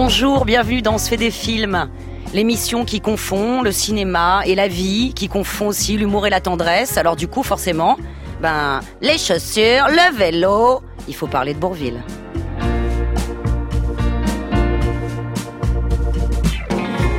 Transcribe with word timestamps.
Bonjour, 0.00 0.44
bienvenue 0.44 0.80
dans 0.80 0.96
Se 0.96 1.08
fait 1.08 1.16
des 1.16 1.32
films. 1.32 1.90
L'émission 2.32 2.84
qui 2.84 3.00
confond 3.00 3.62
le 3.62 3.72
cinéma 3.72 4.42
et 4.46 4.54
la 4.54 4.68
vie, 4.68 5.12
qui 5.12 5.26
confond 5.26 5.66
aussi 5.66 5.96
l'humour 5.96 6.24
et 6.24 6.30
la 6.30 6.40
tendresse. 6.40 6.96
Alors 6.96 7.16
du 7.16 7.26
coup, 7.26 7.42
forcément, 7.42 7.96
ben, 8.40 8.78
les 9.00 9.18
chaussures, 9.18 9.88
le 9.88 10.16
vélo, 10.16 10.82
il 11.08 11.16
faut 11.16 11.26
parler 11.26 11.52
de 11.52 11.58
Bourville. 11.58 12.00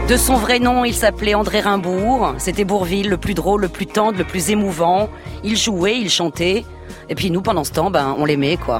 De 0.07 0.15
son 0.15 0.37
vrai 0.37 0.59
nom, 0.59 0.85
il 0.85 0.93
s'appelait 0.93 1.33
André 1.33 1.59
Rimbourg. 1.59 2.35
C'était 2.37 2.63
Bourville, 2.63 3.09
le 3.09 3.17
plus 3.17 3.33
drôle, 3.33 3.59
le 3.59 3.67
plus 3.67 3.87
tendre, 3.87 4.17
le 4.17 4.23
plus 4.23 4.51
émouvant. 4.51 5.09
Il 5.43 5.57
jouait, 5.57 5.97
il 5.99 6.09
chantait. 6.09 6.63
Et 7.09 7.15
puis 7.15 7.29
nous, 7.29 7.41
pendant 7.41 7.65
ce 7.65 7.73
temps, 7.73 7.91
ben, 7.91 8.15
on 8.17 8.23
l'aimait, 8.23 8.55
quoi. 8.55 8.79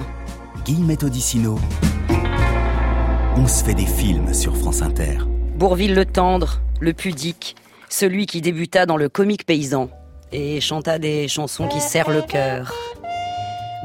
Guillemette 0.64 1.04
Odissino. 1.04 1.60
On 3.42 3.48
se 3.48 3.64
fait 3.64 3.74
des 3.74 3.86
films 3.86 4.34
sur 4.34 4.54
France 4.58 4.82
Inter. 4.82 5.20
Bourville 5.56 5.96
le 5.96 6.04
tendre, 6.04 6.60
le 6.82 6.92
pudique, 6.92 7.56
celui 7.88 8.26
qui 8.26 8.42
débuta 8.42 8.86
dans 8.86 8.98
le 8.98 9.08
comique 9.08 9.46
paysan 9.46 9.90
et 10.34 10.60
chanta 10.60 11.00
des 11.00 11.30
chansons 11.30 11.70
qui 11.70 11.80
serrent 11.80 12.10
le 12.10 12.22
cœur. 12.22 12.74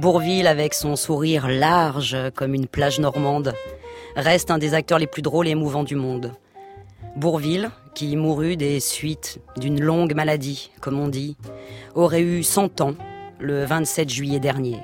Bourville, 0.01 0.49
avec 0.49 0.75
son 0.75 0.97
sourire 0.97 1.47
large 1.47 2.17
comme 2.35 2.53
une 2.53 2.67
plage 2.67 2.99
normande, 2.99 3.55
reste 4.17 4.51
un 4.51 4.59
des 4.59 4.75
acteurs 4.75 4.99
les 4.99 5.07
plus 5.07 5.23
drôles 5.23 5.47
et 5.47 5.53
émouvants 5.53 5.85
du 5.85 5.95
monde. 5.95 6.33
Bourville, 7.15 7.71
qui 7.95 8.17
mourut 8.17 8.57
des 8.57 8.81
suites 8.81 9.39
d'une 9.57 9.81
longue 9.81 10.17
maladie, 10.17 10.73
comme 10.81 10.99
on 10.99 11.07
dit, 11.07 11.37
aurait 11.95 12.23
eu 12.23 12.43
100 12.43 12.81
ans 12.81 12.97
le 13.39 13.65
27 13.65 14.11
juillet 14.11 14.41
dernier. 14.41 14.81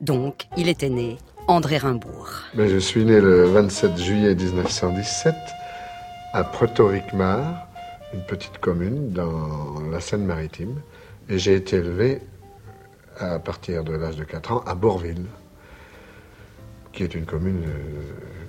Donc, 0.00 0.46
il 0.56 0.68
était 0.68 0.90
né 0.90 1.16
André 1.48 1.78
Rimbourg. 1.78 2.28
Mais 2.54 2.68
je 2.68 2.78
suis 2.78 3.04
né 3.04 3.20
le 3.20 3.44
27 3.44 3.96
juillet 3.98 4.34
1917 4.34 5.34
à 6.32 6.42
Proto-Ricmar, 6.42 7.68
une 8.12 8.22
petite 8.22 8.58
commune 8.58 9.12
dans 9.12 9.80
la 9.92 10.00
Seine-Maritime. 10.00 10.80
Et 11.28 11.38
j'ai 11.38 11.54
été 11.54 11.76
élevé 11.76 12.20
à 13.18 13.38
partir 13.38 13.84
de 13.84 13.92
l'âge 13.92 14.16
de 14.16 14.24
4 14.24 14.52
ans 14.52 14.64
à 14.66 14.74
Bourville, 14.74 15.26
qui 16.92 17.04
est 17.04 17.14
une 17.14 17.26
commune 17.26 17.62
euh, 17.64 18.02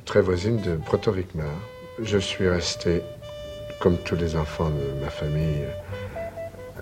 très 0.06 0.22
voisine 0.22 0.60
de 0.62 0.76
Proto-Ricmar. 0.76 1.54
Je 2.02 2.18
suis 2.18 2.50
resté, 2.50 3.04
comme 3.80 3.98
tous 3.98 4.16
les 4.16 4.36
enfants 4.36 4.70
de 4.70 5.04
ma 5.04 5.10
famille, 5.10 5.66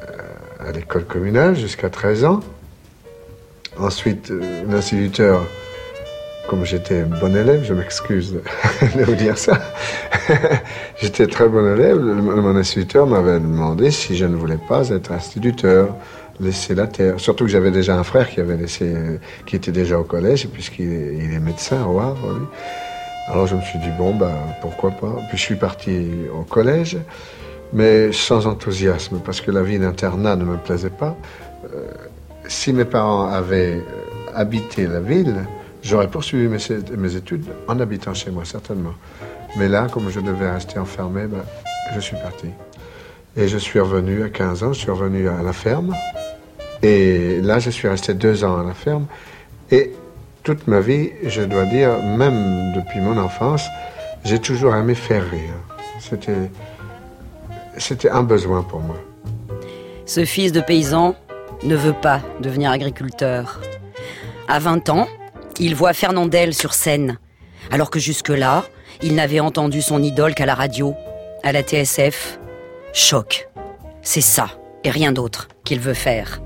euh, 0.02 0.68
à 0.68 0.72
l'école 0.72 1.06
communale 1.06 1.56
jusqu'à 1.56 1.90
13 1.90 2.24
ans. 2.24 2.40
Ensuite, 3.78 4.32
euh, 4.32 4.64
l'instituteur 4.70 5.46
comme 6.50 6.66
j'étais 6.66 7.04
bon 7.04 7.36
élève, 7.36 7.64
je 7.64 7.74
m'excuse 7.74 8.34
de 8.34 9.04
vous 9.04 9.16
dire 9.16 9.38
ça, 9.38 9.60
j'étais 11.02 11.28
très 11.28 11.48
bon 11.48 11.76
élève, 11.76 11.98
mon 11.98 12.56
instituteur 12.56 13.08
m'avait 13.08 13.40
demandé 13.40 13.92
si 13.92 14.16
je 14.16 14.26
ne 14.26 14.36
voulais 14.36 14.60
pas 14.70 14.90
être 14.90 15.12
instituteur, 15.12 15.96
laisser 16.40 16.76
la 16.76 16.88
terre. 16.88 17.20
Surtout 17.20 17.46
que 17.46 17.50
j'avais 17.50 17.72
déjà 17.72 17.98
un 17.98 18.04
frère 18.04 18.30
qui 18.30 18.40
avait 18.40 18.58
laissé, 18.58 18.94
qui 19.46 19.56
était 19.56 19.72
déjà 19.72 20.00
au 20.00 20.04
collège, 20.04 20.48
puisqu'il 20.50 20.92
est, 21.34 21.40
médecin 21.40 21.86
au 21.86 22.00
Havre, 22.00 22.34
lui. 22.34 22.46
Alors 23.28 23.48
je 23.48 23.56
me 23.56 23.62
suis 23.62 23.80
dit, 23.80 23.90
bon, 23.98 24.14
ben, 24.14 24.36
pourquoi 24.62 24.92
pas. 24.92 25.16
Puis 25.30 25.38
je 25.38 25.42
suis 25.42 25.56
parti 25.56 26.08
au 26.38 26.44
collège, 26.44 26.98
mais 27.74 28.12
sans 28.12 28.46
enthousiasme, 28.46 29.20
parce 29.26 29.42
que 29.42 29.52
la 29.52 29.64
vie 29.64 29.80
d'internat 29.80 30.36
ne 30.36 30.46
me 30.46 30.58
plaisait 30.58 30.90
pas. 30.90 31.16
Euh, 31.74 31.88
si 32.48 32.72
mes 32.74 32.86
parents 32.86 33.28
avaient 33.28 33.82
habité 34.36 34.86
la 34.86 35.00
ville, 35.00 35.36
J'aurais 35.86 36.08
poursuivi 36.08 36.48
mes, 36.48 37.16
études 37.16 37.46
en 37.68 37.80
habitant 37.80 38.16
chez 38.16 38.32
moi, 38.32 38.44
certainement. 38.44 38.96
Mais 39.56 39.70
là, 39.70 39.88
comme 39.88 40.10
je 40.10 40.20
devais 40.20 40.50
rester 40.50 40.80
enfermé, 40.80 41.28
ben, 41.28 41.44
je 41.94 42.00
suis 42.00 42.16
parti. 42.16 42.48
Et 43.38 43.48
je 43.48 43.60
suis 43.60 43.80
revenu 43.80 44.24
à 44.24 44.30
15 44.30 44.64
ans, 44.64 44.74
je 44.74 44.80
suis 44.80 44.90
revenu 44.90 45.30
à 45.30 45.44
la 45.44 45.54
ferme. 45.54 45.94
Et 46.82 47.40
là, 47.40 47.60
je 47.60 47.70
suis 47.70 47.88
resté 47.88 48.16
deux 48.16 48.44
ans 48.44 48.60
à 48.60 48.64
la 48.64 48.74
ferme. 48.74 49.06
Et 49.70 49.92
toute 50.42 50.66
ma 50.68 50.80
vie, 50.80 51.12
je 51.24 51.44
dois 51.44 51.66
dire, 51.66 52.02
même 52.02 52.74
depuis 52.76 53.00
mon 53.00 53.16
enfance, 53.20 53.68
j'ai 54.24 54.40
toujours 54.40 54.76
aimé 54.76 54.96
faire 54.96 55.30
rire. 55.30 55.54
C'était, 56.00 56.50
c'était 57.78 58.10
un 58.10 58.24
besoin 58.24 58.64
pour 58.64 58.80
moi. 58.80 58.98
Ce 60.08 60.26
fils 60.26 60.52
de 60.52 60.62
paysan 60.62 61.14
ne 61.64 61.76
veut 61.76 61.94
pas 61.94 62.22
devenir 62.40 62.72
agriculteur. 62.72 63.62
À 64.48 64.58
20 64.58 64.90
ans, 64.90 65.08
il 65.60 65.76
voit 65.76 65.94
Fernandel 65.94 66.54
sur 66.54 66.74
scène, 66.74 67.18
alors 67.72 67.90
que 67.90 68.00
jusque-là, 68.00 68.66
il 69.02 69.16
n'avait 69.16 69.40
entendu 69.40 69.82
son 69.82 70.02
idole 70.02 70.36
qu'à 70.36 70.46
la 70.46 70.56
radio, 70.56 70.96
à 71.44 71.52
la 71.52 71.62
TSF. 71.62 72.40
Choc. 72.94 73.48
C'est 74.02 74.22
ça, 74.22 74.50
et 74.84 74.90
rien 74.90 75.12
d'autre, 75.12 75.48
qu'il 75.64 75.80
veut 75.80 75.94
faire. 75.94 76.42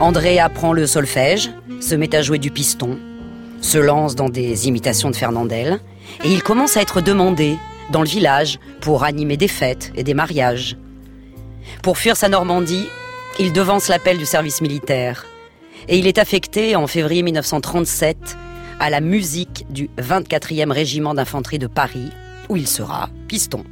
André 0.00 0.38
apprend 0.38 0.72
le 0.72 0.86
solfège, 0.86 1.50
se 1.80 1.94
met 1.94 2.14
à 2.14 2.22
jouer 2.22 2.38
du 2.38 2.50
piston, 2.50 2.98
se 3.60 3.78
lance 3.78 4.14
dans 4.14 4.28
des 4.28 4.68
imitations 4.68 5.10
de 5.10 5.16
Fernandel, 5.16 5.80
et 6.24 6.32
il 6.32 6.42
commence 6.42 6.76
à 6.76 6.82
être 6.82 7.00
demandé 7.00 7.56
dans 7.90 8.02
le 8.02 8.08
village 8.08 8.58
pour 8.80 9.04
animer 9.04 9.36
des 9.36 9.48
fêtes 9.48 9.92
et 9.96 10.02
des 10.02 10.14
mariages. 10.14 10.76
Pour 11.82 11.98
fuir 11.98 12.16
sa 12.16 12.28
Normandie, 12.28 12.88
il 13.38 13.52
devance 13.52 13.88
l'appel 13.88 14.18
du 14.18 14.26
service 14.26 14.60
militaire 14.60 15.26
et 15.88 15.98
il 15.98 16.06
est 16.06 16.18
affecté 16.18 16.76
en 16.76 16.86
février 16.86 17.22
1937 17.22 18.36
à 18.78 18.90
la 18.90 19.00
musique 19.00 19.66
du 19.70 19.90
24e 19.98 20.72
régiment 20.72 21.14
d'infanterie 21.14 21.58
de 21.58 21.66
Paris, 21.66 22.10
où 22.48 22.56
il 22.56 22.66
sera 22.66 23.10
piston. 23.28 23.64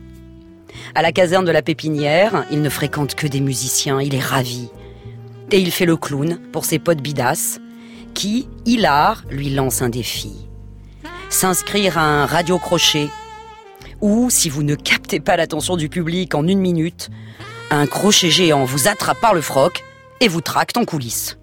À 0.95 1.03
la 1.03 1.13
caserne 1.13 1.45
de 1.45 1.51
la 1.51 1.63
Pépinière, 1.63 2.45
il 2.51 2.63
ne 2.63 2.69
fréquente 2.69 3.15
que 3.15 3.27
des 3.27 3.41
musiciens, 3.41 4.01
il 4.01 4.15
est 4.15 4.21
ravi. 4.21 4.69
Et 5.51 5.59
il 5.59 5.71
fait 5.73 5.87
le 5.87 5.97
clown 5.97 6.39
pour 6.53 6.65
ses 6.65 6.79
potes 6.79 7.03
bidasses, 7.03 7.59
qui, 8.15 8.49
hilar, 8.67 9.25
lui 9.31 9.51
lance 9.51 9.83
un 9.83 9.89
défi. 9.89 10.33
S'inscrire 11.29 11.99
à 11.99 12.03
un 12.03 12.27
radio-crochet, 12.27 13.09
ou, 14.01 14.31
si 14.31 14.49
vous 14.49 14.63
ne 14.63 14.75
captez 14.75 15.21
pas 15.21 15.37
l'attention 15.37 15.77
du 15.77 15.89
public 15.89 16.35
en 16.35 16.47
une 16.47 16.61
minute, 16.61 17.11
un 17.71 17.87
crochet 17.87 18.31
géant 18.31 18.65
vous 18.65 18.89
attrape 18.89 19.21
par 19.21 19.35
le 19.35 19.41
froc 19.41 19.83
et 20.21 20.29
vous 20.29 20.41
tracte 20.41 20.77
en 20.77 20.85
coulisses. 20.85 21.40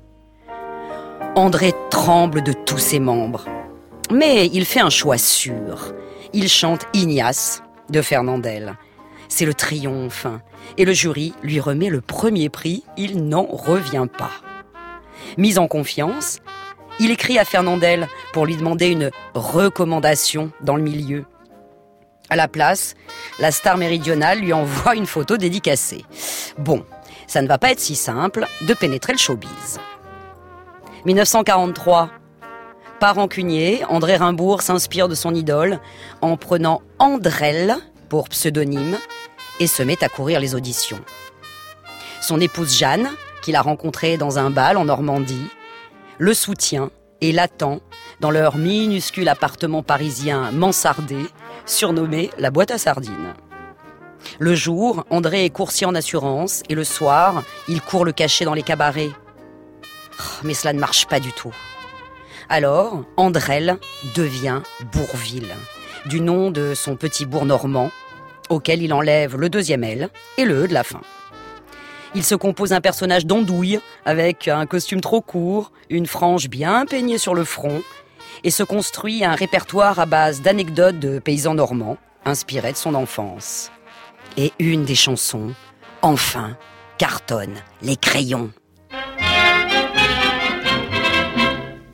André 1.37 1.71
tremble 1.91 2.41
de 2.41 2.51
tous 2.51 2.79
ses 2.79 2.99
membres. 2.99 3.45
Mais 4.11 4.47
il 4.47 4.65
fait 4.65 4.79
un 4.79 4.89
choix 4.89 5.19
sûr. 5.19 5.93
Il 6.33 6.49
chante 6.49 6.87
Ignace 6.95 7.61
de 7.91 8.01
Fernandel. 8.01 8.75
C'est 9.29 9.45
le 9.45 9.53
triomphe. 9.53 10.25
Et 10.79 10.85
le 10.85 10.93
jury 10.93 11.35
lui 11.43 11.59
remet 11.59 11.89
le 11.89 12.01
premier 12.01 12.49
prix. 12.49 12.83
Il 12.97 13.27
n'en 13.29 13.43
revient 13.43 14.07
pas. 14.17 14.31
Mis 15.37 15.59
en 15.59 15.67
confiance, 15.67 16.39
il 16.99 17.11
écrit 17.11 17.37
à 17.37 17.45
Fernandel 17.45 18.07
pour 18.33 18.47
lui 18.47 18.57
demander 18.57 18.87
une 18.87 19.11
recommandation 19.35 20.51
dans 20.61 20.75
le 20.75 20.81
milieu. 20.81 21.23
À 22.31 22.35
la 22.35 22.47
place, 22.47 22.95
la 23.39 23.51
star 23.51 23.77
méridionale 23.77 24.39
lui 24.39 24.53
envoie 24.53 24.95
une 24.95 25.05
photo 25.05 25.37
dédicacée. 25.37 26.03
Bon, 26.57 26.83
ça 27.27 27.43
ne 27.43 27.47
va 27.47 27.59
pas 27.59 27.69
être 27.69 27.79
si 27.79 27.93
simple 27.93 28.47
de 28.67 28.73
pénétrer 28.73 29.13
le 29.13 29.19
showbiz. 29.19 29.79
1943. 31.07 32.09
Par 32.99 33.15
rancunier, 33.15 33.81
André 33.87 34.17
Rimbourg 34.17 34.61
s'inspire 34.61 35.07
de 35.07 35.15
son 35.15 35.33
idole 35.33 35.79
en 36.19 36.35
prenant 36.35 36.81
Andrel 36.99 37.77
pour 38.09 38.27
pseudonyme 38.27 38.97
et 39.61 39.67
se 39.67 39.83
met 39.83 40.03
à 40.03 40.09
courir 40.09 40.41
les 40.41 40.53
auditions. 40.53 40.99
Son 42.19 42.41
épouse 42.41 42.77
Jeanne, 42.77 43.09
qu'il 43.41 43.55
a 43.55 43.61
rencontrée 43.61 44.17
dans 44.17 44.37
un 44.37 44.49
bal 44.49 44.75
en 44.75 44.83
Normandie, 44.83 45.47
le 46.17 46.33
soutient 46.33 46.91
et 47.21 47.31
l'attend 47.31 47.79
dans 48.19 48.31
leur 48.31 48.57
minuscule 48.57 49.29
appartement 49.29 49.83
parisien 49.83 50.51
mansardé, 50.51 51.19
surnommé 51.65 52.31
la 52.37 52.51
boîte 52.51 52.71
à 52.71 52.77
sardines. 52.77 53.33
Le 54.39 54.55
jour, 54.55 55.05
André 55.09 55.45
est 55.45 55.51
coursier 55.51 55.87
en 55.87 55.95
assurance 55.95 56.63
et 56.67 56.75
le 56.75 56.83
soir, 56.83 57.43
il 57.69 57.81
court 57.81 58.03
le 58.03 58.11
cachet 58.11 58.43
dans 58.43 58.53
les 58.53 58.61
cabarets 58.61 59.11
mais 60.43 60.53
cela 60.53 60.73
ne 60.73 60.79
marche 60.79 61.07
pas 61.07 61.19
du 61.19 61.31
tout. 61.31 61.53
Alors, 62.49 63.03
Andrel 63.17 63.77
devient 64.15 64.61
Bourville, 64.91 65.53
du 66.05 66.21
nom 66.21 66.51
de 66.51 66.73
son 66.73 66.95
petit 66.95 67.25
bourg 67.25 67.45
normand, 67.45 67.91
auquel 68.49 68.81
il 68.81 68.93
enlève 68.93 69.35
le 69.35 69.49
deuxième 69.49 69.83
L 69.83 70.09
et 70.37 70.45
le 70.45 70.63
E 70.63 70.67
de 70.67 70.73
la 70.73 70.83
fin. 70.83 71.01
Il 72.15 72.23
se 72.23 72.35
compose 72.35 72.71
un 72.71 72.81
personnage 72.81 73.25
d'andouille, 73.25 73.79
avec 74.05 74.47
un 74.47 74.65
costume 74.65 75.01
trop 75.01 75.21
court, 75.21 75.71
une 75.89 76.07
frange 76.07 76.47
bien 76.47 76.85
peignée 76.85 77.17
sur 77.17 77.35
le 77.35 77.43
front, 77.43 77.83
et 78.43 78.51
se 78.51 78.63
construit 78.63 79.25
un 79.25 79.35
répertoire 79.35 79.99
à 79.99 80.05
base 80.05 80.41
d'anecdotes 80.41 80.99
de 80.99 81.19
paysans 81.19 81.53
normands, 81.53 81.97
inspirés 82.23 82.71
de 82.71 82.77
son 82.77 82.95
enfance. 82.95 83.71
Et 84.37 84.53
une 84.59 84.85
des 84.85 84.95
chansons, 84.95 85.53
enfin, 86.01 86.55
cartonne, 86.97 87.55
les 87.81 87.97
crayons. 87.97 88.51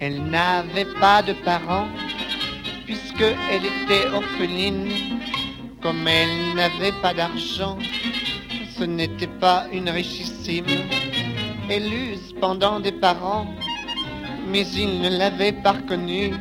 Elle 0.05 0.21
n'avait 0.25 0.91
pas 0.99 1.21
de 1.21 1.31
parents, 1.31 1.87
puisque 2.85 3.15
qu'elle 3.15 3.65
était 3.65 4.09
orpheline, 4.13 4.89
comme 5.81 6.05
elle 6.05 6.55
n'avait 6.55 6.91
pas 7.01 7.13
d'argent, 7.13 7.77
ce 8.77 8.83
n'était 8.83 9.33
pas 9.39 9.65
une 9.71 9.89
richissime, 9.89 10.65
éluse 11.69 12.35
pendant 12.41 12.81
des 12.81 12.91
parents, 12.91 13.47
mais 14.51 14.67
ils 14.75 14.99
ne 14.99 15.07
l'avaient 15.07 15.53
pas 15.53 15.71
reconnue, 15.71 16.33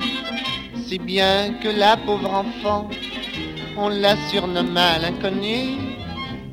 si 0.84 0.98
bien 0.98 1.54
que 1.62 1.68
la 1.68 1.96
pauvre 1.98 2.34
enfant, 2.34 2.90
on 3.76 3.90
la 3.90 4.16
surnomma 4.28 4.98
l'inconnue. 4.98 5.78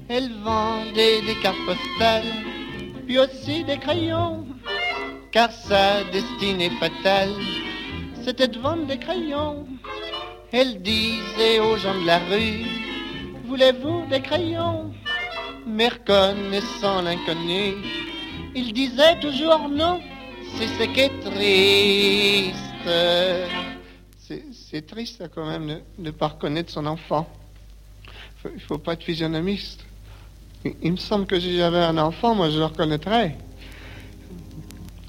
Elle 0.09 0.31
vendait 0.43 1.23
des 1.25 1.37
cartes 1.41 1.65
postales, 1.65 2.33
puis 3.07 3.17
aussi 3.17 3.63
des 3.63 3.79
crayons, 3.79 4.45
car 5.31 5.51
sa 5.51 6.03
destinée 6.05 6.71
fatale, 6.79 7.33
c'était 8.23 8.47
de 8.47 8.59
vendre 8.59 8.85
des 8.85 8.97
crayons. 8.97 9.67
Elle 10.51 10.81
disait 10.81 11.59
aux 11.59 11.77
gens 11.77 11.99
de 11.99 12.05
la 12.05 12.19
rue, 12.19 12.65
voulez-vous 13.45 14.05
des 14.09 14.21
crayons? 14.21 14.91
Mais 15.67 15.89
reconnaissant 15.89 17.01
l'inconnu, 17.01 17.75
il 18.55 18.73
disait 18.73 19.19
toujours 19.19 19.69
non, 19.69 19.99
c'est 20.57 20.67
ce 20.67 20.83
qui 20.83 20.99
est 21.01 21.19
triste. 21.19 22.55
C'est 24.51 24.85
triste 24.85 25.23
quand 25.33 25.45
même 25.45 25.67
de 25.67 25.81
ne 25.97 26.11
pas 26.11 26.27
reconnaître 26.29 26.71
son 26.71 26.85
enfant. 26.85 27.27
Il 28.45 28.53
ne 28.55 28.59
faut 28.59 28.77
pas 28.77 28.93
être 28.93 29.03
physionomiste. 29.03 29.85
Il, 30.81 30.91
me 30.91 30.97
semble 30.97 31.25
que 31.25 31.39
si 31.39 31.57
j'avais 31.57 31.79
un 31.79 31.97
enfant, 31.97 32.35
moi 32.35 32.49
je 32.49 32.57
le 32.57 32.65
reconnaîtrais. 32.65 33.37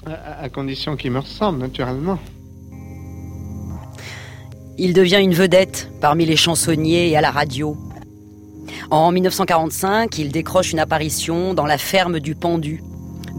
À, 0.05 0.49
condition 0.49 0.95
qu'il 0.95 1.11
me 1.11 1.19
ressemble, 1.19 1.59
naturellement. 1.59 2.17
Il 4.77 4.93
devient 4.93 5.19
une 5.21 5.33
vedette 5.33 5.91
parmi 6.01 6.25
les 6.25 6.35
chansonniers 6.35 7.09
et 7.09 7.17
à 7.17 7.21
la 7.21 7.29
radio. 7.29 7.77
En 8.89 9.11
1945, 9.11 10.17
il 10.17 10.31
décroche 10.31 10.71
une 10.71 10.79
apparition 10.79 11.53
dans 11.53 11.67
La 11.67 11.77
ferme 11.77 12.19
du 12.19 12.33
pendu 12.33 12.81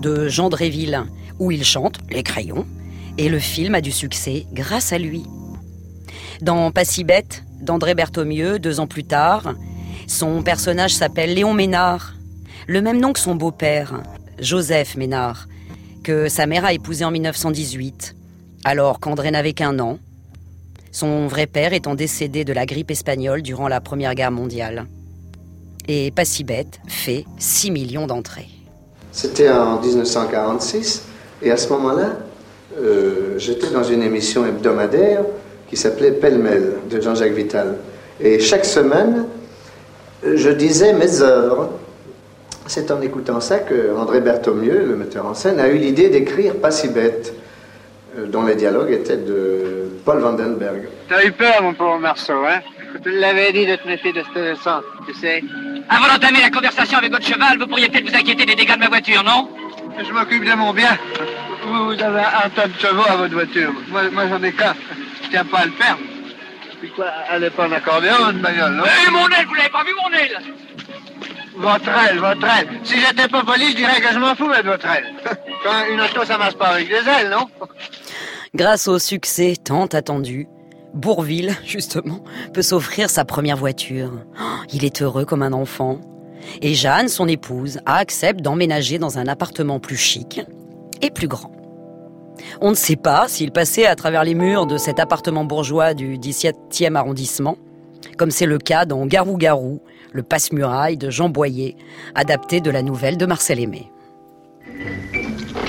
de 0.00 0.28
Jean 0.28 0.48
Dréville, 0.50 1.02
où 1.40 1.50
il 1.50 1.64
chante 1.64 1.98
Les 2.10 2.22
crayons, 2.22 2.64
et 3.18 3.28
le 3.28 3.40
film 3.40 3.74
a 3.74 3.80
du 3.80 3.90
succès 3.90 4.46
grâce 4.52 4.92
à 4.92 4.98
lui. 4.98 5.24
Dans 6.40 6.70
Pas 6.70 6.84
si 6.84 7.02
bête 7.02 7.44
d'André 7.60 7.94
Berthomieux, 7.94 8.58
deux 8.58 8.78
ans 8.78 8.86
plus 8.86 9.04
tard, 9.04 9.54
son 10.06 10.42
personnage 10.42 10.94
s'appelle 10.94 11.34
Léon 11.34 11.54
Ménard, 11.54 12.14
le 12.68 12.80
même 12.80 13.00
nom 13.00 13.12
que 13.12 13.20
son 13.20 13.34
beau-père, 13.34 14.02
Joseph 14.38 14.96
Ménard, 14.96 15.48
que 16.02 16.28
sa 16.28 16.46
mère 16.46 16.64
a 16.64 16.72
épousé 16.72 17.04
en 17.04 17.10
1918, 17.10 18.14
alors 18.64 19.00
qu'André 19.00 19.30
n'avait 19.30 19.52
qu'un 19.52 19.78
an, 19.78 19.98
son 20.90 21.26
vrai 21.26 21.46
père 21.46 21.72
étant 21.72 21.94
décédé 21.94 22.44
de 22.44 22.52
la 22.52 22.66
grippe 22.66 22.90
espagnole 22.90 23.42
durant 23.42 23.68
la 23.68 23.80
Première 23.80 24.14
Guerre 24.14 24.30
mondiale. 24.30 24.86
Et 25.88 26.10
Pas 26.10 26.24
si 26.24 26.44
bête 26.44 26.80
fait 26.86 27.24
6 27.38 27.70
millions 27.70 28.06
d'entrées. 28.06 28.48
C'était 29.10 29.50
en 29.50 29.80
1946, 29.80 31.04
et 31.42 31.50
à 31.50 31.56
ce 31.56 31.68
moment-là, 31.70 32.18
euh, 32.78 33.38
j'étais 33.38 33.70
dans 33.70 33.84
une 33.84 34.02
émission 34.02 34.46
hebdomadaire 34.46 35.24
qui 35.68 35.76
s'appelait 35.76 36.12
Pêle-mêle 36.12 36.74
de 36.90 37.00
Jean-Jacques 37.00 37.32
Vital. 37.32 37.76
Et 38.20 38.38
chaque 38.38 38.64
semaine, 38.64 39.26
je 40.22 40.50
disais 40.50 40.92
mes 40.92 41.20
œuvres. 41.20 41.70
C'est 42.74 42.90
en 42.90 43.02
écoutant 43.02 43.38
ça 43.42 43.58
que 43.58 43.94
André 43.94 44.22
Berthomieux, 44.22 44.86
le 44.86 44.96
metteur 44.96 45.26
en 45.26 45.34
scène, 45.34 45.60
a 45.60 45.68
eu 45.68 45.76
l'idée 45.76 46.08
d'écrire 46.08 46.54
Pas 46.54 46.70
si 46.70 46.88
bête, 46.88 47.34
euh, 48.16 48.24
dont 48.24 48.44
les 48.46 48.54
dialogues 48.54 48.90
étaient 48.90 49.18
de 49.18 49.90
Paul 50.06 50.20
Vandenberg. 50.20 50.88
T'as 51.06 51.22
eu 51.22 51.32
peur, 51.32 51.62
mon 51.62 51.74
pauvre 51.74 51.98
Marceau, 51.98 52.46
hein? 52.46 52.60
Je 52.94 52.98
te 53.00 53.10
l'avais 53.10 53.52
dit 53.52 53.66
de 53.66 53.76
te 53.76 53.86
méfier 53.86 54.14
de 54.14 54.22
ce 54.34 54.54
sang, 54.54 54.80
tu 55.06 55.12
sais. 55.12 55.44
Avant 55.90 56.06
d'entamer 56.14 56.40
la 56.40 56.48
conversation 56.48 56.96
avec 56.96 57.12
votre 57.12 57.26
cheval, 57.26 57.58
vous 57.58 57.66
pourriez 57.66 57.90
peut-être 57.90 58.08
vous 58.08 58.16
inquiéter 58.16 58.46
des 58.46 58.54
dégâts 58.54 58.72
de 58.72 58.80
ma 58.80 58.88
voiture, 58.88 59.22
non? 59.22 59.50
Je 60.02 60.10
m'occupe 60.10 60.42
de 60.42 60.54
mon 60.54 60.72
bien. 60.72 60.96
Vous, 61.66 61.84
vous 61.88 62.02
avez 62.02 62.20
un 62.20 62.48
tas 62.56 62.68
de 62.68 62.78
chevaux 62.78 63.04
à 63.06 63.16
votre 63.16 63.34
voiture. 63.34 63.70
Moi, 63.90 64.04
moi 64.10 64.28
j'en 64.30 64.42
ai 64.42 64.52
qu'un. 64.52 64.74
Je 65.24 65.28
tiens 65.28 65.44
pas 65.44 65.58
à 65.58 65.66
le 65.66 65.72
perdre. 65.72 66.00
Puis 66.80 66.90
quoi, 66.96 67.08
elle 67.30 67.44
est 67.44 67.50
pas 67.50 67.68
en 67.68 67.72
accordéon, 67.72 68.14
votre 68.18 68.38
bagnole, 68.38 68.72
non? 68.72 68.84
Eh, 68.86 69.10
mon 69.10 69.28
aile, 69.28 69.46
vous 69.46 69.54
l'avez 69.56 69.68
pas 69.68 69.84
vu, 69.84 69.92
mon 70.02 70.16
aile? 70.16 70.38
Votre 71.56 71.88
aile, 71.88 72.18
votre 72.18 72.44
aile. 72.44 72.68
Si 72.84 72.94
j'étais 72.98 73.28
pas 73.28 73.44
poli, 73.44 73.70
je 73.72 73.76
dirais 73.76 74.00
que 74.00 74.12
je 74.12 74.18
m'en 74.18 74.34
fous 74.34 74.48
de 74.48 74.68
votre 74.68 74.86
aile. 74.86 75.12
Quand 75.64 75.92
une 75.92 76.00
auto, 76.00 76.24
ça 76.24 76.38
marche 76.38 76.54
pas 76.54 76.68
avec 76.68 76.88
des 76.88 76.94
ailes, 76.94 77.30
non? 77.30 77.46
Grâce 78.54 78.88
au 78.88 78.98
succès 78.98 79.54
tant 79.62 79.86
attendu, 79.86 80.48
Bourville, 80.94 81.56
justement, 81.64 82.22
peut 82.52 82.62
s'offrir 82.62 83.08
sa 83.08 83.24
première 83.24 83.56
voiture. 83.56 84.12
Oh, 84.38 84.44
il 84.72 84.84
est 84.84 85.02
heureux 85.02 85.24
comme 85.24 85.42
un 85.42 85.52
enfant. 85.52 86.00
Et 86.60 86.74
Jeanne, 86.74 87.08
son 87.08 87.28
épouse, 87.28 87.80
accepte 87.86 88.40
d'emménager 88.40 88.98
dans 88.98 89.18
un 89.18 89.26
appartement 89.26 89.80
plus 89.80 89.96
chic 89.96 90.42
et 91.00 91.10
plus 91.10 91.28
grand. 91.28 91.52
On 92.60 92.70
ne 92.70 92.74
sait 92.74 92.96
pas 92.96 93.28
s'il 93.28 93.52
passait 93.52 93.86
à 93.86 93.96
travers 93.96 94.24
les 94.24 94.34
murs 94.34 94.66
de 94.66 94.76
cet 94.76 94.98
appartement 94.98 95.44
bourgeois 95.44 95.94
du 95.94 96.18
17e 96.18 96.94
arrondissement, 96.94 97.56
comme 98.18 98.30
c'est 98.30 98.46
le 98.46 98.58
cas 98.58 98.84
dans 98.84 99.06
Garou-Garou, 99.06 99.80
le 100.12 100.22
passe-muraille 100.22 100.96
de 100.96 101.10
Jean 101.10 101.28
Boyer, 101.28 101.76
adapté 102.14 102.60
de 102.60 102.70
la 102.70 102.82
nouvelle 102.82 103.16
de 103.16 103.26
Marcel 103.26 103.60
Aimé. 103.60 103.90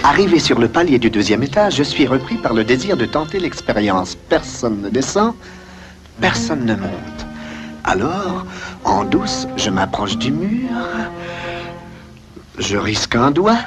Arrivé 0.04 0.40
sur 0.40 0.60
le 0.60 0.68
palier 0.68 1.00
du 1.00 1.10
deuxième 1.10 1.44
étage, 1.44 1.76
je 1.76 1.84
suis 1.84 2.06
repris 2.06 2.36
par 2.36 2.54
le 2.54 2.64
désir 2.64 2.98
de 2.98 3.06
tenter 3.06 3.40
l'expérience. 3.40 4.16
Personne 4.16 4.82
ne 4.82 4.90
descend, 4.90 5.34
personne 6.20 6.66
ne 6.66 6.76
monte. 6.76 7.26
Alors, 7.86 8.46
en 8.84 9.06
douce, 9.06 9.48
je 9.56 9.70
m'approche 9.70 10.18
du 10.18 10.32
mur. 10.32 10.70
Je 12.58 12.78
risque 12.78 13.16
un 13.16 13.32
doigt. 13.32 13.60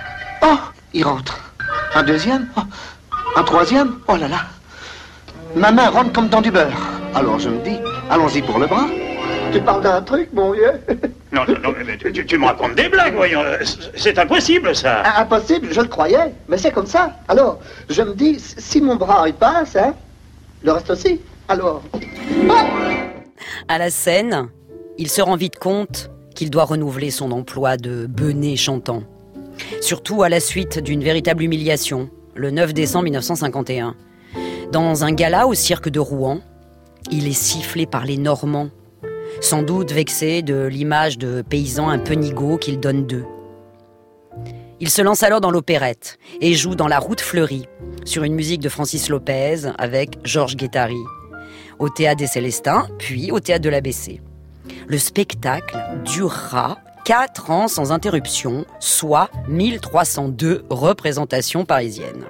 Oh, 0.42 0.58
il 0.92 1.04
rentre. 1.04 1.52
Un 1.94 2.02
deuxième. 2.02 2.48
Oh, 2.56 2.62
un 3.36 3.42
troisième. 3.42 3.96
Oh 4.08 4.16
là 4.16 4.28
là. 4.28 4.40
Ma 5.54 5.72
main 5.72 5.88
rentre 5.88 6.12
comme 6.12 6.28
dans 6.28 6.42
du 6.42 6.50
beurre. 6.50 6.90
Alors 7.14 7.38
je 7.38 7.48
me 7.48 7.62
dis, 7.64 7.78
allons-y 8.10 8.42
pour 8.42 8.58
le 8.58 8.66
bras. 8.66 8.86
Tu 9.52 9.60
parles 9.60 9.82
d'un 9.82 10.02
truc, 10.02 10.28
mon 10.32 10.52
vieux 10.52 10.72
Non, 11.32 11.42
non, 11.48 11.54
non, 11.62 11.74
mais 11.86 11.96
tu, 11.98 12.12
tu- 12.12 12.24
tu 12.26 12.38
me 12.38 12.46
racontes 12.46 12.74
des 12.74 12.88
blagues, 12.88 13.14
voyons. 13.14 13.40
C'est 13.96 14.18
impossible, 14.18 14.74
ça. 14.74 15.02
Impossible, 15.18 15.68
je 15.70 15.80
le 15.80 15.88
croyais, 15.88 16.32
mais 16.48 16.56
c'est 16.56 16.70
comme 16.72 16.86
ça. 16.86 17.16
Alors, 17.28 17.58
je 17.90 18.02
me 18.02 18.14
dis, 18.14 18.36
si 18.38 18.80
mon 18.80 18.96
bras 18.96 19.24
il 19.28 19.34
passe, 19.34 19.76
hein, 19.76 19.94
le 20.62 20.72
reste 20.72 20.90
aussi. 20.90 21.20
Alors, 21.48 21.82
À 23.68 23.78
la 23.78 23.90
scène, 23.90 24.48
il 24.98 25.08
se 25.10 25.20
rend 25.20 25.36
vite 25.36 25.58
compte 25.58 26.10
qu'il 26.34 26.50
doit 26.50 26.64
renouveler 26.64 27.10
son 27.10 27.30
emploi 27.32 27.76
de 27.76 28.06
benet 28.06 28.56
chantant. 28.56 29.02
Surtout 29.80 30.22
à 30.22 30.28
la 30.28 30.40
suite 30.40 30.78
d'une 30.78 31.02
véritable 31.02 31.42
humiliation, 31.42 32.10
le 32.34 32.50
9 32.50 32.72
décembre 32.74 33.04
1951. 33.04 33.94
Dans 34.72 35.04
un 35.04 35.12
gala 35.12 35.46
au 35.46 35.54
cirque 35.54 35.88
de 35.88 36.00
Rouen, 36.00 36.40
il 37.10 37.26
est 37.26 37.32
sifflé 37.32 37.86
par 37.86 38.04
les 38.04 38.16
Normands, 38.16 38.68
sans 39.40 39.62
doute 39.62 39.92
vexé 39.92 40.42
de 40.42 40.66
l'image 40.66 41.18
de 41.18 41.42
paysan 41.42 41.88
un 41.88 41.98
peu 41.98 42.14
nigaud 42.14 42.58
qu'ils 42.58 42.80
donnent 42.80 43.06
d'eux. 43.06 43.24
Il 44.78 44.90
se 44.90 45.00
lance 45.00 45.22
alors 45.22 45.40
dans 45.40 45.50
l'opérette 45.50 46.18
et 46.40 46.54
joue 46.54 46.74
dans 46.74 46.88
La 46.88 46.98
Route 46.98 47.20
fleurie, 47.20 47.66
sur 48.04 48.24
une 48.24 48.34
musique 48.34 48.60
de 48.60 48.68
Francis 48.68 49.08
Lopez 49.08 49.70
avec 49.78 50.18
Georges 50.24 50.56
Guettari, 50.56 51.02
au 51.78 51.88
théâtre 51.88 52.18
des 52.18 52.26
Célestins, 52.26 52.86
puis 52.98 53.30
au 53.30 53.40
théâtre 53.40 53.62
de 53.62 53.70
l'ABC. 53.70 54.20
Le 54.86 54.98
spectacle 54.98 55.78
durera 56.04 56.78
4 57.06 57.50
ans 57.50 57.68
sans 57.68 57.92
interruption, 57.92 58.66
soit 58.80 59.30
1302 59.48 60.64
représentations 60.68 61.64
parisiennes. 61.64 62.24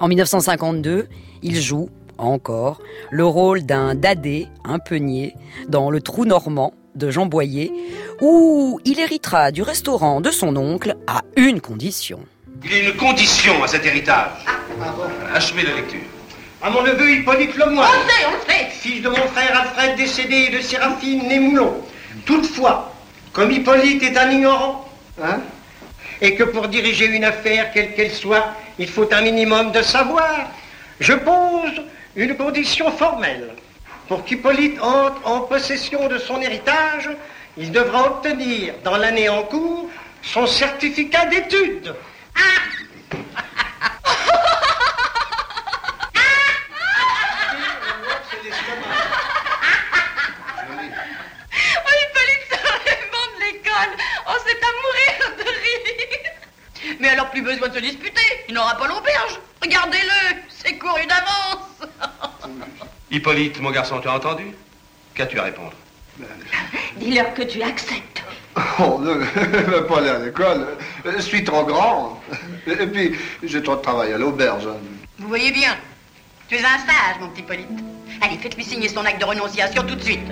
En 0.00 0.08
1952, 0.08 1.06
il 1.42 1.60
joue, 1.60 1.88
encore, 2.18 2.80
le 3.10 3.24
rôle 3.24 3.62
d'un 3.62 3.94
dadé, 3.94 4.48
un 4.64 4.78
peunier, 4.78 5.34
dans 5.68 5.90
Le 5.90 6.00
Trou 6.00 6.24
Normand 6.24 6.74
de 6.94 7.10
Jean 7.10 7.26
Boyer, 7.26 7.72
où 8.20 8.80
il 8.84 9.00
héritera 9.00 9.50
du 9.50 9.62
restaurant 9.62 10.20
de 10.20 10.30
son 10.30 10.56
oncle 10.56 10.96
à 11.06 11.22
une 11.36 11.60
condition. 11.60 12.20
Il 12.64 12.72
y 12.72 12.80
a 12.80 12.88
une 12.88 12.96
condition 12.96 13.62
à 13.62 13.66
cet 13.66 13.84
héritage. 13.84 14.30
Achevez 15.34 15.64
la 15.64 15.74
lecture. 15.74 16.00
À 16.62 16.70
mon 16.70 16.82
neveu 16.82 17.10
Hippolyte 17.10 17.56
Lemoine. 17.56 17.88
On 17.88 18.08
sait, 18.08 18.26
on 18.26 18.50
sait 18.50 18.70
Fils 18.70 19.02
de 19.02 19.08
mon 19.08 19.16
frère 19.16 19.60
Alfred 19.60 19.96
décédé 19.96 20.48
et 20.48 20.56
de 20.56 20.60
Séraphine 20.62 21.28
né 21.28 21.38
Moulon. 21.38 21.74
Toutefois, 22.24 22.94
comme 23.32 23.50
Hippolyte 23.50 24.02
est 24.02 24.16
un 24.16 24.30
ignorant, 24.30 24.88
hein, 25.22 25.40
et 26.20 26.34
que 26.34 26.44
pour 26.44 26.68
diriger 26.68 27.06
une 27.06 27.24
affaire, 27.24 27.72
quelle 27.72 27.94
qu'elle 27.94 28.12
soit, 28.12 28.54
il 28.78 28.88
faut 28.88 29.08
un 29.12 29.20
minimum 29.20 29.72
de 29.72 29.82
savoir, 29.82 30.50
je 31.00 31.12
pose 31.12 31.82
une 32.16 32.36
condition 32.36 32.90
formelle. 32.92 33.54
Pour 34.08 34.24
qu'Hippolyte 34.24 34.80
entre 34.80 35.26
en 35.26 35.40
possession 35.40 36.08
de 36.08 36.18
son 36.18 36.40
héritage, 36.40 37.10
il 37.56 37.72
devra 37.72 38.06
obtenir 38.06 38.74
dans 38.84 38.96
l'année 38.96 39.28
en 39.28 39.42
cours 39.44 39.88
son 40.22 40.46
certificat 40.46 41.26
d'études. 41.26 41.94
Ah 42.36 42.40
oh, 43.16 43.18
oh, 44.06 44.44
Mais 57.00 57.08
alors 57.08 57.30
plus 57.30 57.42
besoin 57.42 57.68
de 57.68 57.74
se 57.74 57.80
disputer, 57.80 58.22
il 58.48 58.54
n'aura 58.54 58.76
pas 58.76 58.86
l'auberge. 58.86 59.38
Regardez-le, 59.62 60.36
c'est 60.48 60.78
couru 60.78 61.04
d'avance. 61.06 61.63
Hippolyte, 63.10 63.60
mon 63.60 63.70
garçon, 63.70 64.00
tu 64.00 64.08
as 64.08 64.14
entendu? 64.14 64.44
Qu'as-tu 65.14 65.38
à 65.38 65.44
répondre? 65.44 65.72
Dis-leur 66.96 67.32
que 67.34 67.42
tu 67.42 67.62
acceptes. 67.62 68.22
Oh, 68.78 69.00
ne 69.00 69.14
va 69.70 69.82
pas 69.82 69.98
aller 69.98 70.08
à 70.08 70.18
l'école. 70.18 70.66
Je 71.04 71.20
suis 71.20 71.42
trop 71.42 71.64
grand. 71.64 72.20
Et 72.66 72.86
puis, 72.86 73.14
j'ai 73.42 73.62
trop 73.62 73.76
de 73.76 73.80
travail 73.80 74.12
à 74.12 74.18
l'auberge. 74.18 74.68
Vous 75.18 75.28
voyez 75.28 75.50
bien, 75.50 75.76
tu 76.48 76.56
es 76.56 76.60
un 76.60 76.78
sage, 76.78 77.20
mon 77.20 77.28
petit 77.28 77.42
Hippolyte. 77.42 77.68
Allez, 78.20 78.36
faites-lui 78.36 78.64
signer 78.64 78.88
son 78.88 79.04
acte 79.04 79.20
de 79.20 79.24
renonciation 79.26 79.82
tout 79.82 79.94
de 79.96 80.02
suite. 80.02 80.28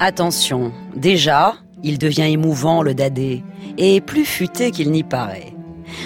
Attention, 0.00 0.72
déjà, 0.94 1.54
il 1.82 1.98
devient 1.98 2.30
émouvant 2.32 2.82
le 2.82 2.94
dadé, 2.94 3.42
et 3.78 4.00
plus 4.00 4.24
futé 4.24 4.70
qu'il 4.70 4.90
n'y 4.90 5.02
paraît. 5.02 5.52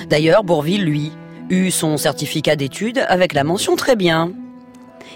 D'ailleurs, 0.08 0.44
Bourville, 0.44 0.84
lui, 0.84 1.12
eut 1.50 1.70
son 1.70 1.96
certificat 1.96 2.56
d'études 2.56 3.04
avec 3.08 3.32
la 3.32 3.44
mention 3.44 3.76
très 3.76 3.96
bien. 3.96 4.32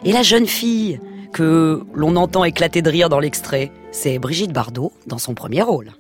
Et 0.05 0.13
la 0.13 0.23
jeune 0.23 0.47
fille, 0.47 1.01
que 1.33 1.83
l'on 1.95 2.17
entend 2.17 2.45
éclater 2.45 2.83
de 2.83 2.91
rire 2.91 3.09
dans 3.09 3.21
l'extrait, 3.21 3.71
c'est 3.93 4.19
Brigitte 4.19 4.53
Bardot 4.53 4.93
dans 5.07 5.19
son 5.19 5.35
premier 5.35 5.63
rôle. 5.63 5.93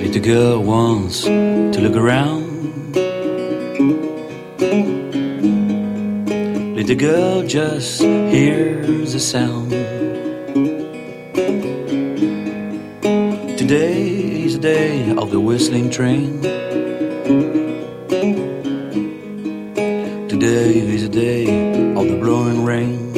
Little 0.00 0.22
girl 0.22 0.62
wants 0.62 1.24
to 1.24 1.80
look 1.80 1.96
around. 1.96 2.41
Little 6.82 6.96
girl 6.96 7.46
just 7.46 8.02
hears 8.02 9.14
a 9.14 9.20
sound. 9.20 9.70
Today 13.56 14.42
is 14.42 14.54
the 14.54 14.62
day 14.62 15.10
of 15.12 15.30
the 15.30 15.38
whistling 15.38 15.90
train. 15.90 16.42
Today 20.28 20.76
is 20.76 21.08
the 21.08 21.08
day 21.08 21.44
of 21.94 22.08
the 22.08 22.18
blowing 22.20 22.64
rain. 22.64 23.11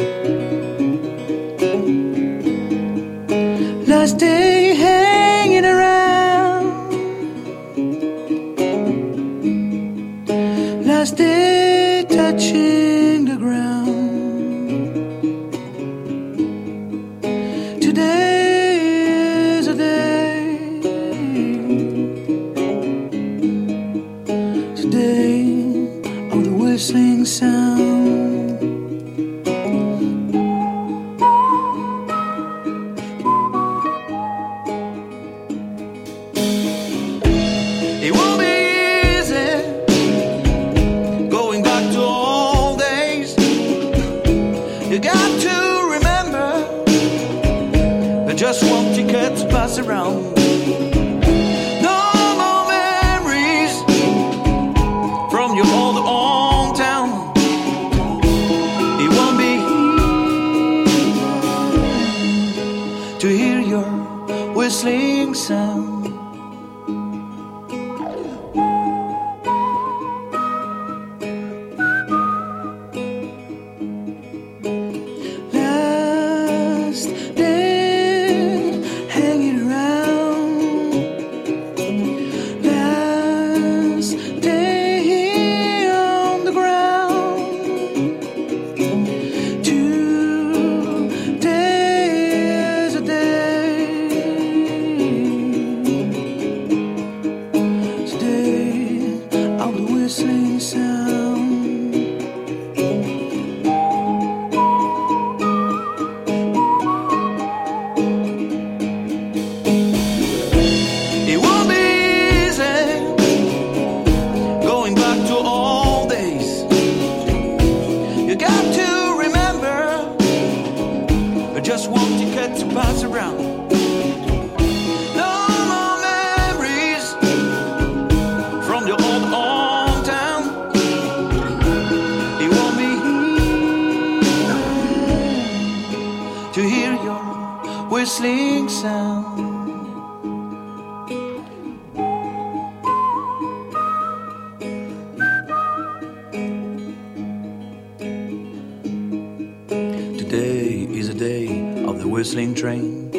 Whistling 152.14 152.54
train. 152.54 153.11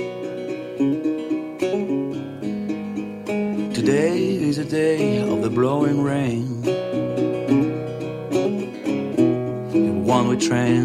Today 3.74 4.18
is 4.18 4.58
a 4.58 4.64
day 4.64 5.18
of 5.20 5.42
the 5.42 5.50
blowing 5.50 6.02
rain. 6.02 6.46
One 10.06 10.30
way 10.30 10.38
train 10.38 10.85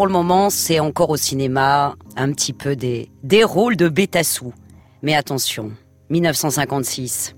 pour 0.00 0.06
le 0.06 0.14
moment, 0.14 0.48
c'est 0.48 0.80
encore 0.80 1.10
au 1.10 1.18
cinéma 1.18 1.94
un 2.16 2.32
petit 2.32 2.54
peu 2.54 2.74
des, 2.74 3.10
des 3.22 3.44
rôles 3.44 3.76
de 3.76 3.86
Bétassou. 3.86 4.54
Mais 5.02 5.14
attention, 5.14 5.72
1956, 6.08 7.36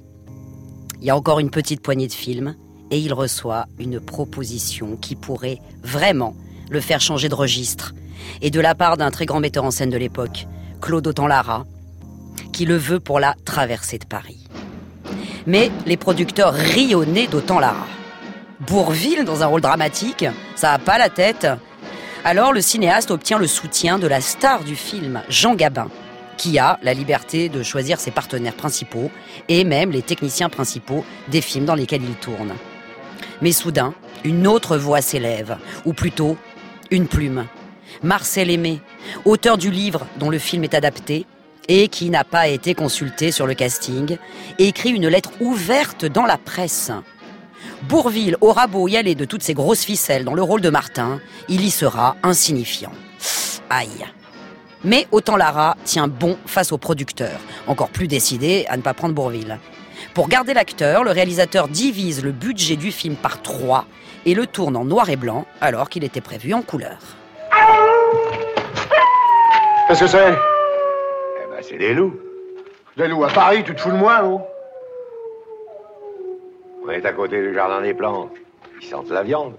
il 1.00 1.04
y 1.04 1.11
a 1.11 1.16
encore 1.16 1.40
une 1.40 1.50
petite 1.50 1.81
poignée 1.81 2.07
de 2.07 2.12
films 2.12 2.54
et 2.92 3.00
il 3.00 3.14
reçoit 3.14 3.66
une 3.81 3.99
proposition 3.99 4.95
qui 4.95 5.16
pourrait 5.16 5.59
vraiment 5.83 6.37
le 6.71 6.81
faire 6.81 7.00
changer 7.00 7.28
de 7.28 7.35
registre. 7.35 7.95
Et 8.42 8.50
de 8.50 8.61
la 8.61 8.76
part 8.76 8.97
d'un 8.97 9.11
très 9.11 9.26
grand 9.26 9.40
metteur 9.40 9.64
en 9.64 9.73
scène 9.73 9.90
de 9.90 9.99
l'époque, 9.99 10.47
Claude 10.81 11.09
Autant-Lara, 11.09 11.66
qui 12.52 12.64
le 12.64 12.76
veut 12.76 13.00
pour 13.00 13.19
la 13.19 13.35
traversée 13.45 13.99
de 13.99 14.07
Paris. 14.07 14.47
Mais 15.49 15.73
les 15.85 15.97
producteurs 15.97 16.54
nez 16.54 17.26
d'Autant-Lara. 17.26 17.88
Bourville 18.61 19.25
dans 19.25 19.42
un 19.42 19.47
rôle 19.47 19.62
dramatique, 19.62 20.26
ça 20.54 20.71
a 20.71 20.78
pas 20.78 20.97
la 20.97 21.09
tête. 21.09 21.49
Alors 22.25 22.52
le 22.52 22.61
cinéaste 22.61 23.11
obtient 23.11 23.38
le 23.38 23.49
soutien 23.49 23.99
de 23.99 24.07
la 24.07 24.21
star 24.21 24.62
du 24.62 24.76
film, 24.76 25.23
Jean 25.29 25.57
Gabin, 25.57 25.88
qui 26.37 26.57
a 26.57 26.79
la 26.85 26.95
liberté 26.95 27.49
de 27.49 27.64
choisir 27.64 27.99
ses 27.99 28.12
partenaires 28.12 28.55
principaux 28.55 29.11
et 29.49 29.64
même 29.64 29.91
les 29.91 30.02
techniciens 30.02 30.49
principaux 30.49 31.05
des 31.29 31.41
films 31.41 31.64
dans 31.64 31.75
lesquels 31.75 32.05
il 32.05 32.14
tourne. 32.14 32.55
Mais 33.41 33.50
soudain, 33.50 33.93
une 34.23 34.47
autre 34.47 34.76
voix 34.76 35.02
s'élève, 35.02 35.59
ou 35.85 35.95
plutôt 35.95 36.37
une 36.93 37.09
plume. 37.09 37.47
Marcel 38.05 38.50
Aimé, 38.50 38.81
auteur 39.25 39.59
du 39.59 39.73
livre 39.73 40.07
dont 40.19 40.31
le 40.31 40.38
film 40.38 40.62
est 40.62 40.75
adapté, 40.75 41.26
et 41.67 41.88
qui 41.88 42.09
n'a 42.09 42.23
pas 42.23 42.47
été 42.47 42.75
consulté 42.75 43.33
sur 43.33 43.49
le 43.49 43.55
casting, 43.55 44.17
écrit 44.61 44.91
une 44.91 45.09
lettre 45.09 45.33
ouverte 45.41 46.05
dans 46.05 46.26
la 46.26 46.38
presse. 46.38 46.93
Bourville 47.82 48.36
aura 48.40 48.66
beau 48.66 48.86
y 48.86 48.96
aller 48.96 49.14
de 49.14 49.24
toutes 49.24 49.42
ses 49.42 49.54
grosses 49.54 49.84
ficelles 49.84 50.24
dans 50.24 50.34
le 50.34 50.42
rôle 50.42 50.60
de 50.60 50.70
Martin, 50.70 51.20
il 51.48 51.64
y 51.64 51.70
sera 51.70 52.16
insignifiant. 52.22 52.92
Aïe. 53.70 54.06
Mais 54.84 55.06
autant 55.10 55.36
Lara 55.36 55.76
tient 55.84 56.08
bon 56.08 56.36
face 56.46 56.72
au 56.72 56.78
producteur, 56.78 57.38
encore 57.66 57.88
plus 57.88 58.08
décidé 58.08 58.64
à 58.68 58.76
ne 58.76 58.82
pas 58.82 58.94
prendre 58.94 59.14
Bourville. 59.14 59.58
Pour 60.14 60.28
garder 60.28 60.54
l'acteur, 60.54 61.04
le 61.04 61.10
réalisateur 61.10 61.68
divise 61.68 62.22
le 62.22 62.32
budget 62.32 62.76
du 62.76 62.92
film 62.92 63.16
par 63.16 63.42
trois 63.42 63.86
et 64.26 64.34
le 64.34 64.46
tourne 64.46 64.76
en 64.76 64.84
noir 64.84 65.10
et 65.10 65.16
blanc 65.16 65.46
alors 65.60 65.88
qu'il 65.88 66.04
était 66.04 66.20
prévu 66.20 66.54
en 66.54 66.62
couleur. 66.62 66.98
Qu'est-ce 69.88 70.00
que 70.00 70.06
c'est? 70.06 70.32
Eh 70.32 71.50
ben, 71.50 71.62
c'est 71.62 71.78
des 71.78 71.94
loups. 71.94 72.14
Des 72.96 73.08
loups 73.08 73.24
à 73.24 73.28
Paris, 73.28 73.64
tu 73.64 73.74
te 73.74 73.80
fous 73.80 73.90
de 73.90 73.96
moi, 73.96 74.22
non? 74.22 74.42
On 76.84 76.90
est 76.90 77.06
à 77.06 77.12
côté 77.12 77.40
du 77.40 77.54
jardin 77.54 77.80
des 77.80 77.94
plantes. 77.94 78.32
Ils 78.80 78.88
sentent 78.88 79.10
la 79.10 79.22
viande. 79.22 79.54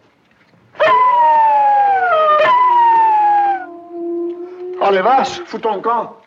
Oh 4.82 4.90
les 4.92 5.02
vaches, 5.02 5.42
fous 5.46 5.60
ton 5.60 5.80
camp. 5.80 6.18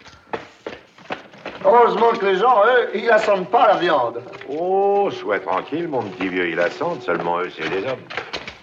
Heureusement 1.62 2.12
que 2.12 2.24
les 2.24 2.36
gens, 2.36 2.62
eux, 2.64 2.90
ils 2.94 3.06
la 3.06 3.18
sentent 3.18 3.50
pas 3.50 3.66
la 3.66 3.76
viande. 3.76 4.22
Oh, 4.48 5.10
sois 5.10 5.40
tranquille, 5.40 5.88
mon 5.88 6.02
petit 6.02 6.28
vieux, 6.28 6.48
ils 6.48 6.56
la 6.56 6.70
sentent. 6.70 7.02
Seulement 7.02 7.40
eux, 7.40 7.50
c'est 7.50 7.68
des 7.68 7.86
hommes. 7.86 8.00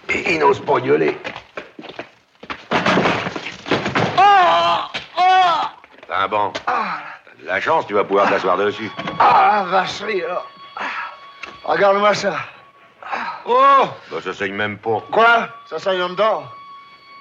Et 0.10 0.34
ils 0.34 0.40
n'osent 0.40 0.62
pas 0.62 0.80
gueuler. 0.80 1.16
T'as 6.08 6.24
un 6.24 6.28
banc. 6.28 6.54
T'as 6.66 7.42
de 7.42 7.46
la 7.46 7.60
chance, 7.60 7.86
tu 7.86 7.94
vas 7.94 8.04
pouvoir 8.04 8.30
t'asseoir 8.30 8.58
dessus. 8.58 8.90
Ah, 9.20 9.66
vacherie, 9.70 10.24
alors. 10.24 10.50
Regarde-moi 11.64 12.14
ça. 12.14 12.36
Oh 13.46 13.86
Bah, 14.12 14.18
ça 14.24 14.34
saigne 14.34 14.54
même 14.54 14.78
pas. 14.78 15.02
Quoi? 15.12 15.50
Ça 15.70 15.80
saigne 15.80 16.02
en 16.02 16.10
dedans? 16.10 16.44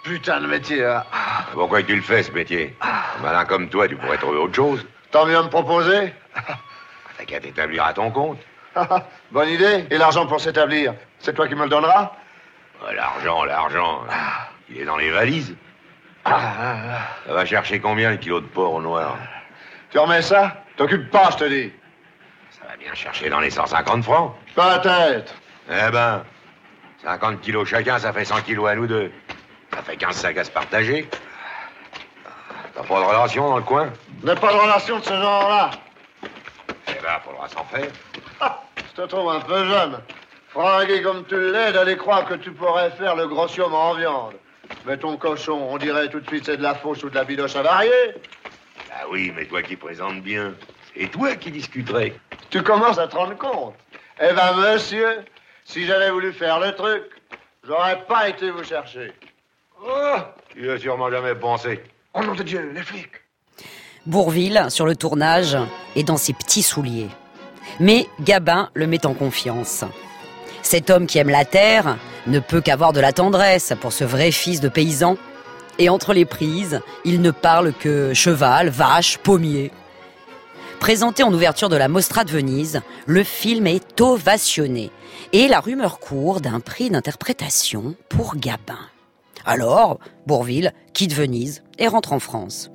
Putain 0.04 0.40
de 0.40 0.46
métier, 0.46 0.84
hein. 0.84 1.04
Pourquoi 1.52 1.82
tu 1.82 1.94
le 1.94 2.02
fais, 2.02 2.22
ce 2.22 2.32
métier? 2.32 2.76
Un 2.80 3.22
Malin 3.22 3.44
comme 3.44 3.68
toi, 3.68 3.86
tu 3.88 3.96
pourrais 3.96 4.18
trouver 4.18 4.38
autre 4.38 4.54
chose. 4.54 4.84
T'en 5.10 5.26
viens 5.26 5.42
me 5.44 5.48
proposer 5.48 6.12
T'as 7.18 7.24
qu'à 7.24 7.40
t'établir 7.40 7.84
à 7.84 7.92
ton 7.92 8.10
compte. 8.10 8.38
Bonne 9.30 9.48
idée. 9.50 9.86
Et 9.90 9.98
l'argent 9.98 10.26
pour 10.26 10.40
s'établir 10.40 10.94
C'est 11.18 11.34
toi 11.34 11.46
qui 11.46 11.54
me 11.54 11.64
le 11.64 11.68
donneras? 11.68 12.12
Ouais, 12.84 12.94
L'argent, 12.94 13.44
l'argent, 13.44 14.00
il 14.70 14.80
est 14.80 14.84
dans 14.84 14.96
les 14.96 15.10
valises. 15.10 15.54
Ah, 16.24 17.08
Ça 17.26 17.32
va 17.34 17.44
chercher 17.44 17.78
combien 17.80 18.10
le 18.10 18.16
kilo 18.16 18.40
de 18.40 18.46
porc 18.46 18.72
au 18.74 18.80
noir? 18.80 19.16
Tu 19.90 19.98
remets 19.98 20.22
ça? 20.22 20.64
T'occupe 20.76 21.10
pas, 21.10 21.30
je 21.32 21.36
te 21.36 21.44
dis. 21.44 21.72
Bien 22.82 22.94
chercher 22.94 23.28
dans 23.28 23.38
les 23.38 23.50
150 23.50 24.02
francs. 24.02 24.34
Pas 24.56 24.76
la 24.76 24.78
tête. 24.78 25.34
Eh 25.70 25.90
ben, 25.92 26.24
50 27.04 27.40
kilos 27.40 27.68
chacun, 27.68 27.98
ça 27.98 28.12
fait 28.12 28.24
100 28.24 28.42
kilos 28.42 28.68
à 28.68 28.74
nous 28.74 28.88
deux. 28.88 29.12
Ça 29.72 29.82
fait 29.82 29.96
15 29.96 30.16
sacs 30.16 30.36
à 30.36 30.44
se 30.44 30.50
partager. 30.50 31.08
T'as 32.74 32.82
pas 32.82 33.00
de 33.00 33.04
relation 33.04 33.48
dans 33.48 33.58
le 33.58 33.62
coin? 33.62 33.92
N'a 34.24 34.34
pas 34.34 34.52
de 34.52 34.58
relation 34.58 34.98
de 34.98 35.04
ce 35.04 35.12
genre-là. 35.12 35.70
Eh 36.88 37.00
ben, 37.00 37.20
faudra 37.24 37.48
s'en 37.48 37.64
faire. 37.66 37.88
Ah, 38.40 38.62
je 38.76 39.02
te 39.02 39.06
trouve 39.06 39.30
un 39.30 39.40
peu 39.40 39.64
jeune. 39.66 39.98
Fringué 40.48 41.02
comme 41.02 41.24
tu 41.26 41.38
l'es, 41.38 41.72
d'aller 41.72 41.96
croire 41.96 42.24
que 42.24 42.34
tu 42.34 42.50
pourrais 42.50 42.90
faire 42.92 43.14
le 43.14 43.28
gros 43.28 43.46
siom 43.46 43.72
en 43.72 43.94
viande. 43.94 44.34
Mais 44.86 44.96
ton 44.96 45.16
cochon, 45.16 45.68
on 45.70 45.78
dirait 45.78 46.08
tout 46.08 46.20
de 46.20 46.26
suite 46.26 46.46
c'est 46.46 46.56
de 46.56 46.62
la 46.62 46.74
fausse 46.74 47.04
ou 47.04 47.10
de 47.10 47.14
la 47.14 47.24
bidoche 47.24 47.54
avariée. 47.54 48.14
Ah 48.92 49.04
oui, 49.08 49.32
mais 49.36 49.46
toi 49.46 49.62
qui 49.62 49.76
présentes 49.76 50.20
bien, 50.22 50.54
c'est 50.96 51.06
toi 51.06 51.36
qui 51.36 51.52
discuterais. 51.52 52.12
Tu 52.52 52.62
commences 52.62 52.98
à 52.98 53.08
te 53.08 53.16
rendre 53.16 53.36
compte. 53.38 53.72
Eh 54.20 54.34
ben, 54.34 54.54
monsieur, 54.54 55.24
si 55.64 55.86
j'avais 55.86 56.10
voulu 56.10 56.34
faire 56.34 56.60
le 56.60 56.72
truc, 56.72 57.02
j'aurais 57.66 58.04
pas 58.04 58.28
été 58.28 58.50
vous 58.50 58.62
chercher. 58.62 59.14
Oh, 59.82 60.16
tu 60.50 60.70
as 60.70 60.78
sûrement 60.78 61.10
jamais 61.10 61.34
pensé. 61.34 61.82
Oh 62.12 62.22
nom 62.22 62.34
de 62.34 62.42
Dieu, 62.42 62.70
les 62.74 62.82
flics. 62.82 63.08
Bourville, 64.04 64.66
sur 64.68 64.84
le 64.84 64.94
tournage, 64.94 65.56
est 65.96 66.02
dans 66.02 66.18
ses 66.18 66.34
petits 66.34 66.62
souliers. 66.62 67.08
Mais 67.80 68.06
Gabin 68.20 68.68
le 68.74 68.86
met 68.86 69.06
en 69.06 69.14
confiance. 69.14 69.84
Cet 70.60 70.90
homme 70.90 71.06
qui 71.06 71.16
aime 71.16 71.30
la 71.30 71.46
terre 71.46 71.96
ne 72.26 72.38
peut 72.38 72.60
qu'avoir 72.60 72.92
de 72.92 73.00
la 73.00 73.12
tendresse 73.12 73.72
pour 73.80 73.94
ce 73.94 74.04
vrai 74.04 74.30
fils 74.30 74.60
de 74.60 74.68
paysan. 74.68 75.16
Et 75.78 75.88
entre 75.88 76.12
les 76.12 76.26
prises, 76.26 76.82
il 77.06 77.22
ne 77.22 77.30
parle 77.30 77.72
que 77.72 78.12
cheval, 78.12 78.68
vache, 78.68 79.16
pommier. 79.16 79.72
Présenté 80.82 81.22
en 81.22 81.32
ouverture 81.32 81.68
de 81.68 81.76
la 81.76 81.86
Mostra 81.86 82.24
de 82.24 82.32
Venise, 82.32 82.80
le 83.06 83.22
film 83.22 83.68
est 83.68 84.00
ovationné. 84.00 84.90
Et 85.32 85.46
la 85.46 85.60
rumeur 85.60 86.00
court 86.00 86.40
d'un 86.40 86.58
prix 86.58 86.90
d'interprétation 86.90 87.94
pour 88.08 88.34
Gabin. 88.34 88.80
Alors, 89.44 90.00
Bourville 90.26 90.72
quitte 90.92 91.14
Venise 91.14 91.62
et 91.78 91.86
rentre 91.86 92.12
en 92.12 92.18
France. 92.18 92.72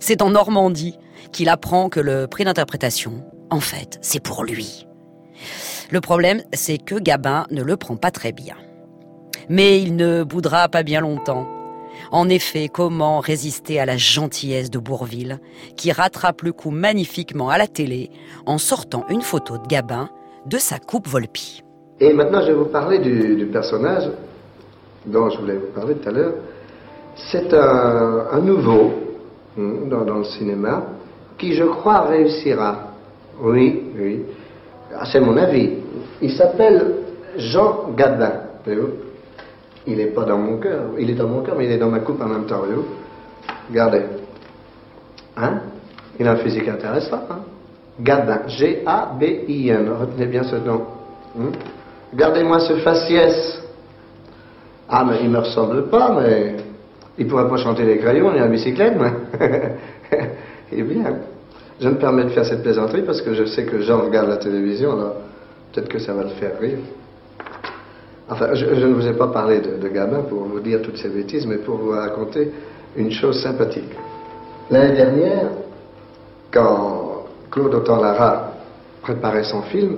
C'est 0.00 0.22
en 0.22 0.30
Normandie 0.30 0.96
qu'il 1.30 1.50
apprend 1.50 1.90
que 1.90 2.00
le 2.00 2.28
prix 2.28 2.44
d'interprétation, 2.44 3.22
en 3.50 3.60
fait, 3.60 3.98
c'est 4.00 4.20
pour 4.20 4.42
lui. 4.42 4.86
Le 5.90 6.00
problème, 6.00 6.42
c'est 6.54 6.78
que 6.78 6.94
Gabin 6.94 7.44
ne 7.50 7.62
le 7.62 7.76
prend 7.76 7.96
pas 7.96 8.10
très 8.10 8.32
bien. 8.32 8.56
Mais 9.50 9.82
il 9.82 9.96
ne 9.96 10.24
boudera 10.24 10.70
pas 10.70 10.82
bien 10.82 11.02
longtemps. 11.02 11.46
En 12.10 12.28
effet, 12.28 12.68
comment 12.68 13.20
résister 13.20 13.78
à 13.78 13.86
la 13.86 13.96
gentillesse 13.96 14.70
de 14.70 14.78
Bourville, 14.78 15.40
qui 15.76 15.92
rattrape 15.92 16.42
le 16.42 16.52
coup 16.52 16.70
magnifiquement 16.70 17.50
à 17.50 17.58
la 17.58 17.66
télé 17.66 18.10
en 18.46 18.58
sortant 18.58 19.04
une 19.10 19.22
photo 19.22 19.58
de 19.58 19.66
Gabin 19.66 20.08
de 20.46 20.56
sa 20.56 20.78
coupe 20.78 21.06
Volpi. 21.06 21.62
Et 22.00 22.12
maintenant, 22.12 22.40
je 22.42 22.48
vais 22.48 22.54
vous 22.54 22.66
parler 22.66 22.98
du, 22.98 23.46
personnage 23.52 24.10
dont 25.04 25.28
je 25.30 25.38
voulais 25.38 25.56
vous 25.56 25.72
parler 25.74 25.94
tout 25.96 26.08
à 26.08 26.12
l'heure. 26.12 26.34
C'est 27.30 27.52
un, 27.52 28.40
nouveau 28.40 28.92
hein, 29.58 29.72
dans, 29.90 30.04
dans 30.04 30.18
le 30.18 30.24
cinéma 30.24 30.84
qui, 31.36 31.54
je 31.54 31.64
crois, 31.64 32.02
réussira. 32.02 32.94
Oui, 33.40 33.82
oui. 33.98 34.22
Ah, 34.94 35.04
c'est 35.10 35.20
mon 35.20 35.36
avis. 35.36 35.70
Il 36.22 36.32
s'appelle 36.32 36.94
Jean 37.36 37.90
Gabin. 37.96 38.32
Il 39.88 39.96
n'est 39.96 40.08
pas 40.08 40.24
dans 40.24 40.36
mon 40.36 40.58
cœur. 40.58 40.82
Il 40.98 41.08
est 41.08 41.14
dans 41.14 41.26
mon 41.26 41.40
cœur, 41.42 41.54
mais 41.56 41.64
il 41.64 41.72
est 41.72 41.78
dans 41.78 41.88
ma 41.88 42.00
coupe 42.00 42.20
en 42.20 42.26
même 42.26 42.44
temps. 42.44 42.62
Regardez. 43.70 44.02
Hein? 45.34 45.60
Il 46.20 46.28
a 46.28 46.32
un 46.32 46.36
physique 46.36 46.68
intéressant. 46.68 47.22
Hein? 47.30 47.38
Gabin. 47.98 48.40
G-A-B-I-N. 48.46 49.88
Retenez 49.98 50.26
bien 50.26 50.42
ce 50.42 50.56
nom. 50.56 50.82
Hein? 51.40 51.52
Regardez-moi 52.12 52.60
ce 52.60 52.76
faciès. 52.76 53.62
Ah, 54.90 55.06
mais 55.08 55.20
il 55.22 55.30
me 55.30 55.38
ressemble 55.38 55.88
pas, 55.88 56.18
mais 56.20 56.56
il 57.16 57.26
pourrait 57.26 57.48
pas 57.48 57.56
chanter 57.56 57.84
les 57.84 57.96
crayons 57.96 58.30
ni 58.32 58.38
la 58.38 58.48
bicyclette. 58.48 58.94
Eh 60.70 60.82
bien, 60.82 61.16
je 61.80 61.88
me 61.88 61.94
permets 61.94 62.24
de 62.24 62.28
faire 62.28 62.44
cette 62.44 62.62
plaisanterie 62.62 63.00
parce 63.00 63.22
que 63.22 63.32
je 63.32 63.46
sais 63.46 63.64
que 63.64 63.80
Jean 63.80 64.02
regarde 64.02 64.28
la 64.28 64.36
télévision, 64.36 64.92
alors 64.92 65.14
peut-être 65.72 65.88
que 65.88 65.98
ça 65.98 66.12
va 66.12 66.24
le 66.24 66.28
faire 66.28 66.60
rire. 66.60 66.76
Enfin, 68.30 68.54
je, 68.54 68.66
ne 68.66 68.92
vous 68.92 69.06
ai 69.06 69.14
pas 69.14 69.28
parlé 69.28 69.60
de, 69.60 69.88
Gabin 69.88 70.20
pour 70.22 70.44
vous 70.44 70.60
dire 70.60 70.82
toutes 70.82 70.98
ces 70.98 71.08
bêtises, 71.08 71.46
mais 71.46 71.56
pour 71.56 71.76
vous 71.76 71.90
raconter 71.90 72.50
une 72.96 73.10
chose 73.10 73.42
sympathique. 73.42 73.90
L'année 74.70 74.94
dernière, 74.94 75.48
quand 76.52 77.24
Claude 77.50 77.74
Autant-Lara 77.74 78.52
préparait 79.00 79.44
son 79.44 79.62
film, 79.62 79.96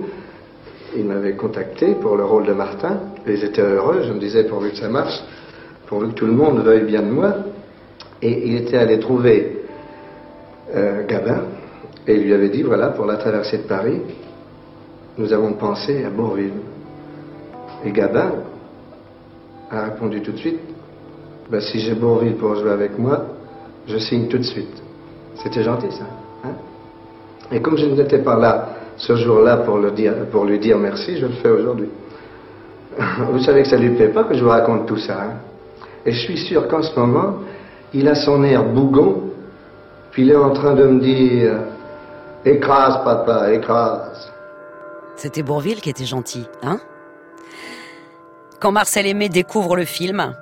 il 0.97 1.05
m'avait 1.07 1.35
contacté 1.35 1.95
pour 1.95 2.17
le 2.17 2.25
rôle 2.25 2.47
de 2.47 2.53
Martin, 2.53 3.01
et 3.27 3.37
j'étais 3.37 3.63
heureux, 3.63 4.03
je 4.07 4.13
me 4.13 4.21
disais 4.21 4.45
pourvu 4.45 4.71
que 4.71 4.77
ça 4.77 4.89
marche, 4.89 5.21
pourvu 5.87 6.09
que 6.09 6.15
tout 6.15 6.27
le 6.27 6.33
monde 6.33 6.61
veuille 6.61 6.85
bien 6.85 7.03
de 7.03 7.11
moi, 7.11 7.35
et 8.23 8.49
il 8.49 8.57
était 8.59 8.77
allé 8.77 9.01
trouver 9.01 9.65
euh, 10.75 11.05
Gabin, 11.07 11.43
et 12.07 12.15
il 12.15 12.23
lui 12.23 12.33
avait 12.33 12.49
dit, 12.49 12.63
voilà, 12.63 12.89
pour 12.89 13.07
la 13.07 13.17
traversée 13.17 13.59
de 13.59 13.63
Paris, 13.65 14.01
nous 15.19 15.33
avons 15.33 15.55
pensé 15.55 16.05
à 16.05 16.11
Bourville. 16.11 16.53
Et 17.85 17.93
Gabin 17.93 18.33
a 19.71 19.85
répondu 19.85 20.21
tout 20.23 20.33
de 20.33 20.37
suite, 20.39 20.61
ben, 21.51 21.61
si 21.61 21.79
j'ai 21.81 21.95
Bourville 21.95 22.35
pour 22.37 22.55
jouer 22.57 22.71
avec 22.73 22.99
moi, 22.99 23.23
je 23.87 23.99
signe 23.99 24.29
tout 24.29 24.39
de 24.39 24.43
suite. 24.45 24.83
C'était 25.43 25.63
gentil, 25.63 25.91
ça. 25.93 26.05
hein? 26.45 26.53
Et 27.51 27.61
comme 27.61 27.77
je 27.77 27.87
n'étais 27.87 28.19
pas 28.19 28.37
là 28.37 28.69
ce 28.97 29.17
jour-là 29.17 29.59
pour, 29.59 29.79
pour 30.31 30.45
lui 30.45 30.59
dire 30.59 30.77
merci, 30.79 31.17
je 31.17 31.27
le 31.27 31.33
fais 31.35 31.51
aujourd'hui. 31.51 31.89
Vous 33.33 33.41
savez 33.41 33.63
que 33.63 33.69
ça 33.69 33.77
lui 33.79 33.91
plaît 33.97 34.09
pas 34.09 34.25
que 34.25 34.35
je 34.35 34.43
vous 34.43 34.51
raconte 34.51 34.87
tout 34.87 34.99
ça. 34.99 35.15
hein? 35.23 35.33
Et 36.05 36.13
je 36.13 36.21
suis 36.21 36.37
sûr 36.39 36.69
qu'en 36.69 36.83
ce 36.83 36.99
moment, 36.99 37.37
il 37.95 38.07
a 38.09 38.15
son 38.15 38.43
air 38.45 38.65
bougon, 38.65 39.31
puis 40.13 40.23
il 40.23 40.31
est 40.31 40.37
en 40.37 40.51
train 40.51 40.75
de 40.75 40.85
me 40.87 41.01
dire 41.01 41.55
Écrase, 42.45 43.03
papa, 43.05 43.53
écrase. 43.53 44.31
C'était 45.17 45.43
Bourville 45.43 45.81
qui 45.81 45.91
était 45.91 46.05
gentil, 46.07 46.47
hein? 46.63 46.79
Quand 48.61 48.73
Marcel 48.73 49.07
Aimé 49.07 49.31
découvre 49.31 49.75
le 49.75 49.87
film, 49.87 50.35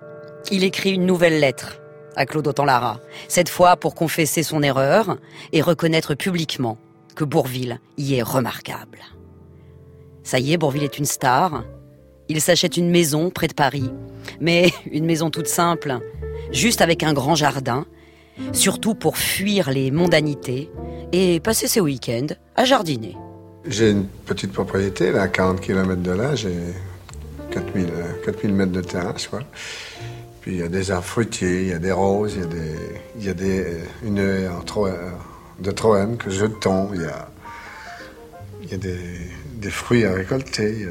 il 0.51 0.65
écrit 0.65 0.95
une 0.95 1.07
nouvelle 1.07 1.39
lettre 1.39 1.81
à 2.17 2.27
Claude 2.27 2.49
Autant-Lara, 2.49 2.99
cette 3.29 3.49
fois 3.49 3.77
pour 3.77 3.95
confesser 3.95 4.43
son 4.43 4.61
erreur 4.65 5.19
et 5.53 5.63
reconnaître 5.63 6.17
publiquement 6.17 6.79
que 7.15 7.23
Bourville 7.23 7.79
y 7.97 8.15
est 8.15 8.23
remarquable. 8.23 8.99
Ça 10.25 10.41
y 10.41 10.53
est, 10.53 10.57
Bourville 10.57 10.83
est 10.83 10.99
une 10.99 11.05
star. 11.05 11.63
Il 12.29 12.41
s'achète 12.41 12.77
une 12.77 12.91
maison 12.91 13.31
près 13.31 13.47
de 13.47 13.55
Paris, 13.55 13.89
mais 14.41 14.73
une 14.91 15.05
maison 15.05 15.31
toute 15.31 15.47
simple, 15.47 16.01
juste 16.51 16.81
avec 16.81 17.05
un 17.05 17.13
grand 17.13 17.37
jardin, 17.37 17.87
surtout 18.51 18.97
pour 18.97 19.17
fuir 19.17 19.71
les 19.71 19.93
mondanités 19.93 20.73
et 21.13 21.39
passer 21.39 21.69
ses 21.69 21.81
week-ends 21.81 22.35
à 22.57 22.65
jardiner. 22.65 23.17
J'ai 23.65 23.91
une 23.91 24.07
petite 24.07 24.53
propriété, 24.53 25.13
là, 25.13 25.23
à 25.23 25.29
40 25.29 25.61
km 25.61 26.03
de 26.03 26.11
là. 26.11 26.35
4000, 27.61 27.87
euh, 27.91 28.25
4000 28.25 28.55
mètres 28.55 28.73
de 28.73 28.81
terrasse, 28.81 29.27
quoi. 29.29 29.41
Puis 30.41 30.53
il 30.53 30.59
y 30.59 30.63
a 30.63 30.69
des 30.69 30.91
arbres 30.91 31.05
fruitiers, 31.05 31.63
il 31.63 31.69
y 31.69 31.73
a 31.73 31.79
des 31.79 31.93
roses, 31.93 32.35
il 32.37 32.41
y 32.41 32.45
a, 32.45 32.47
des, 32.47 32.75
il 33.19 33.25
y 33.25 33.29
a 33.29 33.35
des, 33.35 33.61
euh, 33.61 33.79
une 34.05 34.19
haie 34.19 34.49
euh, 34.49 35.11
de 35.59 35.71
Troème 35.71 36.17
que 36.17 36.31
je 36.31 36.47
tombe, 36.47 36.93
il 36.95 37.03
y 37.03 37.05
a, 37.05 37.29
il 38.63 38.71
y 38.71 38.75
a 38.75 38.79
des, 38.79 38.99
des 39.55 39.71
fruits 39.71 40.05
à 40.05 40.13
récolter. 40.13 40.87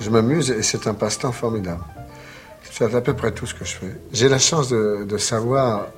Je 0.00 0.10
m'amuse 0.10 0.50
et 0.50 0.62
c'est 0.62 0.86
un 0.86 0.94
passe-temps 0.94 1.32
formidable. 1.32 1.84
C'est 2.70 2.94
à 2.94 3.00
peu 3.00 3.14
près 3.14 3.32
tout 3.32 3.46
ce 3.46 3.54
que 3.54 3.64
je 3.64 3.74
fais. 3.74 3.96
J'ai 4.12 4.28
la 4.28 4.38
chance 4.38 4.70
de, 4.70 5.04
de 5.06 5.18
savoir 5.18 5.88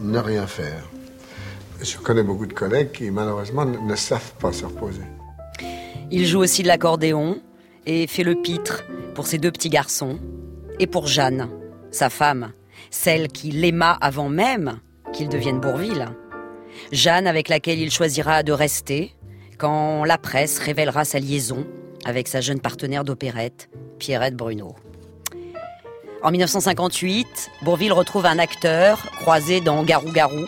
ne 0.00 0.18
rien 0.18 0.46
faire. 0.46 0.82
Je 1.80 1.96
connais 1.96 2.22
beaucoup 2.22 2.46
de 2.46 2.52
collègues 2.52 2.92
qui, 2.92 3.10
malheureusement, 3.10 3.64
ne 3.64 3.96
savent 3.96 4.32
pas 4.38 4.52
se 4.52 4.64
reposer. 4.64 5.02
Il 6.10 6.26
joue 6.26 6.40
aussi 6.40 6.62
de 6.62 6.68
l'accordéon 6.68 7.40
et 7.86 8.06
fait 8.06 8.22
le 8.22 8.34
pitre 8.34 8.84
pour 9.14 9.26
ses 9.26 9.38
deux 9.38 9.50
petits 9.50 9.70
garçons 9.70 10.18
et 10.78 10.86
pour 10.86 11.06
Jeanne, 11.06 11.48
sa 11.90 12.10
femme, 12.10 12.52
celle 12.90 13.28
qui 13.28 13.50
l'aima 13.50 13.96
avant 14.00 14.28
même 14.28 14.80
qu'il 15.12 15.28
devienne 15.28 15.60
Bourville. 15.60 16.08
Jeanne 16.90 17.26
avec 17.26 17.48
laquelle 17.48 17.78
il 17.78 17.90
choisira 17.90 18.42
de 18.42 18.52
rester 18.52 19.14
quand 19.58 20.04
la 20.04 20.18
presse 20.18 20.58
révélera 20.58 21.04
sa 21.04 21.18
liaison 21.18 21.66
avec 22.04 22.28
sa 22.28 22.40
jeune 22.40 22.60
partenaire 22.60 23.04
d'opérette, 23.04 23.68
Pierrette 23.98 24.34
Bruno. 24.34 24.74
En 26.22 26.30
1958, 26.30 27.50
Bourville 27.62 27.92
retrouve 27.92 28.26
un 28.26 28.38
acteur 28.38 29.10
croisé 29.20 29.60
dans 29.60 29.82
Garou 29.82 30.10
Garou, 30.12 30.46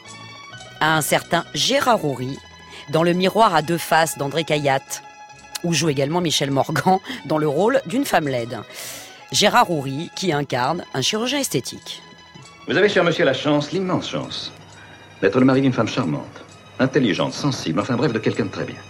un 0.80 1.00
certain 1.00 1.44
Gérard 1.54 2.04
Houry, 2.04 2.38
dans 2.90 3.02
Le 3.02 3.12
miroir 3.12 3.54
à 3.54 3.62
deux 3.62 3.78
faces 3.78 4.18
d'André 4.18 4.44
Cayatte, 4.44 5.02
où 5.64 5.72
joue 5.72 5.88
également 5.88 6.20
Michel 6.20 6.50
Morgan 6.50 6.98
dans 7.24 7.38
le 7.38 7.48
rôle 7.48 7.80
d'une 7.86 8.04
femme 8.04 8.28
laide. 8.28 8.60
Gérard 9.32 9.70
Houry 9.70 10.10
qui 10.14 10.32
incarne 10.32 10.84
un 10.94 11.00
chirurgien 11.00 11.40
esthétique. 11.40 12.02
Vous 12.68 12.76
avez, 12.76 12.88
cher 12.88 13.02
monsieur, 13.02 13.24
la 13.24 13.34
chance, 13.34 13.72
l'immense 13.72 14.08
chance, 14.08 14.52
d'être 15.20 15.38
le 15.38 15.44
mari 15.44 15.60
d'une 15.60 15.72
femme 15.72 15.88
charmante, 15.88 16.44
intelligente, 16.78 17.32
sensible, 17.32 17.80
enfin 17.80 17.96
bref, 17.96 18.12
de 18.12 18.18
quelqu'un 18.18 18.44
de 18.44 18.50
très 18.50 18.64
bien. 18.64 18.80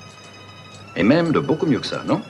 Et 0.97 1.03
même 1.03 1.33
de 1.33 1.41
beaucoup 1.41 1.67
mieux 1.67 1.81
que 1.81 1.87
ça, 1.87 2.03
non? 2.07 2.21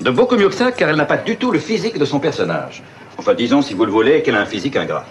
De 0.00 0.10
beaucoup 0.10 0.36
mieux 0.36 0.48
que 0.48 0.54
ça, 0.54 0.70
car 0.70 0.90
elle 0.90 0.96
n'a 0.96 1.04
pas 1.04 1.16
du 1.16 1.36
tout 1.36 1.50
le 1.50 1.58
physique 1.58 1.98
de 1.98 2.04
son 2.04 2.20
personnage. 2.20 2.82
Enfin, 3.16 3.34
disons, 3.34 3.62
si 3.62 3.74
vous 3.74 3.84
le 3.84 3.90
voulez, 3.90 4.22
qu'elle 4.22 4.36
a 4.36 4.40
un 4.40 4.46
physique 4.46 4.76
ingrat. 4.76 5.06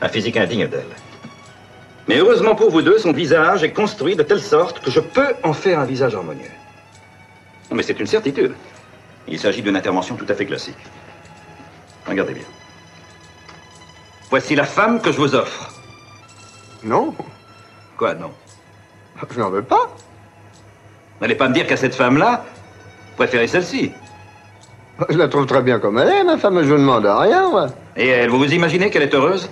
Un 0.00 0.08
physique 0.08 0.36
indigne 0.36 0.68
d'elle. 0.68 0.86
Mais 2.06 2.18
heureusement 2.18 2.54
pour 2.54 2.70
vous 2.70 2.82
deux, 2.82 2.98
son 2.98 3.12
visage 3.12 3.64
est 3.64 3.72
construit 3.72 4.16
de 4.16 4.22
telle 4.22 4.40
sorte 4.40 4.80
que 4.80 4.90
je 4.90 5.00
peux 5.00 5.34
en 5.42 5.52
faire 5.52 5.80
un 5.80 5.84
visage 5.84 6.14
harmonieux. 6.14 6.50
Non, 7.70 7.76
mais 7.76 7.82
c'est 7.82 7.98
une 8.00 8.06
certitude. 8.06 8.54
Il 9.26 9.38
s'agit 9.38 9.62
d'une 9.62 9.76
intervention 9.76 10.16
tout 10.16 10.26
à 10.28 10.34
fait 10.34 10.46
classique. 10.46 10.78
Regardez 12.06 12.34
bien. 12.34 12.44
Voici 14.30 14.54
la 14.54 14.64
femme 14.64 15.00
que 15.00 15.12
je 15.12 15.18
vous 15.18 15.34
offre. 15.34 15.72
Non. 16.82 17.14
Quoi, 17.96 18.14
non? 18.14 18.30
Je 19.30 19.38
n'en 19.40 19.50
veux 19.50 19.62
pas. 19.62 19.88
N'allez 21.20 21.34
pas 21.34 21.48
me 21.48 21.54
dire 21.54 21.66
qu'à 21.66 21.76
cette 21.76 21.94
femme-là, 21.94 22.44
vous 23.10 23.16
préférez 23.16 23.46
celle-ci. 23.48 23.92
Je 25.08 25.16
la 25.18 25.28
trouve 25.28 25.46
très 25.46 25.62
bien 25.62 25.78
comme 25.78 25.98
elle 25.98 26.08
est, 26.08 26.24
ma 26.24 26.38
femme, 26.38 26.60
je 26.62 26.68
vous 26.68 26.78
demande 26.78 27.04
rien, 27.06 27.48
moi. 27.50 27.66
Et 27.96 28.08
elle, 28.08 28.30
vous 28.30 28.38
vous 28.38 28.52
imaginez 28.52 28.90
qu'elle 28.90 29.02
est 29.02 29.14
heureuse? 29.14 29.48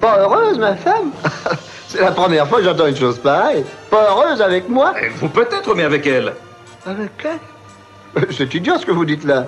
Pas 0.00 0.18
heureuse, 0.18 0.58
ma 0.58 0.76
femme 0.76 1.10
C'est 1.88 2.00
la 2.00 2.12
première 2.12 2.48
fois 2.48 2.58
que 2.58 2.64
j'entends 2.64 2.86
une 2.86 2.96
chose 2.96 3.18
pareille. 3.18 3.64
Pas 3.90 4.10
heureuse 4.10 4.40
avec 4.40 4.68
moi 4.68 4.94
Vous 5.16 5.28
peut-être, 5.28 5.74
mais 5.74 5.84
avec 5.84 6.06
elle. 6.06 6.32
Avec 6.86 7.10
elle 7.24 8.26
C'est 8.30 8.52
idiot 8.54 8.76
ce 8.78 8.86
que 8.86 8.90
vous 8.90 9.04
dites 9.04 9.24
là. 9.24 9.46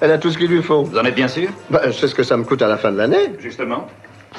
Elle 0.00 0.12
a 0.12 0.18
tout 0.18 0.30
ce 0.30 0.38
qu'il 0.38 0.48
lui 0.48 0.62
faut. 0.62 0.84
Vous 0.84 0.98
en 0.98 1.04
êtes 1.04 1.14
bien 1.14 1.28
sûr 1.28 1.48
Bah, 1.70 1.82
je 1.86 1.92
sais 1.92 2.08
ce 2.08 2.14
que 2.14 2.22
ça 2.22 2.36
me 2.36 2.44
coûte 2.44 2.62
à 2.62 2.68
la 2.68 2.76
fin 2.76 2.92
de 2.92 2.98
l'année. 2.98 3.32
Justement. 3.38 3.88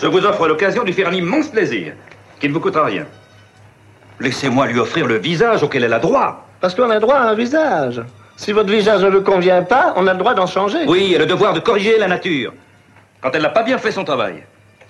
Je 0.01 0.07
vous 0.07 0.25
offre 0.25 0.47
l'occasion 0.47 0.81
de 0.83 0.87
lui 0.87 0.93
faire 0.93 1.09
un 1.09 1.13
immense 1.13 1.47
plaisir, 1.47 1.93
qui 2.39 2.47
ne 2.47 2.53
vous 2.53 2.59
coûtera 2.59 2.85
rien. 2.85 3.05
Laissez-moi 4.19 4.67
lui 4.67 4.79
offrir 4.79 5.07
le 5.07 5.17
visage 5.17 5.63
auquel 5.63 5.83
elle 5.83 5.93
a 5.93 5.99
droit. 5.99 6.47
Parce 6.59 6.73
qu'on 6.73 6.89
a 6.89 6.99
droit 6.99 7.15
à 7.15 7.29
un 7.29 7.35
visage. 7.35 8.01
Si 8.35 8.51
votre 8.51 8.69
visage 8.71 9.03
ne 9.03 9.09
lui 9.09 9.23
convient 9.23 9.63
pas, 9.63 9.93
on 9.95 10.07
a 10.07 10.13
le 10.13 10.19
droit 10.19 10.33
d'en 10.33 10.47
changer. 10.47 10.79
Oui, 10.87 11.13
et 11.13 11.17
le 11.17 11.25
devoir 11.25 11.53
de 11.53 11.59
corriger 11.59 11.97
la 11.97 12.07
nature. 12.07 12.53
Quand 13.21 13.31
elle 13.33 13.41
n'a 13.41 13.49
pas 13.49 13.63
bien 13.63 13.77
fait 13.77 13.91
son 13.91 14.03
travail. 14.03 14.43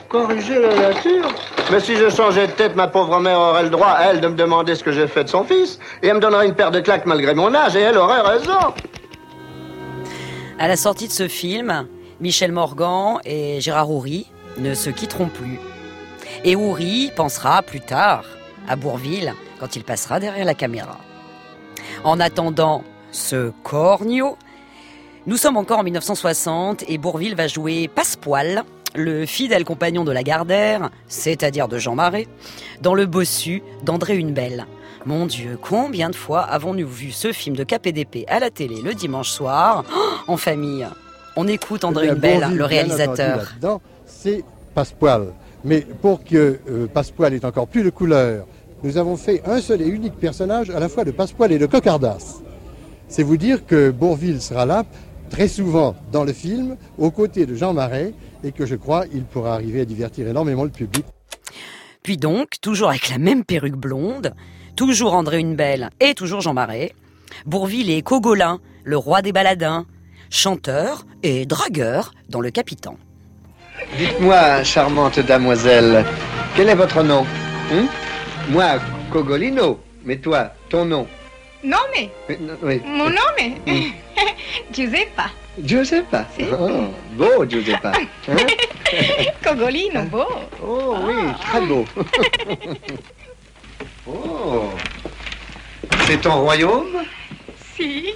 Corriger 0.10 0.62
la 0.62 0.76
nature 0.76 1.30
Mais 1.72 1.80
si 1.80 1.96
je 1.96 2.10
changeais 2.10 2.48
de 2.48 2.52
tête, 2.54 2.76
ma 2.76 2.88
pauvre 2.88 3.20
mère 3.20 3.39
aurait 3.39 3.63
le 3.63 3.70
droit, 3.70 3.98
elle, 4.02 4.22
de 4.22 4.28
me 4.28 4.36
demander 4.36 4.76
ce 4.76 4.84
que 4.84 4.91
j'ai 4.91 5.08
fait 5.08 5.26
de 5.26 5.30
son 5.30 5.43
fils. 5.43 5.80
Et 6.02 6.08
elle 6.08 6.15
me 6.15 6.22
donnerait 6.22 6.48
une 6.48 6.56
paire 6.56 6.72
de 6.72 6.80
claques 6.80 7.06
malgré 7.06 7.34
mon 7.36 7.54
âge, 7.54 7.76
et 7.76 7.82
elle 7.82 7.98
aurait 7.98 8.22
raison. 8.22 8.74
À 10.60 10.67
la 10.67 10.78
sortie 10.78 11.08
de 11.08 11.13
ce 11.13 11.28
film, 11.28 11.88
Michel 12.22 12.52
Morgan 12.52 13.20
et 13.26 13.60
Gérard 13.60 13.91
Houry 13.91 14.28
ne 14.58 14.74
se 14.74 14.89
quitteront 14.89 15.28
plus. 15.28 15.60
Et 16.43 16.56
Houry 16.56 17.12
pensera 17.15 17.62
plus 17.62 17.82
tard 17.82 18.24
à 18.67 18.76
Bourville 18.76 19.34
quand 19.60 19.76
il 19.76 19.84
passera 19.84 20.20
derrière 20.20 20.46
la 20.46 20.54
caméra. 20.54 20.98
En 22.04 22.20
attendant 22.20 22.84
ce 23.12 23.52
cornio, 23.63 24.38
nous 25.26 25.38
sommes 25.38 25.58
encore 25.58 25.80
en 25.80 25.84
1960 25.84 26.86
et 26.88 26.98
Bourville 26.98 27.36
va 27.36 27.48
jouer 27.48 27.89
Passepoil, 27.93 28.63
le 28.97 29.25
fidèle 29.25 29.63
compagnon 29.63 30.03
de 30.03 30.12
la 30.12 30.23
Gardère, 30.23 30.89
c'est-à-dire 31.07 31.67
de 31.67 31.77
Jean 31.77 31.95
Marais, 31.95 32.27
dans 32.81 32.93
le 32.93 33.05
bossu 33.05 33.62
d'André 33.83 34.17
Hunebelle. 34.17 34.65
Mon 35.05 35.25
Dieu, 35.25 35.57
combien 35.62 36.10
de 36.10 36.15
fois 36.15 36.41
avons-nous 36.41 36.88
vu 36.88 37.12
ce 37.12 37.31
film 37.31 37.55
de 37.55 37.63
KPDP 37.63 38.25
à 38.27 38.39
la 38.39 38.49
télé 38.49 38.81
le 38.81 38.93
dimanche 38.93 39.29
soir, 39.29 39.86
oh, 39.95 40.01
en 40.31 40.38
famille? 40.38 40.86
On 41.36 41.47
écoute 41.47 41.83
André 41.83 42.07
Eh 42.07 42.12
Hunebelle, 42.12 42.55
le 42.55 42.65
réalisateur. 42.65 43.53
c'est 44.05 44.43
Passepoil. 44.73 45.27
Mais 45.63 45.81
pour 45.81 46.23
que 46.23 46.60
euh, 46.69 46.88
Passepoil 46.91 47.33
ait 47.33 47.45
encore 47.45 47.67
plus 47.67 47.83
de 47.83 47.89
couleurs, 47.89 48.45
nous 48.83 48.97
avons 48.97 49.17
fait 49.17 49.41
un 49.45 49.60
seul 49.62 49.81
et 49.81 49.88
unique 49.88 50.15
personnage 50.15 50.69
à 50.69 50.79
la 50.79 50.89
fois 50.89 51.03
de 51.03 51.12
Passepoil 51.12 51.51
et 51.51 51.57
de 51.57 51.65
Cocardas. 51.65 52.41
C'est 53.07 53.23
vous 53.23 53.38
dire 53.38 53.65
que 53.65 53.91
Bourville 53.91 54.41
sera 54.41 54.65
là 54.65 54.83
très 55.29 55.47
souvent 55.47 55.95
dans 56.11 56.23
le 56.23 56.33
film, 56.33 56.77
aux 56.97 57.11
côtés 57.11 57.45
de 57.45 57.55
Jean 57.55 57.73
Marais, 57.73 58.13
et 58.43 58.51
que 58.51 58.65
je 58.65 58.75
crois 58.75 59.05
il 59.13 59.23
pourra 59.23 59.53
arriver 59.53 59.81
à 59.81 59.85
divertir 59.85 60.27
énormément 60.27 60.63
le 60.63 60.69
public. 60.69 61.05
Puis 62.03 62.17
donc, 62.17 62.61
toujours 62.61 62.89
avec 62.89 63.09
la 63.09 63.17
même 63.17 63.43
perruque 63.43 63.75
blonde, 63.75 64.33
toujours 64.75 65.13
André 65.13 65.39
Hunebelle 65.39 65.89
et 65.99 66.13
toujours 66.13 66.41
Jean 66.41 66.53
Marais, 66.53 66.93
Bourville 67.45 67.91
est 67.91 68.01
Cogolin, 68.01 68.59
le 68.83 68.97
roi 68.97 69.21
des 69.21 69.31
baladins, 69.33 69.85
chanteur 70.29 71.05
et 71.23 71.45
dragueur 71.45 72.13
dans 72.29 72.41
Le 72.41 72.51
Capitan. 72.51 72.97
Dites-moi, 73.97 74.63
charmante 74.63 75.19
damoiselle, 75.19 76.05
quel 76.55 76.69
est 76.69 76.75
votre 76.75 77.03
nom? 77.03 77.25
Hein 77.71 77.85
Moi, 78.49 78.79
Cogolino. 79.11 79.79
Mais 80.05 80.17
toi, 80.17 80.53
ton 80.69 80.85
nom? 80.85 81.05
Nome? 81.63 82.10
Non, 82.39 82.58
oui. 82.62 82.82
Mon 82.86 83.10
nome? 83.10 83.56
Giuseppa. 84.72 85.32
Giuseppa? 85.58 86.26
Oh, 86.52 86.93
beau, 87.13 87.46
Giuseppa. 87.46 87.93
Hein 88.28 88.48
Cogolino, 89.43 90.04
beau. 90.04 90.28
Oh 90.63 90.98
oui, 91.04 91.15
très 91.41 91.62
beau. 91.62 91.86
oh. 94.08 94.70
C'est 96.06 96.22
ton 96.22 96.41
royaume? 96.41 97.04
Si. 97.76 98.13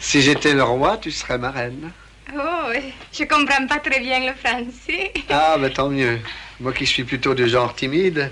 Si 0.00 0.22
j'étais 0.22 0.54
le 0.54 0.62
roi, 0.62 0.96
tu 0.96 1.10
serais 1.10 1.38
ma 1.38 1.50
reine. 1.50 1.90
Oh, 2.34 2.72
je 3.12 3.24
comprends 3.24 3.66
pas 3.66 3.78
très 3.78 4.00
bien 4.00 4.20
le 4.20 4.34
français. 4.34 5.12
Ah, 5.28 5.56
ben 5.58 5.70
tant 5.70 5.88
mieux. 5.88 6.18
Moi 6.60 6.72
qui 6.72 6.86
suis 6.86 7.04
plutôt 7.04 7.34
du 7.34 7.48
genre 7.48 7.74
timide, 7.74 8.30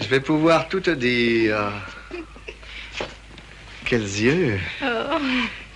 je 0.00 0.06
vais 0.06 0.20
pouvoir 0.20 0.68
tout 0.68 0.80
te 0.80 0.90
dire. 0.90 1.72
Quels 3.90 4.20
yeux, 4.22 4.60
Oh, 4.84 5.18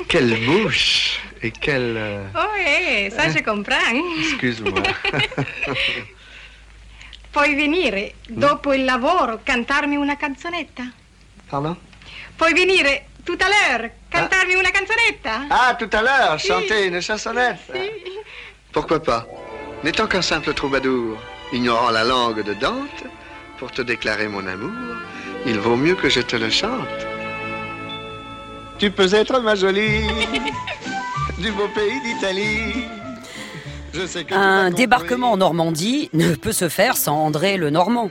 quelle 0.06 0.36
bouche 0.46 1.18
et 1.42 1.50
quelle... 1.50 1.96
euh, 1.96 2.22
oh 2.36 2.54
eh, 2.64 3.10
ça 3.10 3.28
je 3.28 3.40
comprends. 3.42 3.74
Excuse-moi. 4.20 4.80
Puoi 7.32 7.54
venire 7.56 8.12
dopo 8.28 8.72
il 8.72 8.84
lavoro 8.84 9.40
cantarmi 9.42 9.96
una 9.96 10.16
canzonetta? 10.16 10.84
Pardon? 11.50 11.76
Puoi 12.36 12.52
venire 12.52 13.06
tout 13.24 13.36
à 13.40 13.48
l'heure 13.48 13.90
cantarmi 14.08 14.54
una 14.54 14.70
canzonetta? 14.70 15.46
Ah, 15.50 15.74
tout 15.76 15.90
à 15.92 16.00
l'heure, 16.02 16.38
Sì. 16.38 16.46
chanter 16.52 16.86
une 16.86 17.00
chansonnette. 17.02 17.72
Pourquoi 18.70 19.00
pas? 19.02 19.26
N'étant 19.82 20.06
qu'un 20.06 20.22
simple 20.22 20.54
troubadour, 20.54 21.18
ignorant 21.52 21.90
la 21.90 22.04
langue 22.04 22.44
de 22.44 22.54
Dante, 22.54 23.02
pour 23.58 23.72
te 23.72 23.82
déclarer 23.82 24.28
mon 24.28 24.46
amour, 24.46 24.70
il 25.46 25.58
vaut 25.58 25.76
mieux 25.76 25.96
que 25.96 26.08
je 26.08 26.20
te 26.20 26.36
le 26.36 26.48
chante. 26.50 27.06
Tu 28.84 28.90
peux 28.90 29.14
être 29.14 29.40
ma 29.40 29.54
jolie, 29.54 30.02
du 31.38 31.50
beau 31.52 31.68
pays 31.74 32.02
d'Italie. 32.02 32.84
Je 33.94 34.06
sais 34.06 34.24
que 34.24 34.28
tu 34.28 34.34
Un 34.34 34.70
débarquement 34.70 35.32
en 35.32 35.36
Normandie 35.38 36.10
ne 36.12 36.34
peut 36.34 36.52
se 36.52 36.68
faire 36.68 36.98
sans 36.98 37.16
André 37.16 37.56
le 37.56 37.70
Normand. 37.70 38.10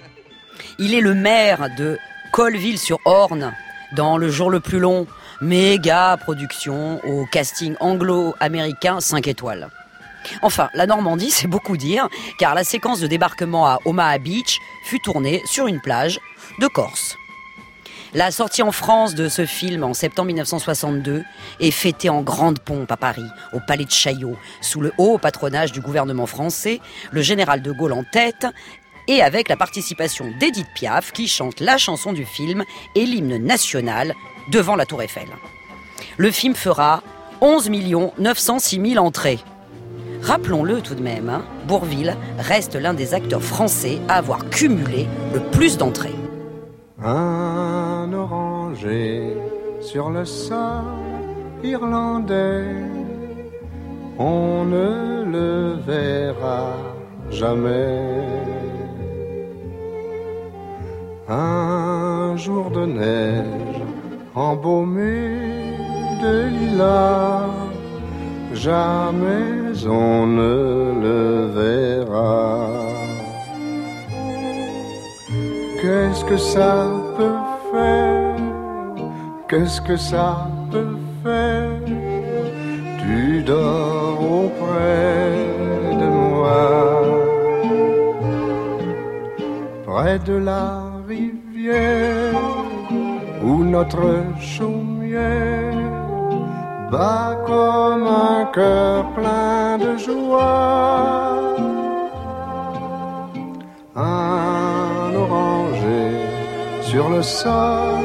Il 0.79 0.95
est 0.95 0.99
le 0.99 1.13
maire 1.13 1.67
de 1.77 1.99
Colville-sur-Orne 2.31 3.53
dans 3.95 4.17
Le 4.17 4.31
jour 4.31 4.49
le 4.49 4.61
plus 4.61 4.79
long, 4.79 5.05
méga 5.41 6.17
production 6.19 6.99
au 7.05 7.27
casting 7.27 7.75
anglo-américain 7.79 8.99
5 8.99 9.27
étoiles. 9.27 9.69
Enfin, 10.41 10.69
la 10.73 10.87
Normandie, 10.87 11.29
c'est 11.29 11.47
beaucoup 11.47 11.77
dire, 11.77 12.09
car 12.39 12.55
la 12.55 12.63
séquence 12.63 12.99
de 12.99 13.05
débarquement 13.05 13.67
à 13.67 13.77
Omaha 13.85 14.17
Beach 14.17 14.57
fut 14.85 14.99
tournée 15.01 15.43
sur 15.45 15.67
une 15.67 15.81
plage 15.81 16.19
de 16.59 16.65
Corse. 16.65 17.15
La 18.15 18.29
sortie 18.29 18.61
en 18.61 18.71
France 18.71 19.15
de 19.15 19.27
ce 19.27 19.43
film 19.43 19.83
en 19.83 19.95
septembre 19.95 20.27
1962 20.27 21.23
est 21.59 21.71
fêtée 21.71 22.09
en 22.09 22.21
grande 22.21 22.59
pompe 22.59 22.91
à 22.91 22.97
Paris, 22.97 23.25
au 23.53 23.59
Palais 23.59 23.85
de 23.85 23.91
Chaillot, 23.91 24.37
sous 24.61 24.81
le 24.81 24.93
haut 24.99 25.17
patronage 25.17 25.71
du 25.71 25.81
gouvernement 25.81 26.27
français, 26.27 26.79
le 27.09 27.23
général 27.23 27.63
de 27.63 27.71
Gaulle 27.71 27.93
en 27.93 28.03
tête, 28.03 28.45
et 29.07 29.23
avec 29.23 29.49
la 29.49 29.57
participation 29.57 30.31
d'Edith 30.39 30.67
Piaf 30.75 31.11
qui 31.11 31.27
chante 31.27 31.59
la 31.59 31.79
chanson 31.79 32.13
du 32.13 32.23
film 32.23 32.63
et 32.93 33.07
l'hymne 33.07 33.37
national 33.37 34.13
devant 34.51 34.75
la 34.75 34.85
Tour 34.85 35.01
Eiffel. 35.01 35.27
Le 36.17 36.29
film 36.29 36.53
fera 36.53 37.01
11 37.41 37.71
906 38.19 38.91
000 38.91 39.03
entrées. 39.03 39.39
Rappelons-le 40.21 40.81
tout 40.81 40.93
de 40.93 41.01
même, 41.01 41.29
hein, 41.29 41.43
Bourville 41.65 42.15
reste 42.37 42.75
l'un 42.75 42.93
des 42.93 43.15
acteurs 43.15 43.41
français 43.41 43.99
à 44.07 44.17
avoir 44.17 44.47
cumulé 44.51 45.07
le 45.33 45.39
plus 45.39 45.77
d'entrées. 45.77 46.13
Un 47.05 48.13
oranger 48.13 49.35
sur 49.81 50.09
le 50.09 50.23
sol 50.23 50.85
irlandais, 51.61 52.63
on 54.17 54.63
ne 54.63 55.25
le 55.25 55.73
verra 55.85 56.77
jamais. 57.29 57.99
Un 61.27 62.37
jour 62.37 62.71
de 62.71 62.85
neige 62.85 63.81
embaumé 64.33 65.27
de 66.23 66.47
lilas, 66.57 67.49
jamais 68.53 69.85
on 69.85 70.25
ne 70.25 71.01
le 71.01 71.47
verra. 71.59 73.02
Qu'est-ce 75.83 76.23
que 76.23 76.37
ça 76.37 76.87
peut 77.17 77.39
faire? 77.69 78.37
Qu'est-ce 79.49 79.81
que 79.81 79.97
ça 79.97 80.47
peut 80.71 80.95
faire? 81.21 81.81
Tu 83.01 83.43
dors 83.43 84.17
auprès 84.21 85.35
de 86.01 86.07
moi. 86.07 87.01
Près 89.85 90.19
de 90.19 90.35
la 90.35 90.83
rivière 91.05 92.33
Où 93.43 93.65
notre 93.65 94.23
chaumière 94.39 95.75
Bat 96.93 97.39
comme 97.45 98.07
un 98.07 98.45
cœur 98.53 99.11
plein 99.17 99.77
de 99.79 99.97
joie. 99.97 101.43
Un 103.97 105.11
sur 106.81 107.09
le 107.09 107.21
sol 107.21 108.03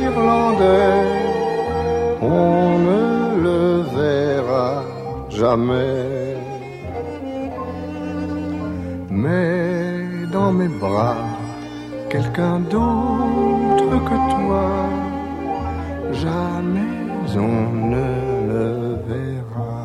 irlandais. 0.00 1.04
On 2.20 2.78
ne 2.88 3.04
le 3.46 3.62
verra 3.98 4.82
jamais. 5.28 6.36
Mais 9.10 10.26
dans 10.32 10.52
mes 10.52 10.72
bras, 10.84 11.26
quelqu'un 12.08 12.58
d'autre 12.72 13.90
que 14.08 14.18
toi, 14.34 14.68
jamais 16.12 16.94
on 17.36 17.72
ne 17.94 18.08
le 18.50 18.68
verra. 19.08 19.76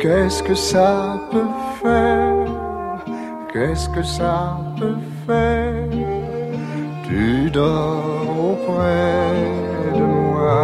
Qu'est-ce 0.00 0.42
que 0.42 0.54
ça 0.54 1.20
peut 1.30 1.52
faire 1.82 2.21
Qu'est-ce 3.52 3.88
que 3.90 4.02
ça 4.02 4.56
peut 4.78 4.96
faire 5.26 5.88
Tu 7.06 7.50
dors 7.50 8.26
auprès 8.50 9.28
de 9.94 10.00
moi. 10.00 10.60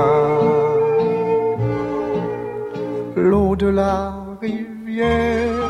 L'eau 3.14 3.54
de 3.56 3.66
la 3.66 4.14
rivière 4.40 5.68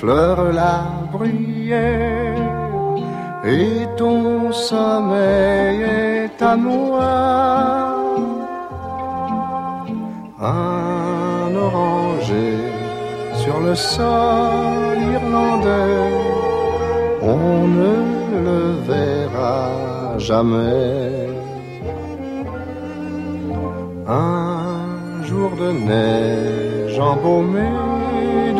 fleure 0.00 0.52
la 0.52 0.84
bruyère 1.12 2.36
et 3.44 3.86
ton 3.96 4.52
sommeil 4.52 5.82
est 5.82 6.42
à 6.42 6.56
moi. 6.56 7.99
Sur 13.50 13.60
le 13.60 13.74
sol 13.74 14.96
irlandais, 15.16 16.08
on 17.20 17.66
ne 17.78 17.94
le 18.46 18.62
verra 18.90 20.18
jamais. 20.18 21.28
Un 24.06 25.22
jour 25.28 25.50
de 25.62 25.68
neige 25.90 26.98
embaumé 26.98 27.70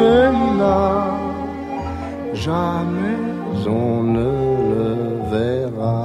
de 0.00 0.14
lilas, 0.38 1.14
jamais 2.34 3.20
on 3.66 4.02
ne 4.18 4.32
le 4.72 4.88
verra. 5.34 6.02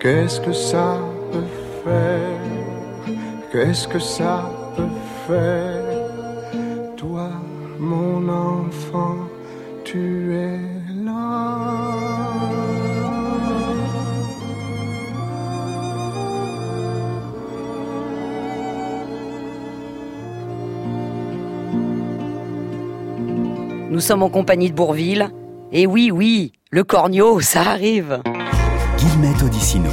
Qu'est-ce 0.00 0.40
que 0.40 0.52
ça 0.52 0.90
peut 1.32 1.52
faire? 1.84 2.46
Qu'est-ce 3.50 3.88
que 3.88 3.98
ça 3.98 4.57
Toi, 5.28 7.28
mon 7.78 8.26
enfant, 8.30 9.16
tu 9.84 10.34
es 10.34 10.58
là. 11.04 11.92
Nous 23.90 24.00
sommes 24.00 24.22
en 24.22 24.30
compagnie 24.30 24.70
de 24.70 24.74
Bourville. 24.74 25.28
Et 25.72 25.86
oui, 25.86 26.10
oui, 26.10 26.54
le 26.70 26.84
corneau, 26.84 27.40
ça 27.40 27.60
arrive. 27.60 28.22
Guillemette 28.96 29.42
Odissino. 29.42 29.90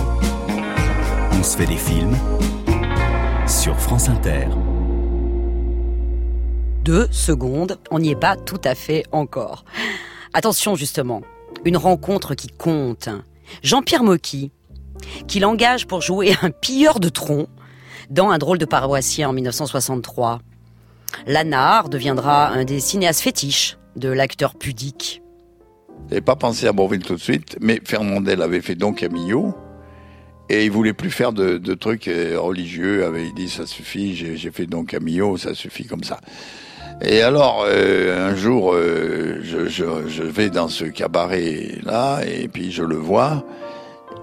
On 1.37 1.43
se 1.43 1.57
fait 1.57 1.65
des 1.65 1.75
films 1.75 2.15
sur 3.45 3.77
France 3.77 4.07
Inter. 4.07 4.47
Deux 6.85 7.07
secondes, 7.09 7.79
on 7.89 7.97
n'y 7.97 8.11
est 8.11 8.15
pas 8.15 8.35
tout 8.35 8.61
à 8.63 8.75
fait 8.75 9.05
encore. 9.11 9.65
Attention 10.35 10.75
justement, 10.75 11.23
une 11.65 11.77
rencontre 11.77 12.35
qui 12.35 12.47
compte. 12.47 13.09
Jean-Pierre 13.63 14.03
Mocky, 14.03 14.51
qui 15.27 15.39
l'engage 15.39 15.87
pour 15.87 16.01
jouer 16.01 16.35
un 16.43 16.51
pilleur 16.51 16.99
de 16.99 17.09
tronc 17.09 17.47
dans 18.11 18.29
un 18.29 18.37
drôle 18.37 18.59
de 18.59 18.65
paroissien 18.65 19.29
en 19.29 19.33
1963. 19.33 20.41
Lanard 21.25 21.89
deviendra 21.89 22.49
un 22.49 22.65
des 22.65 22.79
cinéastes 22.79 23.21
fétiches 23.21 23.79
de 23.95 24.09
l'acteur 24.09 24.53
pudique. 24.53 25.23
J'avais 26.09 26.21
pas 26.21 26.35
pensé 26.35 26.67
à 26.67 26.71
Bourville 26.71 27.01
tout 27.01 27.15
de 27.15 27.19
suite, 27.19 27.57
mais 27.61 27.81
Fernandel 27.83 28.43
avait 28.43 28.61
fait 28.61 28.75
Don 28.75 28.93
Camillo. 28.93 29.55
Et 30.49 30.65
il 30.65 30.71
voulait 30.71 30.93
plus 30.93 31.09
faire 31.09 31.33
de, 31.33 31.57
trucs 31.73 32.07
euh, 32.07 32.39
religieux. 32.39 33.05
Avait, 33.05 33.25
il 33.25 33.33
dit 33.33 33.49
ça 33.49 33.65
suffit, 33.65 34.15
j'ai 34.15 34.51
fait 34.51 34.67
Don 34.67 34.85
Camillo, 34.85 35.35
ça 35.37 35.55
suffit 35.55 35.87
comme 35.87 36.03
ça. 36.03 36.19
Et 37.01 37.21
alors, 37.21 37.65
euh, 37.67 38.29
un 38.31 38.35
jour, 38.35 38.73
euh, 38.73 39.39
je, 39.43 39.67
je- 39.67 40.23
vais 40.23 40.49
dans 40.49 40.67
ce 40.69 40.85
cabaret-là, 40.85 42.21
et 42.25 42.47
puis 42.47 42.71
je 42.71 42.83
le 42.83 42.95
vois, 42.95 43.45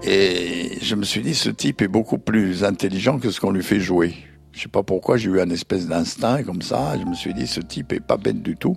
et 0.03 0.71
je 0.81 0.95
me 0.95 1.03
suis 1.03 1.21
dit, 1.21 1.35
ce 1.35 1.49
type 1.49 1.81
est 1.81 1.87
beaucoup 1.87 2.17
plus 2.17 2.63
intelligent 2.63 3.19
que 3.19 3.29
ce 3.31 3.39
qu'on 3.39 3.51
lui 3.51 3.63
fait 3.63 3.79
jouer. 3.79 4.13
Je 4.51 4.61
sais 4.61 4.67
pas 4.69 4.83
pourquoi, 4.83 5.17
j'ai 5.17 5.29
eu 5.29 5.39
un 5.39 5.49
espèce 5.49 5.87
d'instinct 5.87 6.43
comme 6.43 6.61
ça, 6.61 6.93
je 6.99 7.05
me 7.05 7.13
suis 7.15 7.33
dit, 7.33 7.47
ce 7.47 7.59
type 7.61 7.93
est 7.93 7.99
pas 7.99 8.17
bête 8.17 8.41
du 8.41 8.55
tout, 8.57 8.75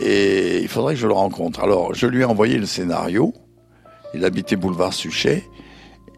et 0.00 0.60
il 0.60 0.68
faudrait 0.68 0.94
que 0.94 1.00
je 1.00 1.06
le 1.06 1.14
rencontre. 1.14 1.60
Alors, 1.62 1.94
je 1.94 2.06
lui 2.06 2.20
ai 2.22 2.24
envoyé 2.24 2.58
le 2.58 2.66
scénario, 2.66 3.32
il 4.12 4.24
habitait 4.24 4.56
boulevard 4.56 4.92
Suchet, 4.92 5.44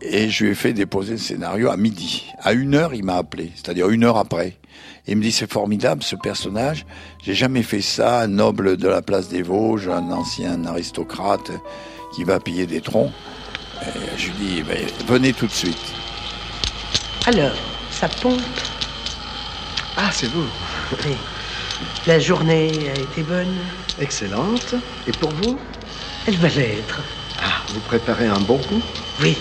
et 0.03 0.29
je 0.29 0.45
lui 0.45 0.51
ai 0.53 0.55
fait 0.55 0.73
déposer 0.73 1.13
le 1.13 1.19
scénario 1.19 1.71
à 1.71 1.77
midi. 1.77 2.27
À 2.41 2.53
une 2.53 2.75
heure, 2.75 2.95
il 2.95 3.05
m'a 3.05 3.17
appelé, 3.17 3.51
c'est-à-dire 3.55 3.89
une 3.91 4.05
heure 4.05 4.17
après. 4.19 4.55
Et 5.07 5.13
il 5.13 5.19
me 5.19 5.23
dit, 5.23 5.33
c'est 5.33 5.51
formidable 5.51 6.03
ce 6.03 6.17
personnage, 6.17 6.85
j'ai 7.23 7.35
jamais 7.35 7.63
fait 7.63 7.81
ça, 7.81 8.21
un 8.21 8.27
noble 8.27 8.77
de 8.77 8.89
la 8.89 9.03
place 9.03 9.29
des 9.29 9.43
Vosges, 9.43 9.89
un 9.89 10.11
ancien 10.11 10.65
aristocrate 10.65 11.53
qui 12.15 12.25
va 12.25 12.41
piller 12.41 12.67
des 12.67 12.81
troncs. 12.81 13.13
Et 13.83 14.19
je 14.19 14.27
lui 14.27 14.33
dis, 14.39 14.63
ben, 14.63 14.79
venez 15.07 15.33
tout 15.33 15.47
de 15.47 15.53
suite. 15.53 15.95
Alors, 17.27 17.55
ça 17.91 18.09
pompe 18.09 18.41
Ah, 19.97 20.11
c'est 20.13 20.29
vous. 20.29 20.47
Oui. 21.05 21.15
La 22.07 22.19
journée 22.19 22.71
a 22.89 22.99
été 22.99 23.23
bonne 23.23 23.55
Excellente. 24.01 24.75
Et 25.07 25.13
pour 25.13 25.31
vous? 25.31 25.59
Elle 26.27 26.37
va 26.37 26.49
l'être. 26.49 27.01
Ah, 27.39 27.63
vous 27.69 27.81
préparez 27.81 28.27
un 28.27 28.41
bon 28.41 28.59
coup? 28.59 28.83
Oui, 29.21 29.37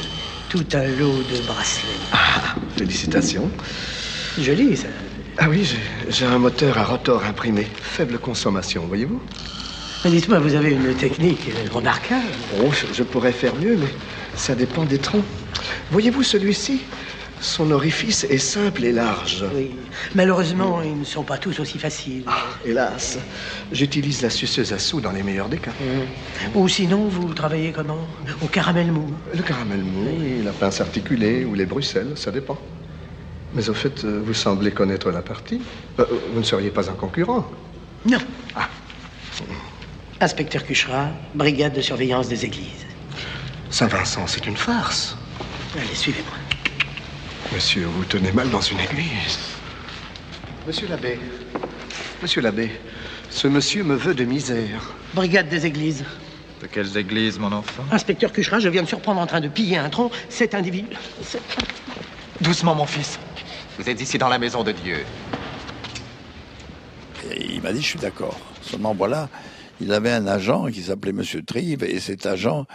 tout 0.49 0.65
un 0.73 0.85
lot 0.85 1.23
de 1.23 1.45
bracelets. 1.45 1.99
Ah, 2.11 2.55
félicitations. 2.77 3.49
Joli, 4.39 4.77
ça. 4.77 4.87
Ah 5.37 5.47
oui, 5.49 5.67
j'ai- 6.09 6.25
un 6.25 6.37
moteur 6.39 6.77
à 6.77 6.83
rotor 6.85 7.23
imprimé. 7.25 7.67
Faible 7.81 8.19
consommation, 8.19 8.85
voyez-vous 8.87 9.21
Mais 10.05 10.11
dites-moi, 10.11 10.39
vous 10.39 10.55
avez 10.55 10.71
une 10.71 10.93
technique 10.95 11.49
remarquable. 11.71 12.23
Oh, 12.63 12.69
je, 12.71 12.93
je 12.93 13.03
pourrais 13.03 13.33
faire 13.33 13.55
mieux, 13.55 13.75
mais 13.75 13.87
ça 14.35 14.55
dépend 14.55 14.85
des 14.85 14.97
troncs. 14.97 15.25
Voyez-vous 15.91 16.23
celui-ci 16.23 16.81
Son 17.41 17.69
orifice 17.71 18.23
est 18.29 18.37
simple 18.37 18.85
et 18.85 18.93
large. 18.93 19.43
Oui. 19.53 19.71
Malheureusement, 20.15 20.81
ils 20.81 20.97
ne 20.97 21.03
sont 21.05 21.23
pas 21.23 21.37
tous 21.37 21.59
aussi 21.59 21.77
faciles. 21.79 22.23
Hélas, 22.65 23.19
j'utilise 23.73 24.21
la 24.21 24.29
suceuse 24.29 24.71
à 24.71 24.79
sous 24.79 25.01
dans 25.01 25.11
les 25.11 25.21
meilleurs 25.21 25.49
des 25.49 25.57
cas. 25.57 25.71
Ou 26.55 26.67
sinon, 26.69 27.07
vous 27.09 27.33
travaillez 27.33 27.71
comment? 27.73 28.07
Au 28.41 28.47
caramel 28.47 28.89
mou. 28.91 29.05
Le 29.35 29.43
caramel 29.43 29.81
mou, 29.81 30.07
oui, 30.17 30.43
la 30.45 30.51
pince 30.53 30.79
articulée 30.79 31.43
ou 31.43 31.53
les 31.55 31.65
Bruxelles, 31.65 32.13
ça 32.15 32.31
dépend. 32.31 32.57
Mais 33.55 33.69
au 33.69 33.73
fait, 33.73 34.03
euh, 34.03 34.21
vous 34.23 34.33
semblez 34.33 34.71
connaître 34.71 35.09
la 35.11 35.21
partie. 35.21 35.61
Euh, 35.99 36.05
vous 36.33 36.39
ne 36.39 36.43
seriez 36.45 36.69
pas 36.69 36.89
un 36.89 36.93
concurrent 36.93 37.49
Non. 38.05 38.17
Inspecteur 40.19 40.65
Cuchera, 40.65 41.09
brigade 41.33 41.73
de 41.73 41.81
surveillance 41.81 42.27
des 42.27 42.45
églises. 42.45 42.85
Saint-Vincent, 43.69 44.27
c'est 44.27 44.45
une 44.45 44.57
farce. 44.57 45.17
Allez, 45.75 45.95
suivez-moi. 45.95 46.33
Monsieur, 47.53 47.85
vous 47.85 48.03
tenez 48.05 48.31
mal 48.31 48.49
dans 48.49 48.61
une 48.61 48.79
église. 48.79 49.39
Monsieur 50.67 50.87
l'abbé, 50.87 51.19
monsieur 52.21 52.41
l'abbé, 52.41 52.71
ce 53.29 53.47
monsieur 53.47 53.83
me 53.83 53.95
veut 53.95 54.15
de 54.15 54.23
misère. 54.23 54.93
Brigade 55.13 55.47
des 55.47 55.65
églises. 55.65 56.03
De 56.61 56.67
quelles 56.67 56.97
églises, 56.97 57.37
mon 57.37 57.51
enfant? 57.51 57.83
Inspecteur 57.91 58.31
Cuchera, 58.33 58.59
je 58.59 58.67
viens 58.69 58.81
de 58.83 58.87
surprendre 58.87 59.21
en 59.21 59.27
train 59.27 59.41
de 59.41 59.47
piller 59.47 59.77
un 59.77 59.89
tronc. 59.89 60.09
Cet 60.29 60.55
individu. 60.55 60.87
Doucement, 62.41 62.73
mon 62.73 62.85
fils. 62.85 63.19
Vous 63.77 63.89
êtes 63.89 63.99
ici 63.99 64.17
dans 64.17 64.29
la 64.29 64.39
maison 64.39 64.63
de 64.63 64.71
Dieu. 64.71 65.03
Et 67.29 67.55
il 67.55 67.61
m'a 67.61 67.73
dit, 67.73 67.81
je 67.81 67.87
suis 67.87 67.99
d'accord. 67.99 68.39
Seulement 68.61 68.95
voilà, 68.95 69.27
il 69.81 69.91
avait 69.91 70.11
un 70.11 70.27
agent 70.27 70.67
qui 70.67 70.81
s'appelait 70.81 71.11
Monsieur 71.11 71.43
Trive, 71.43 71.83
et 71.83 71.99
cet 71.99 72.25
agent, 72.25 72.65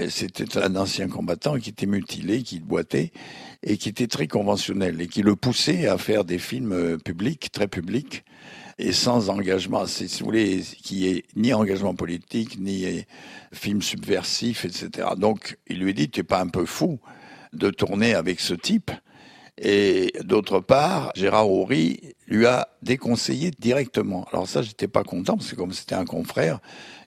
euh, 0.00 0.08
c'était 0.10 0.58
un 0.58 0.74
ancien 0.74 1.06
combattant 1.06 1.58
qui 1.58 1.70
était 1.70 1.86
mutilé, 1.86 2.42
qui 2.42 2.58
boitait, 2.58 3.12
et 3.62 3.76
qui 3.76 3.88
était 3.88 4.08
très 4.08 4.26
conventionnel, 4.26 5.00
et 5.00 5.06
qui 5.06 5.22
le 5.22 5.36
poussait 5.36 5.86
à 5.86 5.96
faire 5.96 6.24
des 6.24 6.38
films 6.38 6.72
euh, 6.72 6.98
publics, 6.98 7.52
très 7.52 7.68
publics, 7.68 8.24
et 8.78 8.92
sans 8.92 9.30
engagement, 9.30 9.86
si 9.86 10.06
vous 10.18 10.24
voulez, 10.24 10.62
qui 10.82 11.06
est 11.06 11.24
ni 11.36 11.54
engagement 11.54 11.94
politique, 11.94 12.58
ni 12.58 12.84
euh, 12.84 13.02
film 13.52 13.80
subversif, 13.80 14.64
etc. 14.64 15.10
Donc, 15.16 15.56
il 15.68 15.78
lui 15.78 15.94
dit, 15.94 16.10
tu 16.10 16.20
es 16.20 16.24
pas 16.24 16.40
un 16.40 16.48
peu 16.48 16.66
fou 16.66 16.98
de 17.52 17.70
tourner 17.70 18.14
avec 18.14 18.40
ce 18.40 18.54
type? 18.54 18.90
Et 19.60 20.12
d'autre 20.22 20.60
part, 20.60 21.10
Gérard 21.14 21.50
Houry 21.50 22.14
lui 22.26 22.46
a 22.46 22.68
déconseillé 22.82 23.50
directement. 23.58 24.26
Alors 24.32 24.46
ça, 24.48 24.62
j'étais 24.62 24.88
pas 24.88 25.02
content, 25.02 25.36
parce 25.36 25.50
que 25.50 25.56
comme 25.56 25.72
c'était 25.72 25.94
un 25.94 26.04
confrère, 26.04 26.60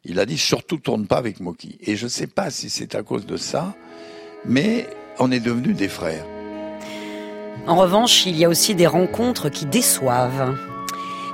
il 0.03 0.19
a 0.19 0.25
dit 0.25 0.37
surtout 0.37 0.77
tourne 0.77 1.07
pas 1.07 1.17
avec 1.17 1.39
Moki. 1.39 1.77
Et 1.81 1.95
je 1.95 2.07
sais 2.07 2.27
pas 2.27 2.49
si 2.49 2.69
c'est 2.69 2.95
à 2.95 3.03
cause 3.03 3.25
de 3.25 3.37
ça, 3.37 3.73
mais 4.45 4.87
on 5.19 5.31
est 5.31 5.39
devenus 5.39 5.75
des 5.75 5.87
frères. 5.87 6.25
En 7.67 7.75
revanche, 7.75 8.25
il 8.25 8.35
y 8.35 8.45
a 8.45 8.49
aussi 8.49 8.73
des 8.73 8.87
rencontres 8.87 9.49
qui 9.49 9.65
déçoivent. 9.65 10.57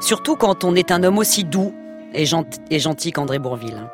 Surtout 0.01 0.35
quand 0.35 0.63
on 0.63 0.75
est 0.75 0.91
un 0.91 1.03
homme 1.03 1.17
aussi 1.17 1.43
doux 1.45 1.73
et, 2.13 2.25
gent- 2.25 2.59
et 2.69 2.79
gentil 2.79 3.11
qu'André 3.11 3.39
Bourville. 3.39 3.87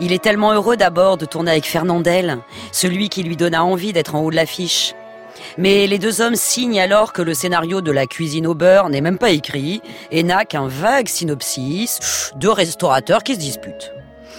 Il 0.00 0.12
est 0.12 0.22
tellement 0.22 0.52
heureux 0.52 0.78
d'abord 0.78 1.18
de 1.18 1.26
tourner 1.26 1.50
avec 1.50 1.66
Fernandel, 1.66 2.38
celui 2.72 3.10
qui 3.10 3.22
lui 3.22 3.36
donna 3.36 3.64
envie 3.64 3.92
d'être 3.92 4.14
en 4.14 4.22
haut 4.22 4.30
de 4.30 4.36
l'affiche. 4.36 4.94
Mais 5.58 5.86
les 5.86 5.98
deux 5.98 6.20
hommes 6.20 6.36
signent 6.36 6.80
alors 6.80 7.12
que 7.12 7.22
le 7.22 7.34
scénario 7.34 7.80
de 7.80 7.92
la 7.92 8.06
cuisine 8.06 8.46
au 8.46 8.54
beurre 8.54 8.88
n'est 8.88 9.00
même 9.00 9.18
pas 9.18 9.30
écrit 9.30 9.80
et 10.10 10.22
n'a 10.22 10.44
qu'un 10.44 10.68
vague 10.68 11.08
synopsis 11.08 12.32
de 12.36 12.48
restaurateurs 12.48 13.22
qui 13.22 13.34
se 13.34 13.40
disputent. 13.40 13.92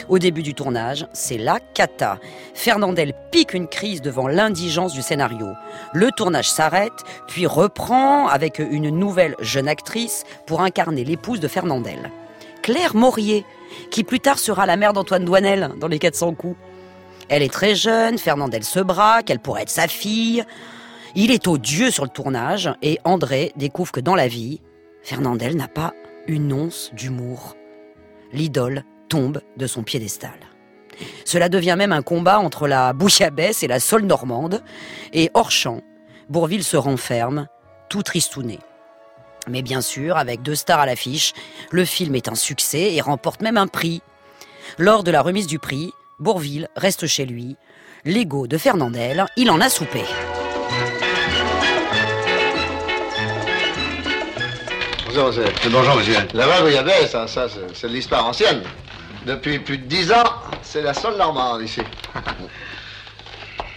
Au 0.09 0.19
début 0.19 0.43
du 0.43 0.53
tournage, 0.53 1.07
c'est 1.13 1.37
la 1.37 1.59
cata. 1.73 2.19
Fernandel 2.53 3.13
pique 3.31 3.53
une 3.53 3.67
crise 3.67 4.01
devant 4.01 4.27
l'indigence 4.27 4.93
du 4.93 5.01
scénario. 5.01 5.47
Le 5.93 6.11
tournage 6.11 6.49
s'arrête, 6.49 7.03
puis 7.27 7.47
reprend 7.47 8.27
avec 8.27 8.59
une 8.59 8.89
nouvelle 8.89 9.35
jeune 9.39 9.67
actrice 9.67 10.23
pour 10.45 10.61
incarner 10.61 11.03
l'épouse 11.03 11.39
de 11.39 11.47
Fernandel. 11.47 12.11
Claire 12.61 12.95
Maurier, 12.95 13.45
qui 13.89 14.03
plus 14.03 14.19
tard 14.19 14.37
sera 14.37 14.65
la 14.65 14.77
mère 14.77 14.93
d'Antoine 14.93 15.25
Douanel 15.25 15.71
dans 15.79 15.87
Les 15.87 15.99
400 15.99 16.33
coups. 16.33 16.57
Elle 17.27 17.41
est 17.41 17.51
très 17.51 17.73
jeune, 17.73 18.17
Fernandel 18.17 18.63
se 18.63 18.79
braque, 18.79 19.29
elle 19.29 19.39
pourrait 19.39 19.63
être 19.63 19.69
sa 19.69 19.87
fille. 19.87 20.43
Il 21.17 21.31
est 21.31 21.47
odieux 21.47 21.91
sur 21.91 22.03
le 22.03 22.09
tournage 22.09 22.69
et 22.81 22.99
André 23.05 23.53
découvre 23.55 23.93
que 23.93 24.01
dans 24.01 24.15
la 24.15 24.27
vie, 24.27 24.59
Fernandel 25.01 25.55
n'a 25.55 25.69
pas 25.69 25.93
une 26.27 26.51
once 26.51 26.91
d'humour. 26.93 27.55
L'idole 28.33 28.83
tombe 29.07 29.41
de 29.55 29.65
son 29.65 29.83
piédestal. 29.83 30.37
Cela 31.23 31.47
devient 31.47 31.75
même 31.77 31.93
un 31.93 32.01
combat 32.01 32.39
entre 32.39 32.67
la 32.67 32.91
bouillabaisse 32.91 33.63
et 33.63 33.67
la 33.67 33.79
sole 33.79 34.03
normande, 34.03 34.61
et 35.13 35.31
hors 35.33 35.51
champ, 35.51 35.81
Bourville 36.27 36.63
se 36.65 36.75
renferme, 36.75 37.47
tout 37.89 38.03
tristouné. 38.03 38.59
Mais 39.47 39.61
bien 39.61 39.81
sûr, 39.81 40.17
avec 40.17 40.41
deux 40.41 40.55
stars 40.55 40.81
à 40.81 40.85
l'affiche, 40.85 41.33
le 41.71 41.85
film 41.85 42.15
est 42.15 42.27
un 42.27 42.35
succès 42.35 42.93
et 42.93 42.99
remporte 42.99 43.41
même 43.41 43.57
un 43.57 43.67
prix. 43.67 44.01
Lors 44.79 45.03
de 45.03 45.11
la 45.11 45.21
remise 45.21 45.47
du 45.47 45.59
prix, 45.59 45.91
Bourville 46.19 46.67
reste 46.75 47.07
chez 47.07 47.25
lui. 47.25 47.55
L'ego 48.03 48.47
de 48.47 48.57
Fernandel, 48.57 49.25
il 49.37 49.49
en 49.49 49.61
a 49.61 49.69
soupé. 49.69 50.03
Bonjour, 55.15 55.27
monsieur. 55.27 55.45
Bonjour, 55.71 55.95
monsieur. 55.95 56.15
La 56.33 56.45
vague 56.45 56.63
bouillabaisse, 56.63 57.11
ça, 57.11 57.25
ça 57.25 57.47
c'est 57.47 57.73
c'est 57.73 57.87
de 57.87 57.93
l'histoire 57.93 58.25
ancienne. 58.25 58.61
Depuis 59.25 59.59
plus 59.59 59.77
de 59.77 59.85
dix 59.85 60.11
ans, 60.11 60.25
c'est 60.61 60.81
la 60.81 60.93
seule 60.93 61.15
normande 61.15 61.61
ici. 61.61 61.79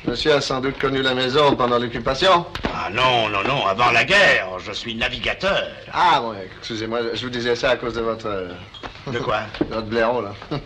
Monsieur 0.05 0.32
a 0.34 0.41
sans 0.41 0.61
doute 0.61 0.78
connu 0.78 1.01
la 1.03 1.14
maison 1.14 1.55
pendant 1.55 1.78
l'occupation. 1.78 2.45
Ah 2.74 2.89
non, 2.91 3.28
non, 3.28 3.43
non, 3.45 3.66
avant 3.66 3.91
la 3.93 4.05
guerre, 4.05 4.49
je 4.59 4.72
suis 4.72 4.95
navigateur. 4.97 5.62
Ah, 5.93 6.20
bon, 6.20 6.34
excusez-moi, 6.59 7.01
je 7.14 7.22
vous 7.22 7.30
disais 7.30 7.55
ça 7.55 7.70
à 7.70 7.76
cause 7.76 7.95
de 7.95 8.01
votre... 8.01 8.26
euh, 8.26 8.49
De 9.12 9.18
quoi? 9.18 9.41
Votre 9.70 9.86
blaireau, 9.86 10.22
là. 10.22 10.32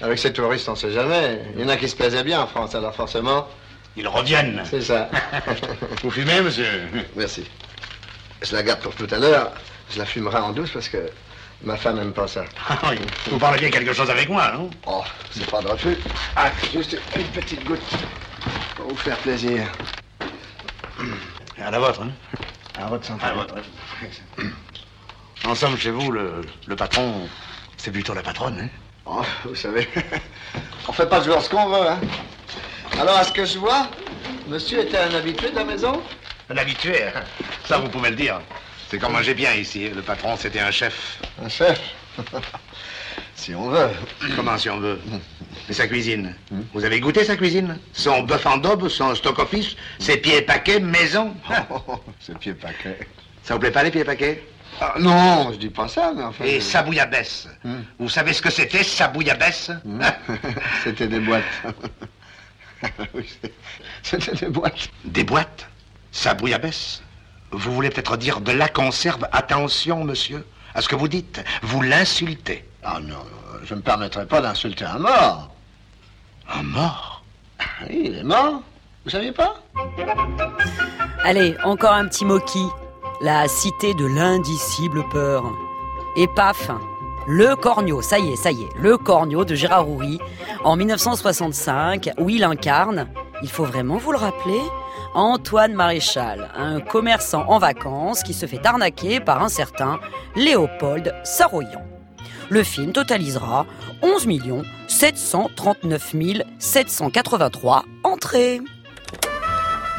Avec 0.00 0.18
ces 0.18 0.32
touristes, 0.32 0.68
on 0.68 0.74
sait 0.76 0.92
jamais. 0.92 1.40
Il 1.56 1.62
y 1.62 1.64
en 1.64 1.68
a 1.68 1.76
qui 1.76 1.88
se 1.88 1.96
plaisaient 1.96 2.22
bien 2.24 2.40
en 2.40 2.46
France, 2.46 2.74
alors 2.74 2.94
forcément... 2.94 3.46
Ils 3.96 4.06
reviennent. 4.08 4.62
C'est 4.64 4.82
ça. 4.82 5.10
Vous 6.02 6.10
fumez, 6.10 6.40
monsieur? 6.40 6.66
Merci. 7.16 7.44
Je 8.42 8.54
la 8.56 8.62
garde 8.62 8.80
pour 8.80 8.94
tout 8.94 9.06
à 9.10 9.18
l'heure. 9.18 9.52
Je 9.90 9.98
la 9.98 10.06
fumerai 10.06 10.38
en 10.38 10.52
douce 10.52 10.70
parce 10.72 10.88
que 10.88 11.10
ma 11.62 11.76
femme 11.76 11.96
n'aime 11.96 12.12
pas 12.12 12.26
ça. 12.28 12.44
Ah 12.68 12.78
oui, 12.90 12.98
Vous 13.30 13.38
parlez 13.38 13.58
bien 13.58 13.70
quelque 13.70 13.92
chose 13.92 14.08
avec 14.10 14.28
moi, 14.28 14.50
non? 14.52 14.70
Oh, 14.86 15.02
c'est 15.30 15.48
pas 15.50 15.60
de 15.60 15.68
refus. 15.68 15.96
Ah, 16.36 16.50
juste 16.72 16.96
une 17.16 17.24
petite 17.28 17.64
goutte 17.64 17.80
pour 18.76 18.88
vous 18.88 18.96
faire 18.96 19.16
plaisir. 19.18 19.66
À 21.60 21.70
la 21.70 21.78
vôtre, 21.78 22.02
hein? 22.02 22.10
À 22.80 22.86
votre 22.86 23.04
santé. 23.04 23.24
À 23.24 23.28
la 23.28 23.34
vôtre. 23.34 23.54
En 25.44 25.54
somme, 25.54 25.76
chez 25.76 25.90
vous, 25.90 26.10
le, 26.10 26.42
le 26.66 26.76
patron, 26.76 27.28
c'est 27.76 27.90
plutôt 27.90 28.14
la 28.14 28.22
patronne, 28.22 28.58
hein? 28.62 28.68
Oh, 29.06 29.22
vous 29.44 29.54
savez, 29.54 29.88
on 30.88 30.92
fait 30.92 31.08
pas 31.08 31.20
toujours 31.20 31.42
ce 31.42 31.48
qu'on 31.50 31.68
veut, 31.68 31.88
hein. 31.88 31.98
Alors, 33.00 33.16
à 33.16 33.24
ce 33.24 33.32
que 33.32 33.44
je 33.44 33.58
vois, 33.58 33.88
monsieur 34.48 34.80
était 34.80 34.98
un 34.98 35.14
habitué 35.14 35.50
de 35.50 35.56
la 35.56 35.64
maison? 35.64 36.02
Un 36.50 36.56
habitué, 36.56 37.04
hein? 37.04 37.22
Ça 37.70 37.78
vous 37.78 37.88
pouvez 37.88 38.10
le 38.10 38.16
dire. 38.16 38.40
C'est 38.90 38.98
comme 38.98 39.12
manger 39.12 39.32
bien 39.32 39.54
ici. 39.54 39.88
Le 39.90 40.02
patron, 40.02 40.36
c'était 40.36 40.58
un 40.58 40.72
chef. 40.72 41.20
Un 41.40 41.48
chef 41.48 41.80
Si 43.36 43.54
on 43.54 43.70
veut. 43.70 43.90
Comment 44.34 44.58
si 44.58 44.68
on 44.68 44.78
veut? 44.80 45.00
Mais 45.68 45.74
sa 45.80 45.86
cuisine. 45.86 46.34
Vous 46.74 46.84
avez 46.84 46.98
goûté 46.98 47.22
sa 47.24 47.36
cuisine? 47.36 47.78
Son 47.92 48.24
bœuf 48.24 48.44
en 48.44 48.56
daube, 48.58 48.88
son 48.88 49.14
stock 49.14 49.38
office, 49.38 49.76
ses 50.00 50.16
pieds 50.16 50.42
paquets 50.42 50.80
maison. 50.80 51.32
Ses 52.18 52.34
pieds 52.34 52.54
paquets. 52.54 52.98
Ça 53.44 53.54
vous 53.54 53.60
plaît 53.60 53.70
pas 53.70 53.84
les 53.84 53.92
pieds 53.92 54.04
paquets? 54.04 54.42
Ah, 54.80 54.94
non, 54.98 55.52
je 55.52 55.58
dis 55.58 55.70
pas 55.70 55.86
ça, 55.86 56.12
mais 56.16 56.24
enfin. 56.24 56.44
Et 56.44 56.56
je- 56.56 56.64
sa 56.64 56.82
bouillabaisse. 56.82 57.46
Vous 58.00 58.08
savez 58.08 58.32
ce 58.32 58.42
que 58.42 58.50
c'était, 58.50 58.82
sa 58.82 59.06
bouillabaisse 59.06 59.70
C'était 60.84 61.06
des 61.06 61.20
boîtes. 61.20 61.44
Oui, 63.14 63.28
C'était 64.02 64.32
des 64.32 64.48
boîtes. 64.48 64.88
Des 65.04 65.22
boîtes? 65.24 65.68
Sa 66.10 66.34
bouillabaisse 66.34 67.00
Vous 67.52 67.72
voulez 67.72 67.90
peut-être 67.90 68.16
dire 68.16 68.40
de 68.40 68.52
la 68.52 68.68
conserve 68.68 69.26
Attention, 69.32 70.04
monsieur, 70.04 70.46
à 70.74 70.82
ce 70.82 70.88
que 70.88 70.96
vous 70.96 71.08
dites. 71.08 71.42
Vous 71.62 71.82
l'insultez. 71.82 72.64
Ah 72.82 72.98
non, 73.00 73.24
je 73.64 73.74
ne 73.74 73.78
me 73.78 73.84
permettrai 73.84 74.26
pas 74.26 74.40
d'insulter 74.40 74.84
un 74.84 74.98
mort. 74.98 75.50
Un 76.52 76.62
mort? 76.62 77.22
Oui, 77.82 78.02
il 78.06 78.18
est 78.18 78.22
mort. 78.24 78.62
Vous 79.04 79.10
saviez 79.10 79.32
pas? 79.32 79.56
Allez, 81.24 81.56
encore 81.64 81.92
un 81.92 82.06
petit 82.06 82.24
moquis. 82.24 82.66
La 83.22 83.48
cité 83.48 83.94
de 83.94 84.06
l'indicible 84.06 85.04
peur. 85.10 85.44
Et 86.16 86.26
paf, 86.28 86.70
le 87.26 87.54
Cornio, 87.54 88.00
ça 88.00 88.18
y 88.18 88.32
est, 88.32 88.36
ça 88.36 88.50
y 88.50 88.62
est, 88.62 88.68
le 88.76 88.96
Cornio 88.96 89.44
de 89.44 89.54
Gérard 89.54 89.88
Houry, 89.88 90.18
en 90.64 90.74
1965, 90.74 92.10
où 92.18 92.30
il 92.30 92.42
incarne, 92.44 93.06
il 93.42 93.50
faut 93.50 93.64
vraiment 93.64 93.98
vous 93.98 94.12
le 94.12 94.18
rappeler, 94.18 94.60
Antoine 95.14 95.74
Maréchal, 95.74 96.48
un 96.56 96.80
commerçant 96.80 97.44
en 97.48 97.58
vacances 97.58 98.22
qui 98.22 98.32
se 98.32 98.46
fait 98.46 98.64
arnaquer 98.64 99.18
par 99.18 99.42
un 99.42 99.48
certain 99.48 99.98
Léopold 100.36 101.12
Saroyan. 101.24 101.82
Le 102.48 102.62
film 102.62 102.92
totalisera 102.92 103.66
11 104.02 104.28
739 104.86 106.14
783 106.58 107.84
entrées. 108.04 108.60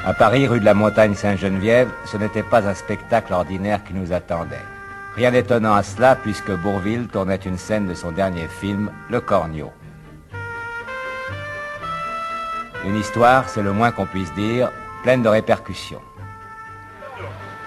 À 0.05 0.13
Paris, 0.13 0.47
rue 0.47 0.61
de 0.61 0.65
la 0.65 0.73
Montagne 0.73 1.13
Sainte-Geneviève, 1.13 1.89
ce 2.05 2.15
n'était 2.15 2.43
pas 2.43 2.67
un 2.67 2.73
spectacle 2.73 3.33
ordinaire 3.33 3.83
qui 3.83 3.93
nous 3.93 4.13
attendait. 4.13 4.65
Rien 5.15 5.31
d'étonnant 5.31 5.73
à 5.73 5.83
cela 5.83 6.15
puisque 6.15 6.51
Bourville 6.51 7.07
tournait 7.07 7.35
une 7.35 7.57
scène 7.57 7.85
de 7.85 7.93
son 7.93 8.13
dernier 8.13 8.47
film, 8.47 8.89
Le 9.09 9.19
Cornio. 9.19 9.71
Une 12.85 12.95
histoire, 12.95 13.47
c'est 13.49 13.61
le 13.61 13.73
moins 13.73 13.91
qu'on 13.91 14.07
puisse 14.07 14.33
dire, 14.33 14.71
pleine 15.03 15.23
de 15.23 15.29
répercussions. 15.29 16.01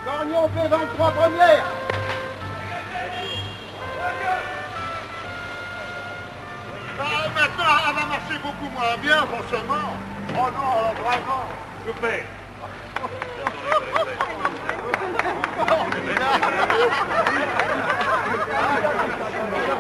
Cornion 0.05 0.49
fait 0.49 0.69
23 0.69 1.11
premières. 1.11 1.65
Ah, 7.01 7.29
maintenant, 7.35 7.65
elle 7.89 7.95
va 7.95 8.07
marcher 8.07 8.39
beaucoup 8.43 8.71
moins 8.73 8.97
bien, 9.03 9.27
forcément. 9.27 9.95
Oh 10.31 10.37
non, 10.37 10.43
alors 10.43 10.95
vraiment, 11.05 11.45
je. 11.87 11.93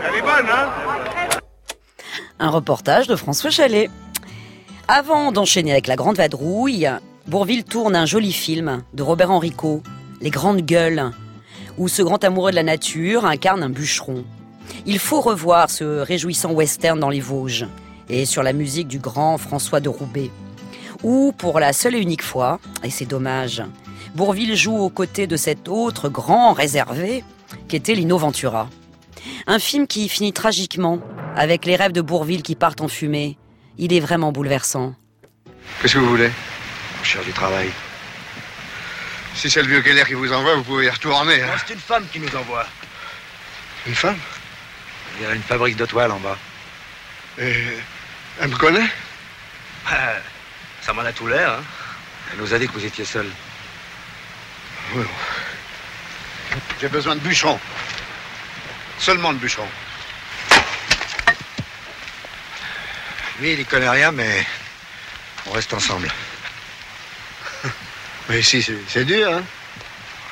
Elle 0.06 0.14
est 0.16 0.22
bonne, 0.22 0.50
hein? 0.50 0.68
Un 2.38 2.50
reportage 2.50 3.06
de 3.06 3.16
François 3.16 3.50
Chalet. 3.50 3.90
Avant 4.88 5.32
d'enchaîner 5.32 5.72
avec 5.72 5.86
la 5.86 5.96
Grande 5.96 6.16
Vadrouille, 6.16 6.90
Bourville 7.26 7.64
tourne 7.64 7.96
un 7.96 8.04
joli 8.04 8.32
film 8.32 8.82
de 8.92 9.02
Robert 9.02 9.30
Enrico, 9.30 9.82
Les 10.20 10.28
Grandes 10.28 10.60
Gueules, 10.60 11.10
où 11.78 11.88
ce 11.88 12.02
grand 12.02 12.22
amoureux 12.22 12.50
de 12.50 12.56
la 12.56 12.62
nature 12.62 13.24
incarne 13.24 13.62
un 13.62 13.70
bûcheron. 13.70 14.24
Il 14.84 14.98
faut 14.98 15.22
revoir 15.22 15.70
ce 15.70 16.00
réjouissant 16.00 16.52
western 16.52 17.00
dans 17.00 17.08
les 17.08 17.20
Vosges, 17.20 17.66
et 18.10 18.26
sur 18.26 18.42
la 18.42 18.52
musique 18.52 18.88
du 18.88 18.98
grand 18.98 19.38
François 19.38 19.80
de 19.80 19.88
Roubaix, 19.88 20.30
où, 21.02 21.32
pour 21.32 21.60
la 21.60 21.72
seule 21.72 21.94
et 21.94 22.00
unique 22.00 22.22
fois, 22.22 22.60
et 22.82 22.90
c'est 22.90 23.06
dommage, 23.06 23.62
Bourville 24.14 24.54
joue 24.54 24.76
aux 24.76 24.90
côtés 24.90 25.26
de 25.26 25.38
cet 25.38 25.68
autre 25.68 26.10
grand 26.10 26.52
réservé 26.52 27.24
qu'était 27.68 27.94
Lino 27.94 28.18
Ventura. 28.18 28.68
Un 29.46 29.58
film 29.58 29.86
qui 29.86 30.10
finit 30.10 30.34
tragiquement, 30.34 31.00
avec 31.36 31.64
les 31.64 31.76
rêves 31.76 31.92
de 31.92 32.02
Bourville 32.02 32.42
qui 32.42 32.54
partent 32.54 32.82
en 32.82 32.88
fumée. 32.88 33.38
Il 33.78 33.94
est 33.94 34.00
vraiment 34.00 34.30
bouleversant. 34.30 34.94
Qu'est-ce 35.80 35.94
que 35.94 35.98
vous 35.98 36.10
voulez? 36.10 36.30
On 37.04 37.06
cherche 37.06 37.26
du 37.26 37.34
travail. 37.34 37.70
Si 39.34 39.50
c'est 39.50 39.60
le 39.60 39.68
vieux 39.68 39.82
Keller 39.82 40.06
qui 40.06 40.14
vous 40.14 40.32
envoie, 40.32 40.54
vous 40.54 40.64
pouvez 40.64 40.86
y 40.86 40.88
retourner. 40.88 41.42
hein. 41.42 41.54
C'est 41.66 41.74
une 41.74 41.80
femme 41.80 42.06
qui 42.10 42.18
nous 42.18 42.34
envoie. 42.34 42.66
Une 43.86 43.94
femme? 43.94 44.18
Il 45.18 45.26
y 45.26 45.30
a 45.30 45.34
une 45.34 45.42
fabrique 45.42 45.76
de 45.76 45.84
toiles 45.84 46.10
en 46.10 46.18
bas. 46.18 46.38
Et 47.38 47.62
elle 48.40 48.48
me 48.48 48.56
connaît? 48.56 48.88
Ah, 49.86 50.14
ça 50.80 50.94
m'en 50.94 51.02
a 51.02 51.12
tout 51.12 51.26
l'air, 51.26 51.50
hein. 51.50 51.62
Elle 52.32 52.38
nous 52.38 52.54
a 52.54 52.58
dit 52.58 52.66
que 52.66 52.72
vous 52.72 52.86
étiez 52.86 53.04
seul. 53.04 53.26
Oui. 54.94 55.04
J'ai 56.80 56.88
besoin 56.88 57.16
de 57.16 57.20
bûcherons. 57.20 57.60
Seulement 58.98 59.34
de 59.34 59.38
bûcherons. 59.38 59.68
Lui, 63.40 63.52
il 63.52 63.60
y 63.60 63.64
connaît 63.66 63.90
rien, 63.90 64.10
mais 64.10 64.46
on 65.44 65.50
reste 65.50 65.74
ensemble. 65.74 66.08
Mais 68.28 68.40
ici, 68.40 68.62
c'est- 68.88 69.04
dur, 69.04 69.28
hein 69.32 69.42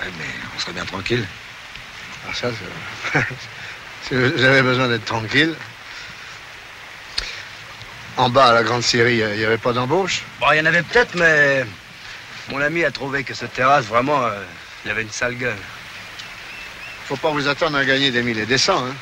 Ouais, 0.00 0.10
mais 0.18 0.24
on 0.56 0.58
serait 0.58 0.72
bien 0.72 0.84
tranquille. 0.84 1.26
Ah, 2.26 2.34
ça, 2.34 2.48
c'est... 3.12 3.18
si 4.08 4.14
j'avais 4.38 4.62
besoin 4.62 4.88
d'être 4.88 5.04
tranquille. 5.04 5.54
En 8.16 8.28
bas, 8.28 8.46
à 8.46 8.52
la 8.52 8.62
Grande 8.62 8.82
Syrie, 8.82 9.16
il 9.18 9.38
n'y 9.38 9.44
avait 9.44 9.58
pas 9.58 9.72
d'embauche? 9.72 10.22
Bon, 10.40 10.46
il 10.52 10.58
y 10.58 10.60
en 10.60 10.66
avait 10.66 10.82
peut-être, 10.82 11.14
mais 11.14 11.64
mon 12.50 12.60
ami 12.60 12.84
a 12.84 12.90
trouvé 12.90 13.24
que 13.24 13.34
cette 13.34 13.54
terrasse, 13.54 13.86
vraiment, 13.86 14.22
euh, 14.24 14.42
il 14.84 14.90
avait 14.90 15.02
une 15.02 15.10
sale 15.10 15.34
gueule. 15.36 15.56
Faut 17.08 17.16
pas 17.16 17.30
vous 17.30 17.48
attendre 17.48 17.76
à 17.78 17.84
gagner 17.84 18.10
des 18.10 18.22
mille 18.22 18.38
et 18.38 18.46
des 18.46 18.58
cents, 18.58 18.84
hein. 18.86 18.94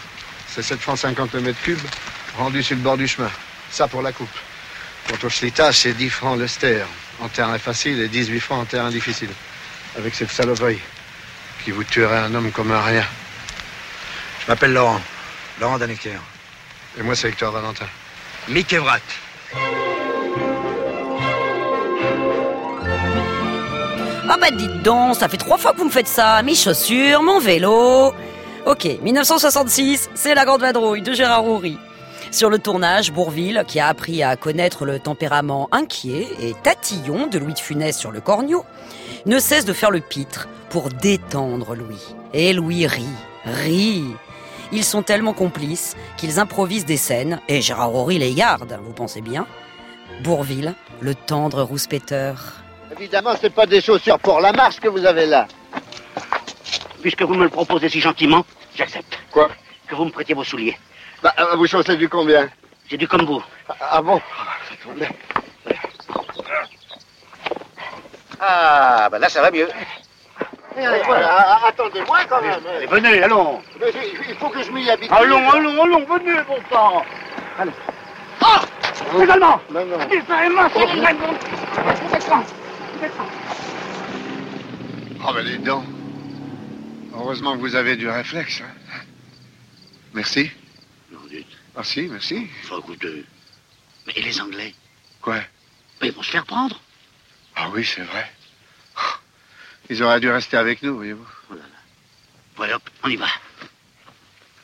C'est 0.52 0.62
7 0.62 0.80
francs 0.80 0.98
50 0.98 1.32
le 1.34 1.40
mètre 1.42 1.60
cube, 1.62 1.78
rendu 2.36 2.60
sur 2.62 2.74
le 2.76 2.82
bord 2.82 2.96
du 2.96 3.06
chemin. 3.06 3.30
Ça 3.70 3.86
pour 3.86 4.02
la 4.02 4.10
coupe. 4.10 4.28
Quant 5.08 5.16
au 5.22 5.28
schlitage, 5.30 5.78
c'est 5.78 5.92
10 5.92 6.10
francs 6.10 6.36
le 6.38 6.48
ster, 6.48 6.86
en 7.20 7.28
terrain 7.28 7.58
facile, 7.58 8.00
et 8.00 8.08
18 8.08 8.40
francs 8.40 8.62
en 8.62 8.64
terrain 8.64 8.90
difficile. 8.90 9.30
Avec 9.98 10.14
cette 10.14 10.30
saloperie 10.30 10.78
qui 11.64 11.70
vous 11.70 11.84
tuerait 11.84 12.18
un 12.18 12.34
homme 12.34 12.50
comme 12.52 12.72
un 12.72 12.82
rien. 12.82 13.04
Je 14.42 14.50
m'appelle 14.50 14.72
Laurent. 14.72 15.00
Laurent 15.60 15.78
Danecker. 15.78 16.18
Et 16.98 17.02
moi, 17.02 17.14
c'est 17.14 17.28
Hector 17.28 17.52
Valentin. 17.52 17.86
Mick 18.48 18.72
Evrat. 18.72 18.98
Ah 24.32 24.36
bah 24.40 24.50
dites 24.52 24.82
donc, 24.82 25.16
ça 25.16 25.28
fait 25.28 25.36
trois 25.36 25.58
fois 25.58 25.72
que 25.72 25.78
vous 25.78 25.86
me 25.86 25.90
faites 25.90 26.06
ça. 26.06 26.40
Mes 26.42 26.54
chaussures, 26.54 27.22
mon 27.22 27.40
vélo. 27.40 28.14
Ok, 28.64 28.84
1966, 29.02 30.10
c'est 30.14 30.34
la 30.34 30.44
grande 30.44 30.60
vadrouille 30.60 31.02
de 31.02 31.12
Gérard 31.12 31.44
Houry. 31.44 31.78
Sur 32.30 32.48
le 32.48 32.60
tournage, 32.60 33.10
Bourville, 33.12 33.64
qui 33.66 33.80
a 33.80 33.88
appris 33.88 34.22
à 34.22 34.36
connaître 34.36 34.86
le 34.86 35.00
tempérament 35.00 35.68
inquiet 35.72 36.28
et 36.40 36.54
tatillon 36.54 37.26
de 37.26 37.38
Louis 37.38 37.54
de 37.54 37.58
Funès 37.58 37.98
sur 37.98 38.12
le 38.12 38.20
cornio, 38.20 38.64
ne 39.26 39.38
cesse 39.40 39.64
de 39.64 39.72
faire 39.72 39.90
le 39.90 40.00
pitre 40.00 40.48
pour 40.70 40.90
détendre 40.90 41.74
Louis. 41.74 42.14
Et 42.32 42.52
Louis 42.52 42.86
rit, 42.86 43.04
rit. 43.44 44.04
Ils 44.70 44.84
sont 44.84 45.02
tellement 45.02 45.32
complices 45.32 45.96
qu'ils 46.16 46.38
improvisent 46.38 46.84
des 46.84 46.96
scènes, 46.96 47.40
et 47.48 47.60
Gérard 47.60 47.92
Houry 47.92 48.18
les 48.18 48.32
garde, 48.32 48.78
vous 48.84 48.92
pensez 48.92 49.20
bien 49.20 49.46
Bourville, 50.22 50.74
le 51.00 51.16
tendre 51.16 51.62
rouspéteur. 51.62 52.62
Évidemment, 52.96 53.34
c'est 53.40 53.50
pas 53.50 53.66
des 53.66 53.80
chaussures 53.80 54.20
pour 54.20 54.40
la 54.40 54.52
marche 54.52 54.78
que 54.78 54.88
vous 54.88 55.04
avez 55.04 55.26
là. 55.26 55.48
Puisque 57.00 57.22
vous 57.22 57.34
me 57.34 57.44
le 57.44 57.50
proposez 57.50 57.88
si 57.88 58.00
gentiment, 58.00 58.44
j'accepte. 58.76 59.18
Quoi? 59.32 59.48
Que 59.88 59.96
vous 59.96 60.04
me 60.04 60.10
prêtiez 60.10 60.34
vos 60.34 60.44
souliers. 60.44 60.76
Bah, 61.22 61.34
euh, 61.38 61.56
vous 61.56 61.66
chaussez 61.66 61.96
du 61.96 62.08
combien 62.08 62.48
J'ai 62.88 62.96
du 62.96 63.06
comme 63.06 63.24
vous. 63.24 63.42
Ah, 63.68 63.74
ah 63.92 64.02
bon 64.02 64.20
Ah, 68.40 69.08
ben 69.10 69.18
là, 69.18 69.28
ça 69.28 69.42
va 69.42 69.50
mieux. 69.50 69.68
Voilà, 71.04 71.28
ah, 71.38 71.68
attendez-moi 71.68 72.20
quand 72.28 72.40
même. 72.40 72.60
Allez, 72.76 72.86
venez, 72.86 73.22
allons. 73.22 73.60
Mais 73.80 73.92
il 74.28 74.34
faut 74.36 74.48
que 74.48 74.62
je 74.62 74.70
m'y 74.70 74.88
habitue. 74.88 75.12
Allons, 75.12 75.50
allons, 75.50 75.82
allons, 75.82 76.04
venez, 76.06 76.40
bon 76.46 76.56
sang. 76.72 77.02
Allez. 77.58 77.72
Ah 78.40 78.60
Les 79.18 79.28
Allemands 79.30 79.60
Non, 79.70 79.84
non. 79.84 79.98
Les 80.10 80.22
Allemands, 80.34 80.68
c'est 80.72 80.86
les 80.94 81.04
Allemands 81.04 81.34
Vous 81.74 82.14
êtes 82.16 82.28
là 82.28 82.42
Vous 82.96 83.04
êtes 83.04 83.18
là 83.18 83.24
Oh, 85.28 85.32
ben, 85.34 85.44
les 85.44 85.58
dents. 85.58 85.84
Heureusement 87.14 87.52
que 87.56 87.60
vous 87.60 87.76
avez 87.76 87.96
du 87.96 88.08
réflexe. 88.08 88.62
hein. 88.62 89.00
Merci. 90.14 90.50
Non, 91.80 91.86
dites. 91.86 92.10
Merci, 92.10 92.40
merci. 92.42 92.50
Enfin, 92.64 92.78
écoutez. 92.78 93.24
Mais 94.06 94.12
et 94.16 94.22
les 94.22 94.40
Anglais? 94.40 94.74
Quoi? 95.20 95.36
Mais 96.00 96.08
Ils 96.08 96.14
vont 96.14 96.22
se 96.22 96.30
faire 96.30 96.44
prendre. 96.44 96.80
Ah 97.56 97.68
oui, 97.70 97.84
c'est 97.84 98.02
vrai. 98.02 98.30
Ils 99.88 100.02
auraient 100.02 100.20
dû 100.20 100.30
rester 100.30 100.56
avec 100.56 100.82
nous, 100.82 100.96
voyez-vous. 100.96 101.26
Oh 101.50 101.54
là 101.54 101.62
là. 101.62 102.60
Ouais, 102.60 102.72
hop, 102.72 102.82
on 103.02 103.08
y 103.08 103.16
va. 103.16 103.26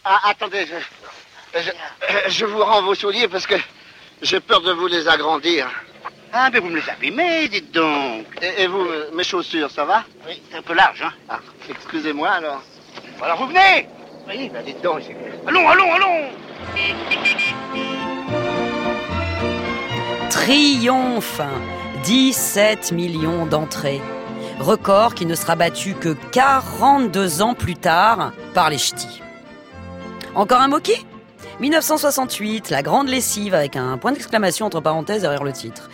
Ah, 0.05 0.21
attendez, 0.25 0.67
je, 0.67 1.61
je, 1.61 1.71
je 2.29 2.45
vous 2.45 2.63
rends 2.63 2.83
vos 2.83 2.95
souliers 2.95 3.29
parce 3.29 3.47
que 3.47 3.57
j'ai 4.23 4.41
peur 4.41 4.61
de 4.61 4.73
vous 4.73 4.87
les 4.87 5.09
agrandir. 5.09 5.69
Ah, 6.33 6.51
mais 6.53 6.61
vous 6.61 6.69
me 6.69 6.79
les 6.79 6.89
abîmez, 6.89 7.49
dites 7.49 7.73
donc. 7.73 8.27
Et, 8.41 8.63
et 8.63 8.67
vous, 8.69 8.89
mes 9.15 9.25
chaussures, 9.25 9.71
ça 9.71 9.85
va? 9.85 10.05
Oui, 10.27 10.41
c'est 10.51 10.59
un 10.59 10.63
peu 10.63 10.75
large, 10.75 11.03
hein. 11.03 11.13
Ah, 11.29 11.41
excusez-moi 11.69 12.29
alors. 12.31 12.63
Alors 13.21 13.39
vous 13.39 13.49
venez 13.49 13.89
Bah 14.27 14.33
Allons, 15.47 15.69
allons, 15.69 15.93
allons 15.93 16.29
Triomphe 20.31 21.41
17 22.03 22.91
millions 22.91 23.47
d'entrées. 23.47 24.01
Record 24.59 25.15
qui 25.15 25.27
ne 25.27 25.37
sera 25.37 25.55
battu 25.55 25.95
que 25.95 26.17
42 26.33 27.41
ans 27.41 27.55
plus 27.55 27.77
tard 27.77 28.33
par 28.53 28.69
les 28.69 28.79
ch'tis. 28.79 29.23
Encore 30.35 30.61
un 30.61 30.69
moquis 30.69 31.07
1968, 31.61 32.71
la 32.71 32.83
grande 32.83 33.09
lessive 33.09 33.55
avec 33.55 33.77
un 33.77 33.97
point 33.97 34.11
d'exclamation 34.11 34.67
entre 34.67 34.81
parenthèses 34.81 35.23
derrière 35.23 35.45
le 35.45 35.53
titre. 35.53 35.89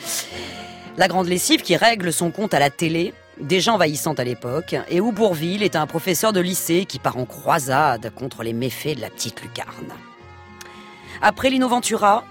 La 0.97 1.07
grande 1.07 1.29
lessive 1.29 1.61
qui 1.61 1.77
règle 1.77 2.11
son 2.15 2.31
compte 2.31 2.55
à 2.55 2.59
la 2.59 2.71
télé, 2.71 3.13
déjà 3.41 3.73
envahissante 3.73 4.21
à 4.21 4.25
l'époque, 4.25 4.77
et 4.89 5.01
où 5.01 5.13
Bourville 5.13 5.63
est 5.63 5.77
un 5.77 5.87
professeur 5.87 6.33
de 6.33 6.41
lycée 6.41 6.85
qui 6.85 6.99
part 6.99 7.17
en 7.17 7.25
croisade 7.25 8.13
contre 8.15 8.43
les 8.43 8.53
méfaits 8.53 8.97
de 8.97 9.01
la 9.01 9.11
petite 9.11 9.43
lucarne. 9.43 9.93
Après 11.21 11.51
Lino 11.51 11.69
Ventura, 11.69 12.25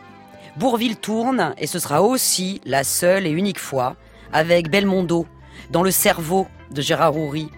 Bourville 0.57 0.97
tourne 0.97 1.53
et 1.57 1.67
ce 1.67 1.79
sera 1.79 2.01
aussi 2.01 2.61
la 2.65 2.83
seule 2.83 3.25
et 3.25 3.31
unique 3.31 3.59
fois 3.59 3.95
avec 4.33 4.69
Belmondo 4.69 5.25
dans 5.69 5.83
le 5.83 5.91
cerveau 5.91 6.47
de 6.71 6.81
Gérard 6.81 7.15
Houry. 7.15 7.49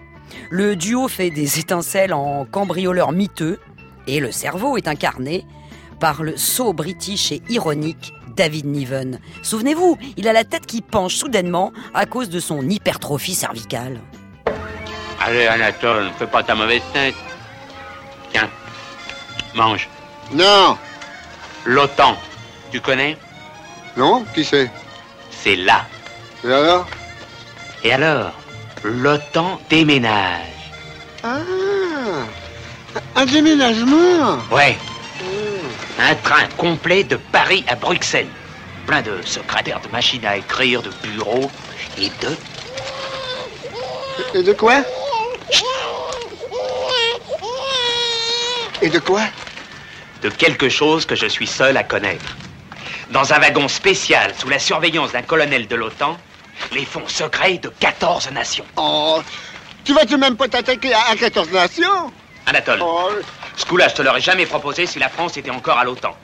Le 0.50 0.76
duo 0.76 1.08
fait 1.08 1.30
des 1.30 1.58
étincelles 1.58 2.14
en 2.14 2.44
cambrioleur 2.44 3.12
miteux 3.12 3.58
et 4.06 4.20
le 4.20 4.30
cerveau 4.30 4.76
est 4.76 4.88
incarné 4.88 5.44
par 5.98 6.22
le 6.22 6.36
sot 6.36 6.72
british 6.72 7.32
et 7.32 7.42
ironique 7.48 8.12
David 8.36 8.66
Niven. 8.66 9.20
Souvenez-vous, 9.42 9.98
il 10.16 10.28
a 10.28 10.32
la 10.32 10.44
tête 10.44 10.66
qui 10.66 10.82
penche 10.82 11.14
soudainement 11.14 11.72
à 11.94 12.06
cause 12.06 12.28
de 12.28 12.40
son 12.40 12.68
hypertrophie 12.68 13.34
cervicale. 13.34 14.00
Allez, 15.20 15.46
Anatole, 15.46 16.10
fais 16.18 16.26
pas 16.26 16.42
ta 16.42 16.54
mauvaise 16.54 16.82
tête. 16.92 17.14
Tiens, 18.32 18.48
mange. 19.54 19.88
Non 20.32 20.76
L'OTAN, 21.64 22.16
tu 22.70 22.80
connais? 22.80 23.16
Non 23.96 24.24
Qui 24.34 24.44
c'est? 24.44 24.70
C'est 25.30 25.56
là. 25.56 25.86
Et 26.44 26.52
alors? 26.52 26.86
Et 27.84 27.92
alors 27.92 28.32
L'OTAN 28.82 29.60
déménage. 29.70 30.40
Ah 31.22 31.38
Un 33.16 33.24
déménagement? 33.26 34.38
Ouais. 34.50 34.76
Un 35.98 36.14
train 36.16 36.46
complet 36.56 37.04
de 37.04 37.16
Paris 37.16 37.64
à 37.68 37.74
Bruxelles. 37.76 38.28
Plein 38.86 39.02
de 39.02 39.20
secrétaires, 39.24 39.80
de 39.80 39.88
machines 39.88 40.24
à 40.26 40.36
écrire, 40.36 40.82
de 40.82 40.90
bureaux 41.02 41.50
et 41.98 42.08
de... 42.20 42.36
Et 44.38 44.42
de 44.42 44.52
quoi? 44.52 44.82
Et 48.82 48.88
de 48.90 48.98
quoi? 48.98 49.22
De 50.22 50.28
quelque 50.28 50.68
chose 50.68 51.06
que 51.06 51.14
je 51.14 51.26
suis 51.26 51.46
seul 51.46 51.76
à 51.76 51.84
connaître. 51.84 52.36
Dans 53.10 53.32
un 53.32 53.38
wagon 53.38 53.68
spécial 53.68 54.32
sous 54.38 54.48
la 54.48 54.58
surveillance 54.58 55.12
d'un 55.12 55.22
colonel 55.22 55.66
de 55.68 55.76
l'OTAN, 55.76 56.16
les 56.72 56.84
fonds 56.84 57.06
secrets 57.08 57.58
de 57.58 57.68
14 57.80 58.30
nations. 58.32 58.64
Oh 58.76 59.20
Tu 59.84 59.92
vas 59.92 60.02
tout 60.02 60.14
de 60.16 60.20
même 60.20 60.36
pas 60.36 60.48
t'attaquer 60.48 60.92
à, 60.94 61.00
à 61.12 61.16
14 61.16 61.50
nations? 61.50 62.12
Anatole, 62.46 62.80
Oh, 62.82 63.10
ce 63.56 63.64
coup-là, 63.66 63.88
je 63.88 63.94
te 63.94 64.02
l'aurais 64.02 64.20
jamais 64.20 64.46
proposé 64.46 64.86
si 64.86 64.98
la 64.98 65.08
France 65.08 65.36
était 65.36 65.50
encore 65.50 65.78
à 65.78 65.84
l'OTAN. 65.84 66.16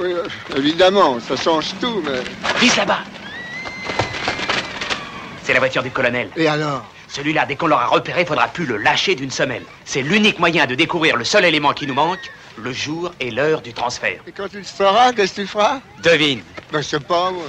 oui, 0.00 0.12
euh, 0.12 0.24
évidemment, 0.56 1.18
ça 1.20 1.36
change 1.36 1.74
tout, 1.80 2.02
mais... 2.04 2.20
Vise 2.60 2.76
là-bas. 2.76 3.00
C'est 5.42 5.52
la 5.52 5.60
voiture 5.60 5.82
du 5.82 5.90
colonel. 5.90 6.28
Et 6.36 6.48
alors 6.48 6.84
Celui-là, 7.08 7.46
dès 7.46 7.54
qu'on 7.54 7.68
l'aura 7.68 7.86
repéré, 7.86 8.24
faudra 8.24 8.48
plus 8.48 8.66
le 8.66 8.76
lâcher 8.78 9.14
d'une 9.14 9.30
semelle. 9.30 9.62
C'est 9.84 10.02
l'unique 10.02 10.40
moyen 10.40 10.66
de 10.66 10.74
découvrir 10.74 11.16
le 11.16 11.24
seul 11.24 11.44
élément 11.44 11.72
qui 11.72 11.86
nous 11.86 11.94
manque, 11.94 12.30
le 12.58 12.72
jour 12.72 13.12
et 13.20 13.30
l'heure 13.30 13.62
du 13.62 13.72
transfert. 13.72 14.20
Et 14.26 14.32
quand 14.32 14.48
tu 14.48 14.58
le 14.58 15.12
qu'est-ce 15.14 15.34
que 15.34 15.40
tu 15.42 15.46
feras? 15.46 15.80
Devine. 16.02 16.42
Ben, 16.72 16.80
je 16.82 16.88
sais 16.88 17.00
pas, 17.00 17.30
moi. 17.30 17.44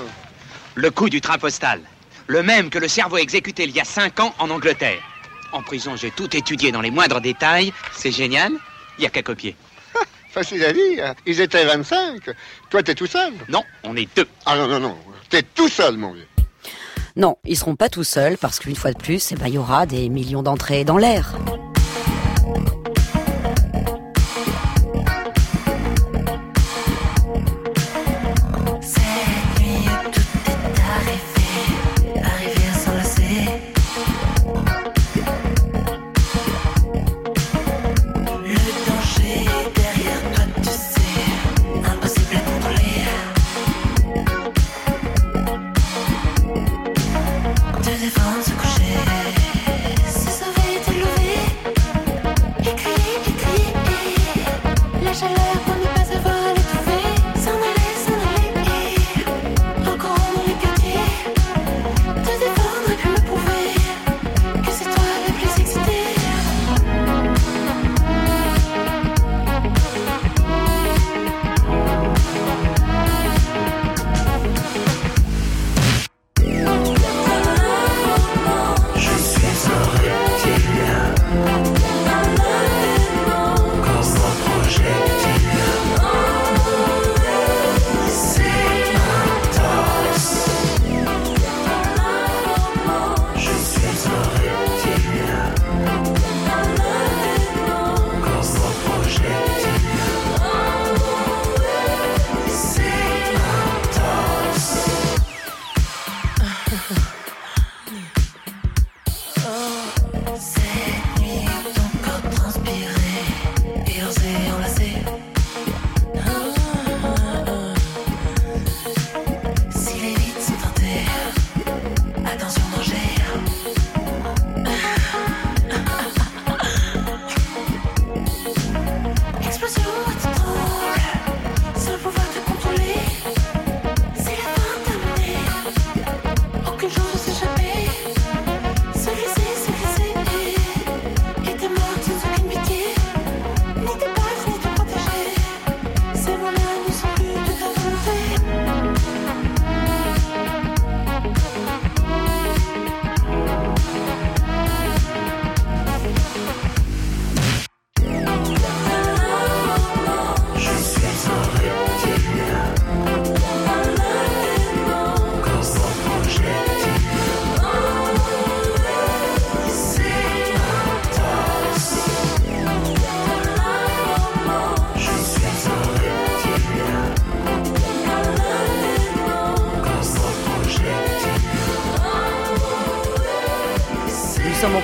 Le 0.75 0.91
coup 0.91 1.09
du 1.09 1.21
train 1.21 1.39
postal. 1.39 1.81
Le 2.27 2.43
même 2.43 2.69
que 2.69 2.77
le 2.77 2.87
cerveau 2.87 3.17
exécuté 3.17 3.63
il 3.63 3.71
y 3.71 3.79
a 3.79 3.85
cinq 3.85 4.19
ans 4.19 4.35
en 4.37 4.49
Angleterre. 4.51 5.01
En 5.51 5.61
prison, 5.61 5.95
j'ai 5.95 6.11
tout 6.11 6.35
étudié 6.35 6.71
dans 6.71 6.81
les 6.81 6.91
moindres 6.91 7.21
détails. 7.21 7.73
C'est 7.93 8.11
génial. 8.11 8.51
Il 8.97 9.03
y 9.03 9.07
a 9.07 9.09
qu'à 9.09 9.23
copier. 9.23 9.55
Facile 10.31 10.63
à 10.65 10.73
dire. 10.73 11.15
Ils 11.25 11.39
étaient 11.41 11.65
25. 11.65 12.29
Toi, 12.69 12.83
t'es 12.83 12.95
tout 12.95 13.07
seul? 13.07 13.33
Non, 13.49 13.63
on 13.83 13.95
est 13.95 14.07
deux. 14.15 14.27
Ah 14.45 14.57
non, 14.57 14.67
non, 14.67 14.79
non. 14.79 14.97
T'es 15.29 15.43
tout 15.43 15.69
seul, 15.69 15.97
mon 15.97 16.13
vieux. 16.13 16.27
Non, 17.15 17.37
ils 17.45 17.57
seront 17.57 17.75
pas 17.75 17.89
tout 17.89 18.03
seuls 18.03 18.37
parce 18.37 18.59
qu'une 18.59 18.75
fois 18.75 18.91
de 18.91 18.97
plus, 18.97 19.31
eh 19.31 19.35
ben, 19.35 19.47
il 19.47 19.55
y 19.55 19.57
aura 19.57 19.85
des 19.85 20.09
millions 20.09 20.43
d'entrées 20.43 20.83
dans 20.83 20.97
l'air. 20.97 21.33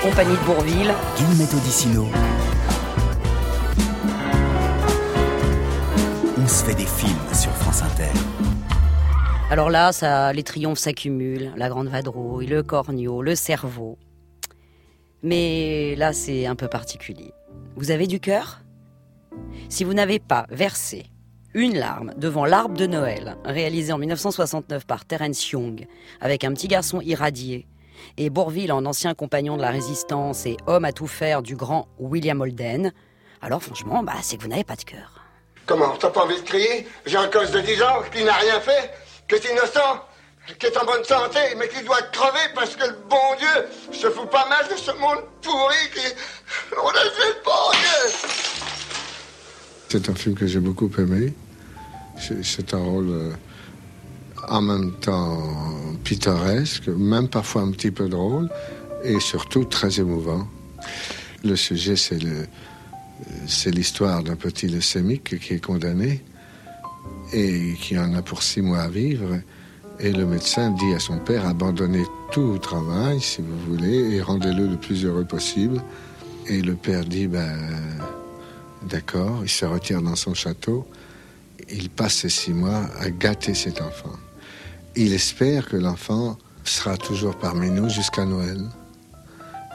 Compagnie 0.04 0.36
de 0.36 0.46
Bourville. 0.46 0.94
Guillemette 1.16 1.54
Odissino. 1.54 2.08
On 6.38 6.46
se 6.46 6.66
fait 6.66 6.76
des 6.76 6.86
films 6.86 7.34
sur 7.34 7.52
France 7.52 7.82
Inter. 7.84 8.12
Alors 9.50 9.70
là, 9.70 9.94
ça, 9.94 10.34
les 10.34 10.44
triomphes 10.44 10.80
s'accumulent. 10.80 11.54
La 11.56 11.70
grande 11.70 11.88
vadrouille, 11.88 12.48
le 12.48 12.64
corneau, 12.64 13.22
le 13.22 13.34
cerveau. 13.34 13.98
Mais 15.22 15.96
là, 15.96 16.12
c'est 16.12 16.48
un 16.48 16.56
peu 16.56 16.68
particulier. 16.68 17.32
Vous 17.78 17.90
avez 17.90 18.06
du 18.06 18.20
cœur? 18.20 18.62
Si 19.70 19.86
vous 19.86 19.94
n'avez 19.94 20.20
pas 20.20 20.46
versé 20.50 21.06
une 21.54 21.78
larme 21.78 22.14
devant 22.18 22.44
l'arbre 22.44 22.76
de 22.76 22.88
Noël, 22.88 23.38
réalisé 23.46 23.94
en 23.94 24.00
1969 24.00 24.86
par 24.86 25.06
Terence 25.06 25.50
Young, 25.52 25.88
avec 26.20 26.44
un 26.44 26.52
petit 26.52 26.68
garçon 26.68 27.00
irradié, 27.00 27.68
et 28.18 28.30
Bourville 28.30 28.72
en 28.72 28.86
ancien 28.86 29.14
compagnon 29.14 29.58
de 29.58 29.62
la 29.62 29.70
résistance 29.72 30.46
et 30.46 30.58
homme 30.68 30.86
à 30.86 30.92
tout 30.92 31.08
faire 31.08 31.42
du 31.42 31.56
grand 31.56 31.88
William 32.00 32.40
Holden, 32.42 32.92
alors 33.42 33.62
franchement, 33.62 34.04
bah, 34.04 34.14
c'est 34.22 34.38
que 34.38 34.44
vous 34.44 34.48
n'avez 34.50 34.64
pas 34.64 34.76
de 34.76 34.84
cœur. 34.84 35.22
Comment 35.66 35.96
T'as 35.98 36.10
pas 36.10 36.24
envie 36.24 36.36
de 36.42 36.46
crier? 36.46 36.88
J'ai 37.06 37.18
un 37.18 37.28
gosse 37.30 37.52
de 37.52 37.62
10 37.62 37.82
ans 37.84 38.02
qui 38.14 38.24
n'a 38.24 38.34
rien 38.34 38.60
fait, 38.60 38.92
qui 39.30 39.36
est 39.36 39.52
innocent, 39.52 40.02
qui 40.60 40.66
est 40.66 40.78
en 40.78 40.86
bonne 40.86 41.04
santé, 41.06 41.40
mais 41.58 41.68
qui 41.70 41.84
doit 41.84 42.02
crever 42.12 42.52
parce 42.54 42.76
que 42.76 42.86
le 42.86 42.98
bon 43.10 43.36
Dieu 43.40 43.68
se 43.98 44.10
fout 44.10 44.30
pas 44.30 44.48
mal 44.50 44.66
de 44.70 44.76
ce 44.76 44.92
monde 44.92 45.24
pourri 45.42 45.76
qui... 45.94 46.02
On 46.84 46.90
a 46.90 46.94
fait 46.94 47.30
le 47.30 47.44
bon 47.46 47.72
Dieu 47.72 48.20
C'est 49.90 50.10
un 50.10 50.16
film 50.16 50.36
que 50.36 50.48
j'ai 50.48 50.60
beaucoup 50.60 50.90
aimé. 50.98 51.34
C'est- 52.20 52.44
C'est 52.44 52.74
un 52.74 52.84
rôle 52.84 53.10
euh, 53.10 53.32
en 54.48 54.62
même 54.62 54.92
temps 54.94 55.38
pittoresque, 56.04 56.88
même 56.88 57.28
parfois 57.28 57.62
un 57.62 57.72
petit 57.72 57.92
peu 57.92 58.10
drôle, 58.10 58.50
et 59.04 59.20
surtout 59.20 59.66
très 59.66 60.00
émouvant. 60.00 60.48
Le 61.44 61.56
sujet, 61.56 61.96
c'est 61.96 63.72
l'histoire 63.72 64.24
d'un 64.24 64.36
petit 64.36 64.68
leucémique 64.68 65.40
qui 65.40 65.54
est 65.54 65.64
condamné 65.64 66.24
et 67.34 67.74
qui 67.82 67.98
en 67.98 68.14
a 68.14 68.22
pour 68.22 68.44
six 68.44 68.62
mois 68.62 68.82
à 68.82 68.90
vivre. 68.90 69.40
Et 70.00 70.12
le 70.12 70.26
médecin 70.26 70.72
dit 70.72 70.94
à 70.94 71.00
son 71.00 71.20
père 71.20 71.46
abandonnez 71.46 72.04
tout 72.32 72.58
travail, 72.58 73.22
si 73.22 73.42
vous 73.42 73.58
voulez, 73.72 74.16
et 74.16 74.22
rendez-le 74.22 74.68
le 74.68 74.78
plus 74.78 75.06
heureux 75.06 75.26
possible. 75.26 75.82
Et 76.48 76.62
le 76.62 76.76
père 76.76 77.06
dit 77.06 77.28
ben, 77.28 77.58
d'accord, 78.90 79.40
il 79.44 79.50
se 79.50 79.66
retire 79.66 80.02
dans 80.02 80.16
son 80.16 80.34
château. 80.34 80.88
Il 81.70 81.90
passe 81.90 82.16
ces 82.16 82.30
six 82.30 82.54
mois 82.54 82.90
à 83.00 83.10
gâter 83.10 83.54
cet 83.54 83.82
enfant. 83.82 84.12
Il 84.96 85.14
espère 85.14 85.68
que 85.68 85.78
l'enfant 85.78 86.38
sera 86.64 86.98
toujours 86.98 87.36
parmi 87.38 87.70
nous 87.70 87.90
jusqu'à 87.90 88.26
Noël. 88.26 88.60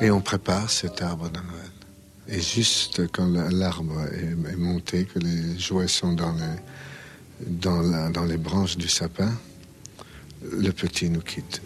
Et 0.01 0.11
on 0.11 0.21
prépare 0.21 0.71
cet 0.71 1.03
arbre 1.03 1.29
de 1.29 1.39
Noël. 1.39 1.71
Et 2.29 2.41
juste 2.41 3.11
quand 3.13 3.27
la- 3.27 3.51
l'arbre 3.51 4.01
est, 4.13 4.57
monté, 4.57 5.05
que 5.07 5.19
les 5.19 5.59
jouets 5.59 5.89
sont 5.89 6.13
dans 6.13 6.35
les 8.27 8.37
branches 8.37 8.77
du 8.77 8.89
sapin, 8.89 9.33
le 10.43 10.71
petit 10.71 11.11
nous 11.11 11.21
quitte. 11.23 11.63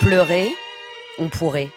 Pleurer, 0.00 0.50
on 1.18 1.28
pourrait. 1.28 1.70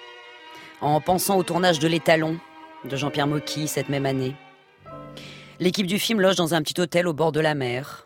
En 0.82 1.02
pensant 1.02 1.38
au 1.38 1.44
tournage 1.44 1.80
de 1.80 1.88
L'étalon 1.88 2.38
de 2.86 2.96
Jean-Pierre 2.96 3.28
Mocky 3.28 3.68
cette 3.68 3.90
même 3.90 4.06
année. 4.06 4.36
L'équipe 5.60 5.88
du 5.88 5.98
film 6.00 6.20
loge 6.20 6.36
dans 6.36 6.54
un 6.54 6.62
petit 6.62 6.80
hôtel 6.80 7.08
au 7.08 7.14
bord 7.14 7.32
de 7.32 7.40
la 7.40 7.56
mer. 7.56 8.03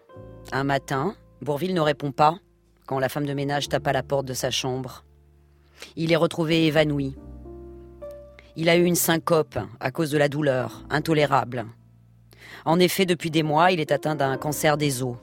Un 0.54 0.64
matin, 0.64 1.16
Bourville 1.42 1.74
ne 1.74 1.82
répond 1.82 2.14
pas 2.14 2.40
quand 2.86 3.00
la 3.00 3.10
femme 3.10 3.26
de 3.26 3.34
ménage 3.34 3.68
tape 3.68 3.86
à 3.88 3.92
la 3.92 4.02
porte 4.02 4.26
de 4.26 4.34
sa 4.34 4.50
chambre. 4.50 5.04
Il 5.98 6.14
est 6.14 6.18
retrouvé 6.18 6.66
évanoui. 6.68 7.18
Il 8.56 8.70
a 8.70 8.78
eu 8.78 8.86
une 8.86 8.96
syncope 8.96 9.60
à 9.82 9.92
cause 9.92 10.10
de 10.10 10.18
la 10.18 10.30
douleur, 10.30 10.86
intolérable. 10.90 11.66
En 12.64 12.80
effet, 12.80 13.06
depuis 13.06 13.30
des 13.30 13.44
mois, 13.44 13.72
il 13.72 13.82
est 13.82 13.92
atteint 13.92 14.16
d'un 14.16 14.38
cancer 14.38 14.78
des 14.78 15.04
os. 15.04 15.18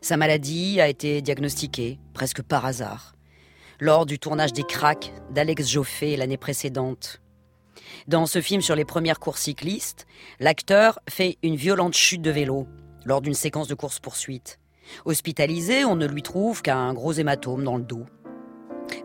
Sa 0.00 0.16
maladie 0.16 0.80
a 0.80 0.88
été 0.88 1.20
diagnostiquée, 1.20 2.00
presque 2.14 2.42
par 2.42 2.64
hasard, 2.64 3.14
lors 3.78 4.06
du 4.06 4.18
tournage 4.18 4.54
des 4.54 4.64
Cracks 4.64 5.12
d'Alex 5.30 5.68
Joffé 5.68 6.16
l'année 6.16 6.38
précédente. 6.38 7.20
Dans 8.08 8.26
ce 8.26 8.40
film 8.40 8.62
sur 8.62 8.74
les 8.74 8.84
premières 8.86 9.20
courses 9.20 9.42
cyclistes, 9.42 10.06
l'acteur 10.40 10.98
fait 11.08 11.36
une 11.42 11.56
violente 11.56 11.94
chute 11.94 12.22
de 12.22 12.30
vélo 12.30 12.66
lors 13.04 13.20
d'une 13.20 13.34
séquence 13.34 13.68
de 13.68 13.74
course-poursuite. 13.74 14.58
Hospitalisé, 15.04 15.84
on 15.84 15.96
ne 15.96 16.06
lui 16.06 16.22
trouve 16.22 16.62
qu'un 16.62 16.92
gros 16.94 17.12
hématome 17.12 17.64
dans 17.64 17.76
le 17.76 17.82
dos. 17.82 18.04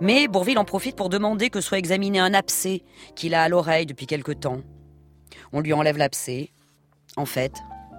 Mais 0.02 0.28
Bourville 0.28 0.58
en 0.58 0.66
profite 0.66 0.96
pour 0.96 1.10
demander 1.10 1.50
que 1.50 1.62
soit 1.62 1.78
examiné 1.78 2.20
un 2.20 2.34
abcès 2.34 2.84
qu'il 3.16 3.34
a 3.34 3.44
à 3.44 3.50
l'oreille 3.50 3.86
depuis 3.86 4.06
quelque 4.06 4.32
temps. 4.32 4.62
On 5.54 5.62
lui 5.62 5.74
enlève 5.74 5.98
l'abcès. 5.98 6.50
En 7.16 7.26
fait, 7.26 7.54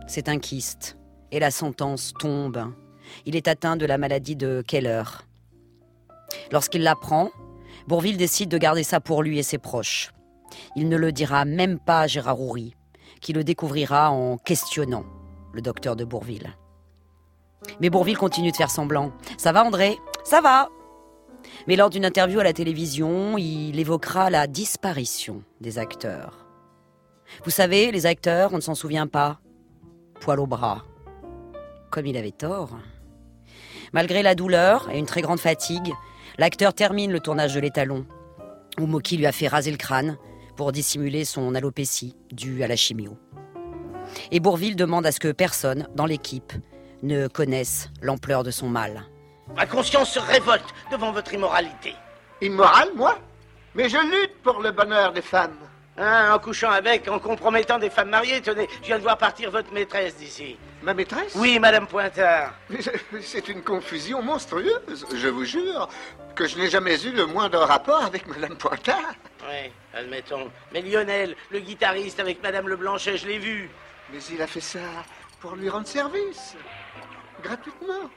c'est 0.07 0.29
un 0.29 0.39
kyste. 0.39 0.99
Et 1.31 1.41
la 1.41 1.51
sentence 1.51 2.13
tombe. 2.19 2.73
Il 3.27 3.37
est 3.37 3.49
atteint 3.49 3.77
de 3.77 3.87
la 3.87 3.99
maladie 3.99 4.37
de 4.37 4.63
Keller. 4.67 5.03
Lorsqu'il 6.53 6.83
l'apprend, 6.83 7.31
Bourville 7.87 8.17
décide 8.17 8.51
de 8.51 8.59
garder 8.59 8.83
ça 8.83 9.01
pour 9.01 9.23
lui 9.23 9.39
et 9.39 9.43
ses 9.43 9.59
proches. 9.59 10.13
Il 10.77 10.89
ne 10.89 10.97
le 10.97 11.13
dira 11.13 11.45
même 11.45 11.79
pas 11.79 12.01
à 12.01 12.07
Gérard 12.07 12.41
Houry, 12.41 12.75
qui 13.21 13.33
le 13.33 13.45
découvrira 13.45 14.11
en 14.11 14.37
questionnant 14.37 15.05
le 15.53 15.61
docteur 15.61 15.97
de 15.97 16.05
Bourville. 16.05 16.57
Mais 17.81 17.91
Bourville 17.91 18.19
continue 18.19 18.51
de 18.51 18.57
faire 18.57 18.71
semblant. 18.71 19.13
Ça 19.37 19.53
va 19.53 19.65
André? 19.65 19.99
Ça 20.25 20.41
va 20.41 20.69
Mais 21.67 21.77
lors 21.77 21.91
d'une 21.91 22.05
interview 22.05 22.41
à 22.41 22.45
la 22.45 22.53
télévision, 22.53 23.37
il 23.39 23.79
évoquera 23.79 24.31
la 24.31 24.47
disparition 24.47 25.43
des 25.61 25.79
acteurs. 25.79 26.47
Vous 27.45 27.51
savez, 27.51 27.91
les 27.93 28.07
acteurs, 28.07 28.53
on 28.53 28.57
ne 28.57 28.63
s'en 28.63 28.75
souvient 28.75 29.07
pas. 29.07 29.41
Poil 30.21 30.41
au 30.41 30.47
bras. 30.47 30.85
Comme 31.91 32.07
il 32.07 32.17
avait 32.17 32.31
tort. 32.31 32.77
Malgré 33.93 34.23
la 34.23 34.35
douleur 34.35 34.89
et 34.91 34.99
une 34.99 35.07
très 35.07 35.23
grande 35.23 35.41
fatigue, 35.41 35.93
l'acteur 36.37 36.75
termine 36.75 37.13
le 37.13 37.21
tournage 37.21 37.55
de 37.55 37.61
l'étalon, 37.61 38.07
où 38.79 38.87
Moki 38.87 39.17
lui 39.17 39.27
a 39.27 39.33
fait 39.33 39.49
raser 39.49 39.71
le 39.71 39.77
crâne 39.77 40.19
pour 40.57 40.73
dissimuler 40.73 41.25
son 41.25 41.55
alopécie 41.55 42.17
due 42.33 42.63
à 42.63 42.69
la 42.69 42.77
chimio. 42.77 43.17
Et 44.31 44.41
Bourville 44.41 44.77
demande 44.77 45.07
à 45.07 45.13
ce 45.13 45.21
que 45.21 45.33
personne 45.33 45.89
dans 45.95 46.07
l'équipe 46.07 46.53
ne 47.03 47.29
connaisse 47.29 47.89
l'ampleur 48.03 48.43
de 48.43 48.51
son 48.51 48.69
mal. 48.69 49.05
Ma 49.57 49.67
conscience 49.67 50.11
se 50.11 50.19
révolte 50.19 50.75
devant 50.91 51.13
votre 51.13 51.33
immoralité. 51.33 51.95
Immorale, 52.41 52.91
moi? 52.95 53.19
Mais 53.75 53.89
je 53.89 53.99
lutte 53.99 54.43
pour 54.43 54.61
le 54.61 54.73
bonheur 54.73 55.13
des 55.13 55.23
femmes. 55.23 55.57
Hein, 55.97 56.33
en 56.33 56.39
couchant 56.39 56.71
avec, 56.71 57.09
en 57.09 57.19
compromettant 57.19 57.79
des 57.79 57.91
femmes 57.91 58.11
mariées, 58.11 58.41
tenez, 58.41 58.69
je 58.83 58.87
viens 58.87 58.99
de 58.99 59.03
voir 59.03 59.19
partir 59.19 59.51
votre 59.51 59.73
maîtresse 59.73 60.17
d'ici. 60.17 60.57
Ma 60.83 60.95
maîtresse? 60.95 61.35
Oui, 61.35 61.59
Madame 61.59 61.89
Pointard. 61.89 62.55
C'est 63.21 63.49
une 63.49 63.63
confusion 63.63 64.23
monstrueuse, 64.23 65.07
je 65.13 65.29
vous 65.29 65.45
jure, 65.45 65.89
que 66.37 66.47
je 66.47 66.57
n'ai 66.57 66.71
jamais 66.71 67.05
eu 67.05 67.11
le 67.11 67.27
moindre 67.27 67.59
rapport 67.59 68.05
avec 68.05 68.29
Madame 68.29 68.57
Pointard. 68.57 69.15
Oui, 69.43 69.73
admettons. 69.93 70.53
Mais 70.73 70.83
Lionel, 70.83 71.35
le 71.51 71.59
guitariste 71.59 72.21
avec 72.21 72.41
Madame 72.45 72.69
Leblanchet, 72.69 73.17
je 73.17 73.27
l'ai 73.27 73.39
vu. 73.39 73.69
Mais 74.13 74.19
il 74.31 74.41
a 74.41 74.47
fait 74.47 74.61
ça 74.61 75.05
pour 75.41 75.55
lui 75.57 75.69
rendre 75.69 75.87
service. 75.87 76.57
Gratuitement. 77.43 78.11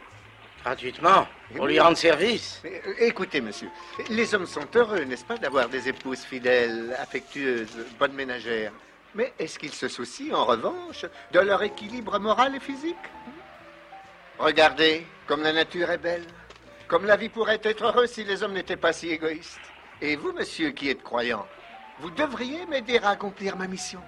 Gratuitement 0.64 1.28
Pour 1.56 1.66
lui 1.66 1.80
rendre 1.80 1.98
service 1.98 2.62
Mais, 2.64 2.82
euh, 2.86 2.94
écoutez, 3.00 3.42
monsieur, 3.42 3.70
les 4.10 4.36
hommes 4.36 4.46
sont 4.46 4.68
heureux, 4.76 5.04
n'est-ce 5.04 5.26
pas, 5.26 5.38
d'avoir 5.38 5.70
des 5.70 5.90
épouses 5.90 6.22
fidèles, 6.22 6.96
affectueuses, 7.00 7.86
bonnes 8.00 8.14
ménagères. 8.14 8.72
Mais 9.16 9.34
est-ce 9.40 9.58
qu'ils 9.58 9.74
se 9.74 9.88
soucient, 9.88 10.36
en 10.36 10.46
revanche, 10.46 11.06
de 11.32 11.40
leur 11.40 11.64
équilibre 11.64 12.20
moral 12.20 12.56
et 12.56 12.60
physique? 12.60 12.96
Regardez, 14.38 15.06
comme 15.28 15.42
la 15.42 15.52
nature 15.52 15.90
est 15.90 15.98
belle, 15.98 16.26
comme 16.88 17.06
la 17.06 17.16
vie 17.16 17.30
pourrait 17.30 17.60
être 17.64 17.84
heureuse 17.84 18.12
si 18.12 18.24
les 18.24 18.44
hommes 18.44 18.54
n'étaient 18.54 18.78
pas 18.78 18.94
si 18.94 19.10
égoïstes. 19.10 19.60
Et 20.00 20.16
vous, 20.16 20.32
monsieur, 20.32 20.72
qui 20.72 20.90
êtes 20.90 21.04
croyant, 21.04 21.46
vous 22.00 22.12
devriez 22.12 22.66
m'aider 22.68 23.00
à 23.00 23.10
accomplir 23.10 23.58
ma 23.58 23.68
mission. 23.68 24.02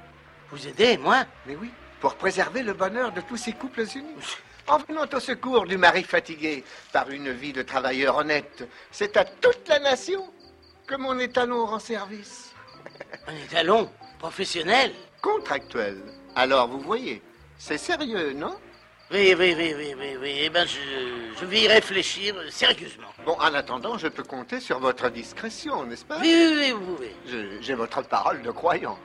Vous 0.53 0.67
aider, 0.67 0.99
moi 0.99 1.25
Mais 1.47 1.55
oui, 1.55 1.71
pour 1.99 2.13
préserver 2.13 2.61
le 2.61 2.73
bonheur 2.73 3.11
de 3.11 3.21
tous 3.21 3.37
ces 3.37 3.53
couples 3.53 3.85
unis. 3.95 4.37
En 4.67 4.77
venant 4.77 5.07
au 5.11 5.19
secours 5.19 5.65
du 5.65 5.77
mari 5.77 6.03
fatigué 6.03 6.63
par 6.91 7.09
une 7.09 7.31
vie 7.31 7.53
de 7.53 7.63
travailleur 7.63 8.17
honnête, 8.17 8.69
c'est 8.91 9.17
à 9.17 9.25
toute 9.25 9.67
la 9.67 9.79
nation 9.79 10.31
que 10.85 10.93
mon 10.93 11.17
étalon 11.17 11.65
rend 11.65 11.79
service. 11.79 12.53
Un 13.27 13.35
étalon 13.35 13.89
professionnel 14.19 14.93
Contractuel. 15.23 16.03
Alors, 16.35 16.67
vous 16.67 16.81
voyez, 16.81 17.23
c'est 17.57 17.79
sérieux, 17.79 18.33
non? 18.33 18.55
Oui, 19.09 19.33
oui, 19.35 19.55
oui, 19.57 19.73
oui, 19.75 19.95
oui, 19.97 20.17
oui. 20.21 20.35
Eh 20.43 20.49
ben, 20.51 20.67
je, 20.67 21.39
je 21.39 21.45
vais 21.45 21.61
y 21.61 21.67
réfléchir 21.67 22.35
sérieusement. 22.51 23.07
Bon, 23.25 23.33
en 23.39 23.53
attendant, 23.55 23.97
je 23.97 24.07
peux 24.07 24.23
compter 24.23 24.59
sur 24.59 24.79
votre 24.79 25.09
discrétion, 25.09 25.83
n'est-ce 25.85 26.05
pas? 26.05 26.19
Oui, 26.19 26.31
oui, 26.31 26.55
oui, 26.59 26.71
vous 26.71 26.95
pouvez. 26.95 27.15
J'ai 27.61 27.73
votre 27.73 28.03
parole 28.03 28.43
de 28.43 28.51
croyant. 28.51 28.99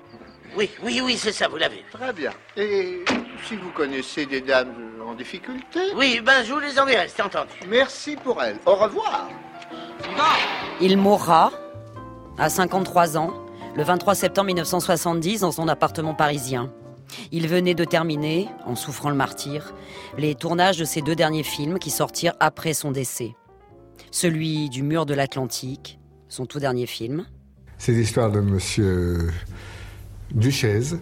Oui, 0.57 0.71
oui, 0.83 1.01
oui, 1.05 1.17
c'est 1.17 1.33
ça, 1.33 1.49
vous 1.49 1.57
l'avez. 1.57 1.85
Très 1.93 2.13
bien. 2.13 2.31
Et 2.57 3.05
si 3.47 3.57
vous 3.57 3.71
connaissez 3.71 4.27
des 4.27 4.41
dames 4.41 4.75
en 5.07 5.15
difficulté 5.15 5.81
Oui, 5.95 6.21
ben, 6.25 6.45
je 6.45 6.53
vous 6.53 6.61
les 6.61 6.79
enverrai, 6.79 7.09
c'est 7.09 7.23
entendu. 7.23 7.51
Merci 7.69 8.17
pour 8.17 8.43
elles. 8.43 8.59
Au 8.67 8.75
revoir. 8.75 9.29
Il 10.81 10.97
mourra 10.97 11.53
à 12.39 12.49
53 12.49 13.17
ans 13.17 13.33
le 13.77 13.83
23 13.83 14.15
septembre 14.15 14.47
1970 14.47 15.41
dans 15.41 15.53
son 15.53 15.69
appartement 15.69 16.15
parisien. 16.15 16.73
Il 17.33 17.49
venait 17.49 17.75
de 17.75 17.85
terminer, 17.85 18.49
en 18.65 18.75
souffrant 18.75 19.11
le 19.11 19.17
martyr, 19.17 19.75
les 20.19 20.35
tournages 20.35 20.79
de 20.79 20.85
ses 20.85 21.01
deux 21.01 21.15
derniers 21.15 21.43
films 21.43 21.79
qui 21.79 21.91
sortirent 21.91 22.35
après 22.41 22.75
son 22.75 22.91
décès. 22.91 23.35
Celui 24.11 24.69
du 24.69 24.83
mur 24.83 25.07
de 25.07 25.15
l'Atlantique, 25.15 25.99
son 26.29 26.47
tout 26.47 26.59
dernier 26.59 26.87
film. 26.87 27.27
C'est 27.79 27.93
l'histoire 27.93 28.31
de 28.31 28.41
monsieur 28.41 29.31
Duchesne, 30.33 31.01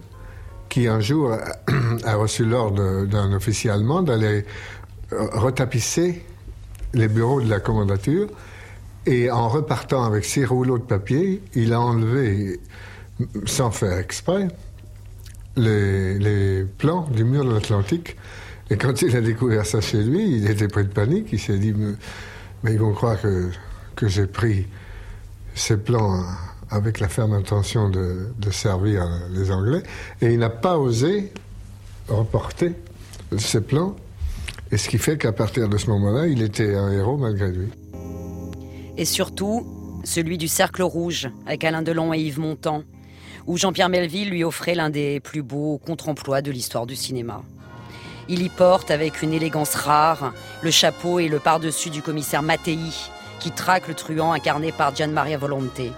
qui 0.69 0.87
un 0.87 0.99
jour 0.99 1.31
a 2.05 2.15
reçu 2.15 2.45
l'ordre 2.45 3.05
d'un 3.05 3.33
officier 3.33 3.69
allemand 3.69 4.01
d'aller 4.01 4.45
retapisser 5.11 6.23
les 6.93 7.07
bureaux 7.07 7.41
de 7.41 7.49
la 7.49 7.59
commandature. 7.59 8.27
Et 9.05 9.31
en 9.31 9.47
repartant 9.47 10.03
avec 10.03 10.25
six 10.25 10.43
rouleaux 10.43 10.77
de 10.77 10.83
papier, 10.83 11.41
il 11.55 11.71
a 11.71 11.79
enlevé, 11.79 12.59
sans 13.45 13.71
faire 13.71 13.97
exprès, 13.97 14.49
les, 15.55 16.65
plans 16.77 17.07
du 17.09 17.23
mur 17.23 17.45
de 17.45 17.53
l'Atlantique. 17.53 18.17
Et 18.69 18.75
quand 18.77 19.01
il 19.01 19.15
a 19.15 19.21
découvert 19.21 19.65
ça 19.65 19.79
chez 19.79 20.03
lui, 20.03 20.37
il 20.37 20.49
était 20.49 20.67
pris 20.67 20.83
de 20.83 20.91
panique. 20.91 21.29
Il 21.31 21.39
s'est 21.39 21.57
dit, 21.57 21.73
mais, 21.73 21.93
mais 22.63 22.73
ils 22.73 22.79
vont 22.79 22.93
croire 22.93 23.19
que, 23.21 23.49
que 23.95 24.09
j'ai 24.09 24.27
pris 24.27 24.67
ces 25.55 25.77
plans 25.77 26.25
avec 26.69 26.99
la 26.99 27.07
ferme 27.07 27.33
intention 27.33 27.89
de, 27.89 28.29
servir 28.51 29.07
les 29.31 29.51
Anglais. 29.51 29.83
Et 30.21 30.27
il 30.27 30.39
n'a 30.39 30.49
pas 30.49 30.77
osé 30.77 31.31
reporter 32.07 32.73
ces 33.37 33.61
plans. 33.61 33.95
Et 34.71 34.77
ce 34.77 34.89
qui 34.89 34.97
fait 34.97 35.17
qu'à 35.17 35.31
partir 35.31 35.69
de 35.69 35.77
ce 35.77 35.87
moment-là, 35.87 36.27
il 36.27 36.41
était 36.41 36.75
un 36.75 36.91
héros 36.91 37.17
malgré 37.17 37.51
lui. 37.51 37.69
Et 38.97 39.05
surtout, 39.05 39.65
celui 40.03 40.37
du 40.37 40.47
Cercle 40.47 40.83
Rouge, 40.83 41.29
avec 41.45 41.63
Alain 41.63 41.81
Delon 41.81 42.13
et 42.13 42.19
Yves 42.19 42.39
Montand, 42.39 42.83
où 43.45 43.57
Jean-Pierre 43.57 43.89
Melville 43.89 44.29
lui 44.29 44.43
offrait 44.43 44.75
l'un 44.75 44.89
des 44.89 45.19
plus 45.19 45.41
beaux 45.41 45.79
contre-emplois 45.85 46.41
de 46.41 46.51
l'histoire 46.51 46.85
du 46.85 46.95
cinéma. 46.95 47.43
Il 48.29 48.41
y 48.41 48.49
porte 48.49 48.91
avec 48.91 49.21
une 49.21 49.33
élégance 49.33 49.73
rare 49.73 50.33
le 50.61 50.71
chapeau 50.71 51.19
et 51.19 51.29
le 51.29 51.39
par-dessus 51.39 51.89
du 51.89 52.01
commissaire 52.01 52.43
Mattei, 52.43 52.77
qui 53.39 53.51
traque 53.51 53.87
le 53.87 53.93
truand 53.93 54.33
incarné 54.33 54.73
par 54.73 54.93
Gian 54.93 55.09
Maria 55.09 55.37
Volonté. 55.37 55.91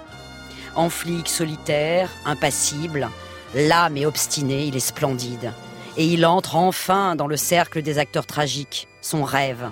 En 0.76 0.90
flic 0.90 1.28
solitaire, 1.28 2.10
impassible, 2.26 3.10
lâme 3.56 3.98
et 3.98 4.06
obstiné, 4.06 4.66
il 4.66 4.76
est 4.76 4.80
splendide. 4.80 5.52
Et 5.98 6.06
il 6.06 6.26
entre 6.26 6.56
enfin 6.56 7.16
dans 7.16 7.28
le 7.28 7.38
cercle 7.38 7.82
des 7.82 7.98
acteurs 7.98 8.26
tragiques, 8.26 8.88
son 9.02 9.24
rêve. 9.24 9.70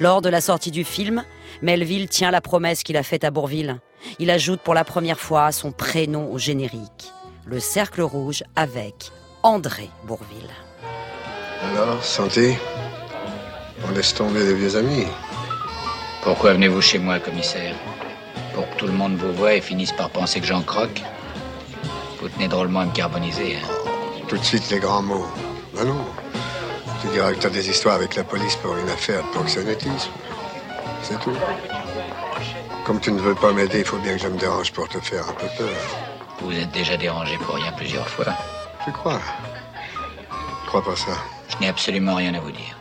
Lors 0.00 0.22
de 0.22 0.28
la 0.28 0.40
sortie 0.40 0.70
du 0.70 0.84
film, 0.84 1.24
Melville 1.62 2.08
tient 2.08 2.30
la 2.30 2.40
promesse 2.40 2.82
qu'il 2.82 2.96
a 2.96 3.02
faite 3.02 3.24
à 3.24 3.30
Bourville. 3.30 3.78
Il 4.18 4.30
ajoute 4.30 4.60
pour 4.60 4.74
la 4.74 4.84
première 4.84 5.20
fois 5.20 5.52
son 5.52 5.72
prénom 5.72 6.32
au 6.32 6.38
générique. 6.38 7.12
Le 7.46 7.60
cercle 7.60 8.02
rouge 8.02 8.42
avec 8.56 9.10
André 9.42 9.88
Bourville. 10.04 10.50
Alors, 11.72 12.02
santé 12.02 12.56
On 13.86 13.92
laisse 13.92 14.14
tomber 14.14 14.40
les 14.40 14.54
vieux 14.54 14.76
amis. 14.76 15.06
Pourquoi 16.22 16.52
venez-vous 16.52 16.82
chez 16.82 16.98
moi, 16.98 17.18
commissaire? 17.20 17.74
Pour 18.58 18.68
que 18.70 18.74
tout 18.74 18.86
le 18.88 18.92
monde 18.92 19.16
vous 19.16 19.32
voie 19.34 19.54
et 19.54 19.60
finisse 19.60 19.92
par 19.92 20.10
penser 20.10 20.40
que 20.40 20.46
j'en 20.46 20.62
croque 20.62 21.00
Vous 22.20 22.28
tenez 22.28 22.48
drôlement 22.48 22.80
à 22.80 22.86
me 22.86 22.90
carboniser, 22.90 23.54
hein 23.54 23.68
Tout 24.26 24.36
de 24.36 24.42
suite 24.42 24.68
les 24.70 24.80
grands 24.80 25.00
mots. 25.00 25.28
Ben 25.76 25.84
non. 25.84 26.04
Tu 27.00 27.06
diras 27.12 27.34
que 27.34 27.38
t'as 27.38 27.50
des 27.50 27.70
histoires 27.70 27.94
avec 27.94 28.16
la 28.16 28.24
police 28.24 28.56
pour 28.56 28.76
une 28.76 28.88
affaire 28.88 29.22
de 29.22 29.28
proxénétisme. 29.28 30.10
C'est 31.04 31.20
tout. 31.20 31.36
Comme 32.84 32.98
tu 32.98 33.12
ne 33.12 33.20
veux 33.20 33.36
pas 33.36 33.52
m'aider, 33.52 33.78
il 33.78 33.84
faut 33.84 33.98
bien 33.98 34.16
que 34.16 34.22
je 34.22 34.26
me 34.26 34.36
dérange 34.36 34.72
pour 34.72 34.88
te 34.88 34.98
faire 34.98 35.28
un 35.28 35.34
peu 35.34 35.46
peur. 35.56 35.68
Vous 36.40 36.50
êtes 36.50 36.72
déjà 36.72 36.96
dérangé 36.96 37.38
pour 37.38 37.54
rien 37.54 37.70
plusieurs 37.76 38.08
fois. 38.08 38.34
Tu 38.84 38.90
crois? 38.90 39.20
Je 40.64 40.66
crois 40.66 40.82
pas 40.82 40.96
ça. 40.96 41.12
Je 41.48 41.58
n'ai 41.58 41.68
absolument 41.68 42.16
rien 42.16 42.34
à 42.34 42.40
vous 42.40 42.50
dire. 42.50 42.76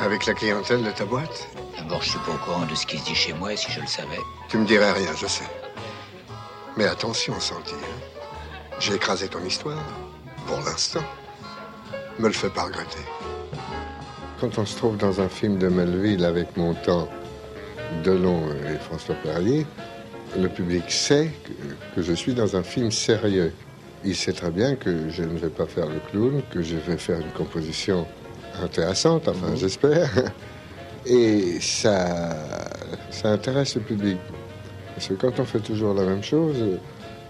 Avec 0.00 0.24
la 0.24 0.32
clientèle 0.32 0.82
de 0.82 0.92
ta 0.92 1.04
boîte? 1.04 1.46
D'abord, 1.82 2.02
je 2.02 2.10
suis 2.10 2.18
pas 2.20 2.32
au 2.32 2.38
courant 2.44 2.66
de 2.66 2.74
ce 2.74 2.86
qui 2.86 2.98
se 2.98 3.04
dit 3.04 3.14
chez 3.14 3.32
moi 3.32 3.52
et 3.52 3.56
si 3.56 3.70
je 3.72 3.80
le 3.80 3.86
savais? 3.86 4.18
Tu 4.48 4.58
me 4.58 4.66
dirais 4.66 4.92
rien, 4.92 5.10
je 5.20 5.26
sais. 5.26 5.44
Mais 6.76 6.84
attention, 6.86 7.38
Santi. 7.40 7.74
hein. 7.74 8.20
J'ai 8.78 8.94
écrasé 8.94 9.28
ton 9.28 9.44
histoire. 9.44 9.82
Pour 10.46 10.58
l'instant. 10.58 11.02
Me 12.18 12.26
le 12.28 12.32
fais 12.34 12.50
pas 12.50 12.64
regretter. 12.64 12.98
Quand 14.40 14.58
on 14.58 14.66
se 14.66 14.76
trouve 14.76 14.96
dans 14.96 15.20
un 15.20 15.28
film 15.28 15.58
de 15.58 15.68
Melville 15.68 16.24
avec 16.24 16.56
Montand, 16.56 17.08
Delon 18.04 18.42
et 18.68 18.76
François 18.78 19.14
Perrier, 19.16 19.66
le 20.38 20.48
public 20.48 20.84
sait 20.90 21.30
que, 21.44 21.96
que 21.96 22.02
je 22.02 22.12
suis 22.12 22.34
dans 22.34 22.56
un 22.56 22.62
film 22.62 22.90
sérieux. 22.90 23.52
Il 24.04 24.16
sait 24.16 24.32
très 24.32 24.50
bien 24.50 24.76
que 24.76 25.10
je 25.10 25.22
ne 25.22 25.38
vais 25.38 25.48
pas 25.50 25.66
faire 25.66 25.86
le 25.86 26.00
clown, 26.10 26.42
que 26.50 26.62
je 26.62 26.76
vais 26.76 26.96
faire 26.96 27.20
une 27.20 27.32
composition 27.32 28.06
intéressante, 28.62 29.28
enfin 29.28 29.54
j'espère. 29.56 30.08
Et 31.06 31.60
ça, 31.60 32.36
ça 33.10 33.28
intéresse 33.28 33.74
le 33.76 33.80
public. 33.82 34.18
Parce 34.94 35.08
que 35.08 35.14
quand 35.14 35.40
on 35.40 35.44
fait 35.44 35.60
toujours 35.60 35.94
la 35.94 36.02
même 36.02 36.22
chose, 36.22 36.78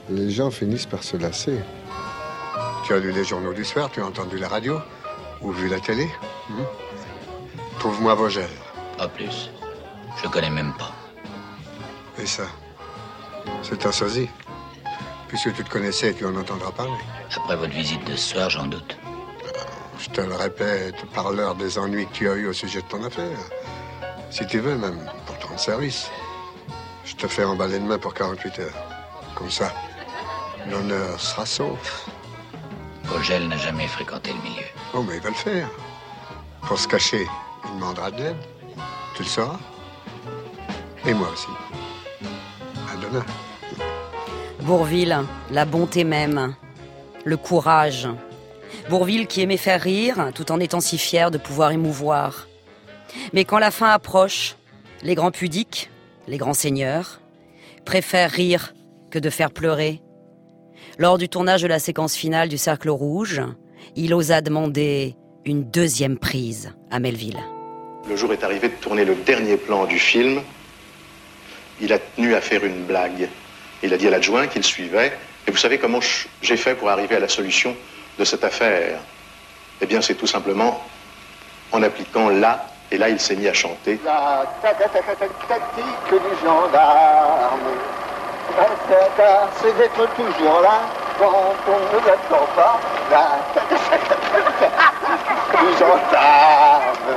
les 0.08 0.30
gens 0.30 0.50
finissent 0.50 0.86
par 0.86 1.02
se 1.04 1.16
lasser. 1.16 1.58
Tu 2.84 2.94
as 2.94 2.98
lu 2.98 3.12
les 3.12 3.24
journaux 3.24 3.52
du 3.52 3.64
soir, 3.64 3.90
tu 3.92 4.00
as 4.00 4.06
entendu 4.06 4.38
la 4.38 4.48
radio 4.48 4.78
ou 5.40 5.52
vu 5.52 5.68
la 5.68 5.78
télé 5.80 6.08
Hmm 6.48 6.64
Trouve-moi 7.78 8.14
Vogel. 8.14 8.48
Pas 8.98 9.08
plus. 9.08 9.50
Je 10.18 10.24
le 10.24 10.28
connais 10.28 10.50
même 10.50 10.74
pas. 10.74 10.92
Et 12.20 12.26
ça 12.26 12.42
C'est 13.62 13.86
un 13.86 13.92
sosie. 13.92 14.28
Puisque 15.28 15.54
tu 15.54 15.64
te 15.64 15.70
connaissais, 15.70 16.12
tu 16.12 16.26
en 16.26 16.36
entendras 16.36 16.72
parler. 16.72 16.92
Après 17.36 17.56
votre 17.56 17.72
visite 17.72 18.04
de 18.04 18.16
ce 18.16 18.34
soir, 18.34 18.50
j'en 18.50 18.66
doute. 18.66 18.98
Je 19.98 20.10
te 20.10 20.20
le 20.20 20.34
répète, 20.34 20.96
par 21.14 21.30
l'heure 21.30 21.54
des 21.54 21.78
ennuis 21.78 22.06
que 22.06 22.12
tu 22.12 22.28
as 22.28 22.34
eus 22.34 22.48
au 22.48 22.52
sujet 22.52 22.82
de 22.82 22.86
ton 22.86 23.04
affaire. 23.04 23.38
Si 24.30 24.46
tu 24.46 24.60
veux, 24.60 24.76
même 24.76 24.98
pour 25.26 25.36
ton 25.38 25.58
service, 25.58 26.08
je 27.04 27.16
te 27.16 27.26
fais 27.26 27.44
emballer 27.44 27.80
demain 27.80 27.98
pour 27.98 28.14
48 28.14 28.58
heures. 28.60 28.84
Comme 29.34 29.50
ça, 29.50 29.72
l'honneur 30.70 31.18
sera 31.20 31.44
sauf. 31.44 32.08
Vogel 33.04 33.48
n'a 33.48 33.56
jamais 33.56 33.88
fréquenté 33.88 34.32
le 34.32 34.48
milieu. 34.48 34.66
Oh, 34.94 35.02
mais 35.02 35.16
il 35.16 35.22
va 35.22 35.30
le 35.30 35.34
faire. 35.34 35.68
Pour 36.62 36.78
se 36.78 36.86
cacher, 36.86 37.26
il 37.64 37.74
demandera 37.74 38.12
de 38.12 38.18
l'aide. 38.18 38.36
Tu 39.16 39.24
le 39.24 39.28
sauras. 39.28 39.58
Et 41.04 41.12
moi 41.12 41.28
aussi. 41.32 41.48
À 42.92 42.96
demain. 42.96 43.24
Bourville, 44.60 45.24
la 45.50 45.64
bonté 45.64 46.04
même, 46.04 46.54
le 47.24 47.36
courage. 47.36 48.08
Bourville 48.88 49.26
qui 49.26 49.40
aimait 49.40 49.56
faire 49.56 49.80
rire 49.80 50.30
tout 50.34 50.52
en 50.52 50.60
étant 50.60 50.80
si 50.80 50.98
fier 50.98 51.32
de 51.32 51.38
pouvoir 51.38 51.72
émouvoir. 51.72 52.46
Mais 53.32 53.44
quand 53.44 53.58
la 53.58 53.70
fin 53.70 53.90
approche, 53.90 54.56
les 55.02 55.14
grands 55.14 55.30
pudiques, 55.30 55.90
les 56.26 56.36
grands 56.36 56.54
seigneurs, 56.54 57.20
préfèrent 57.84 58.30
rire 58.30 58.74
que 59.10 59.18
de 59.18 59.30
faire 59.30 59.50
pleurer. 59.50 60.00
Lors 60.98 61.18
du 61.18 61.28
tournage 61.28 61.62
de 61.62 61.68
la 61.68 61.78
séquence 61.78 62.14
finale 62.14 62.48
du 62.48 62.58
Cercle 62.58 62.90
Rouge, 62.90 63.42
il 63.96 64.14
osa 64.14 64.40
demander 64.40 65.16
une 65.44 65.64
deuxième 65.70 66.18
prise 66.18 66.72
à 66.90 67.00
Melville. 67.00 67.40
Le 68.08 68.16
jour 68.16 68.32
est 68.32 68.44
arrivé 68.44 68.68
de 68.68 68.74
tourner 68.74 69.04
le 69.04 69.14
dernier 69.14 69.56
plan 69.56 69.86
du 69.86 69.98
film. 69.98 70.42
Il 71.80 71.92
a 71.92 71.98
tenu 71.98 72.34
à 72.34 72.40
faire 72.40 72.64
une 72.64 72.84
blague. 72.84 73.28
Il 73.82 73.92
a 73.94 73.96
dit 73.96 74.06
à 74.06 74.10
l'adjoint 74.10 74.46
qu'il 74.46 74.64
suivait. 74.64 75.12
Et 75.46 75.50
vous 75.50 75.56
savez 75.56 75.78
comment 75.78 76.00
j'ai 76.42 76.56
fait 76.56 76.74
pour 76.74 76.90
arriver 76.90 77.16
à 77.16 77.20
la 77.20 77.28
solution 77.28 77.74
de 78.18 78.24
cette 78.24 78.44
affaire? 78.44 79.00
Eh 79.80 79.86
bien, 79.86 80.02
c'est 80.02 80.14
tout 80.14 80.26
simplement 80.26 80.82
en 81.72 81.82
appliquant 81.82 82.28
là, 82.28 82.69
et 82.90 82.98
là, 82.98 83.08
il 83.08 83.20
s'est 83.20 83.36
mis 83.36 83.48
à 83.48 83.52
chanter. 83.54 84.00
La 84.04 84.44
ta- 84.62 84.74
ta- 84.74 84.88
ta- 84.88 85.00
ta- 85.02 85.14
ta- 85.14 85.26
tactique 85.48 86.10
du 86.10 86.44
gendarme. 86.44 87.70
C'est 89.60 89.76
d'être 89.78 90.06
toujours 90.16 90.60
là 90.60 90.80
quand 91.18 91.54
on 91.68 91.78
ne 91.94 92.06
l'attend 92.06 92.46
pas. 92.56 92.80
Du 95.60 95.72
gendarme. 95.78 97.16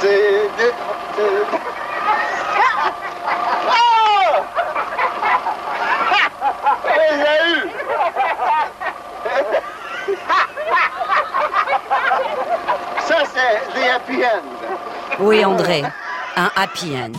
C'est 0.00 0.48
d'être. 0.56 1.58
Oui, 15.20 15.44
André, 15.44 15.82
un 16.36 16.50
happy 16.54 16.94
end. 16.96 17.12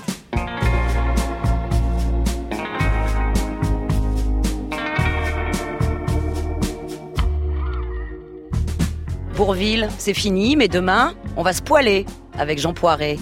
Bourville, 9.35 9.89
c'est 9.97 10.13
fini, 10.13 10.55
mais 10.55 10.67
demain, 10.67 11.13
on 11.37 11.43
va 11.43 11.53
se 11.53 11.61
poiler 11.61 12.05
avec 12.37 12.59
Jean 12.59 12.73
Poiret. 12.73 13.17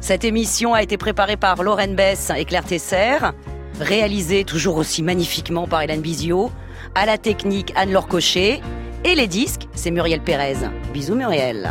Cette 0.00 0.24
émission 0.24 0.74
a 0.74 0.82
été 0.82 0.96
préparée 0.96 1.36
par 1.36 1.62
Lorraine 1.62 1.94
Bess 1.94 2.30
et 2.36 2.44
Claire 2.44 2.64
Tesser, 2.64 3.18
réalisée 3.78 4.44
toujours 4.44 4.76
aussi 4.76 5.02
magnifiquement 5.02 5.66
par 5.66 5.82
Hélène 5.82 6.00
Bizio, 6.00 6.50
à 6.94 7.06
la 7.06 7.18
technique 7.18 7.72
Anne-Laure 7.76 8.08
Cochet, 8.08 8.60
et 9.04 9.14
les 9.14 9.26
disques, 9.26 9.68
c'est 9.74 9.90
Muriel 9.90 10.20
Pérez. 10.20 10.56
Bisous 10.92 11.14
Muriel. 11.14 11.70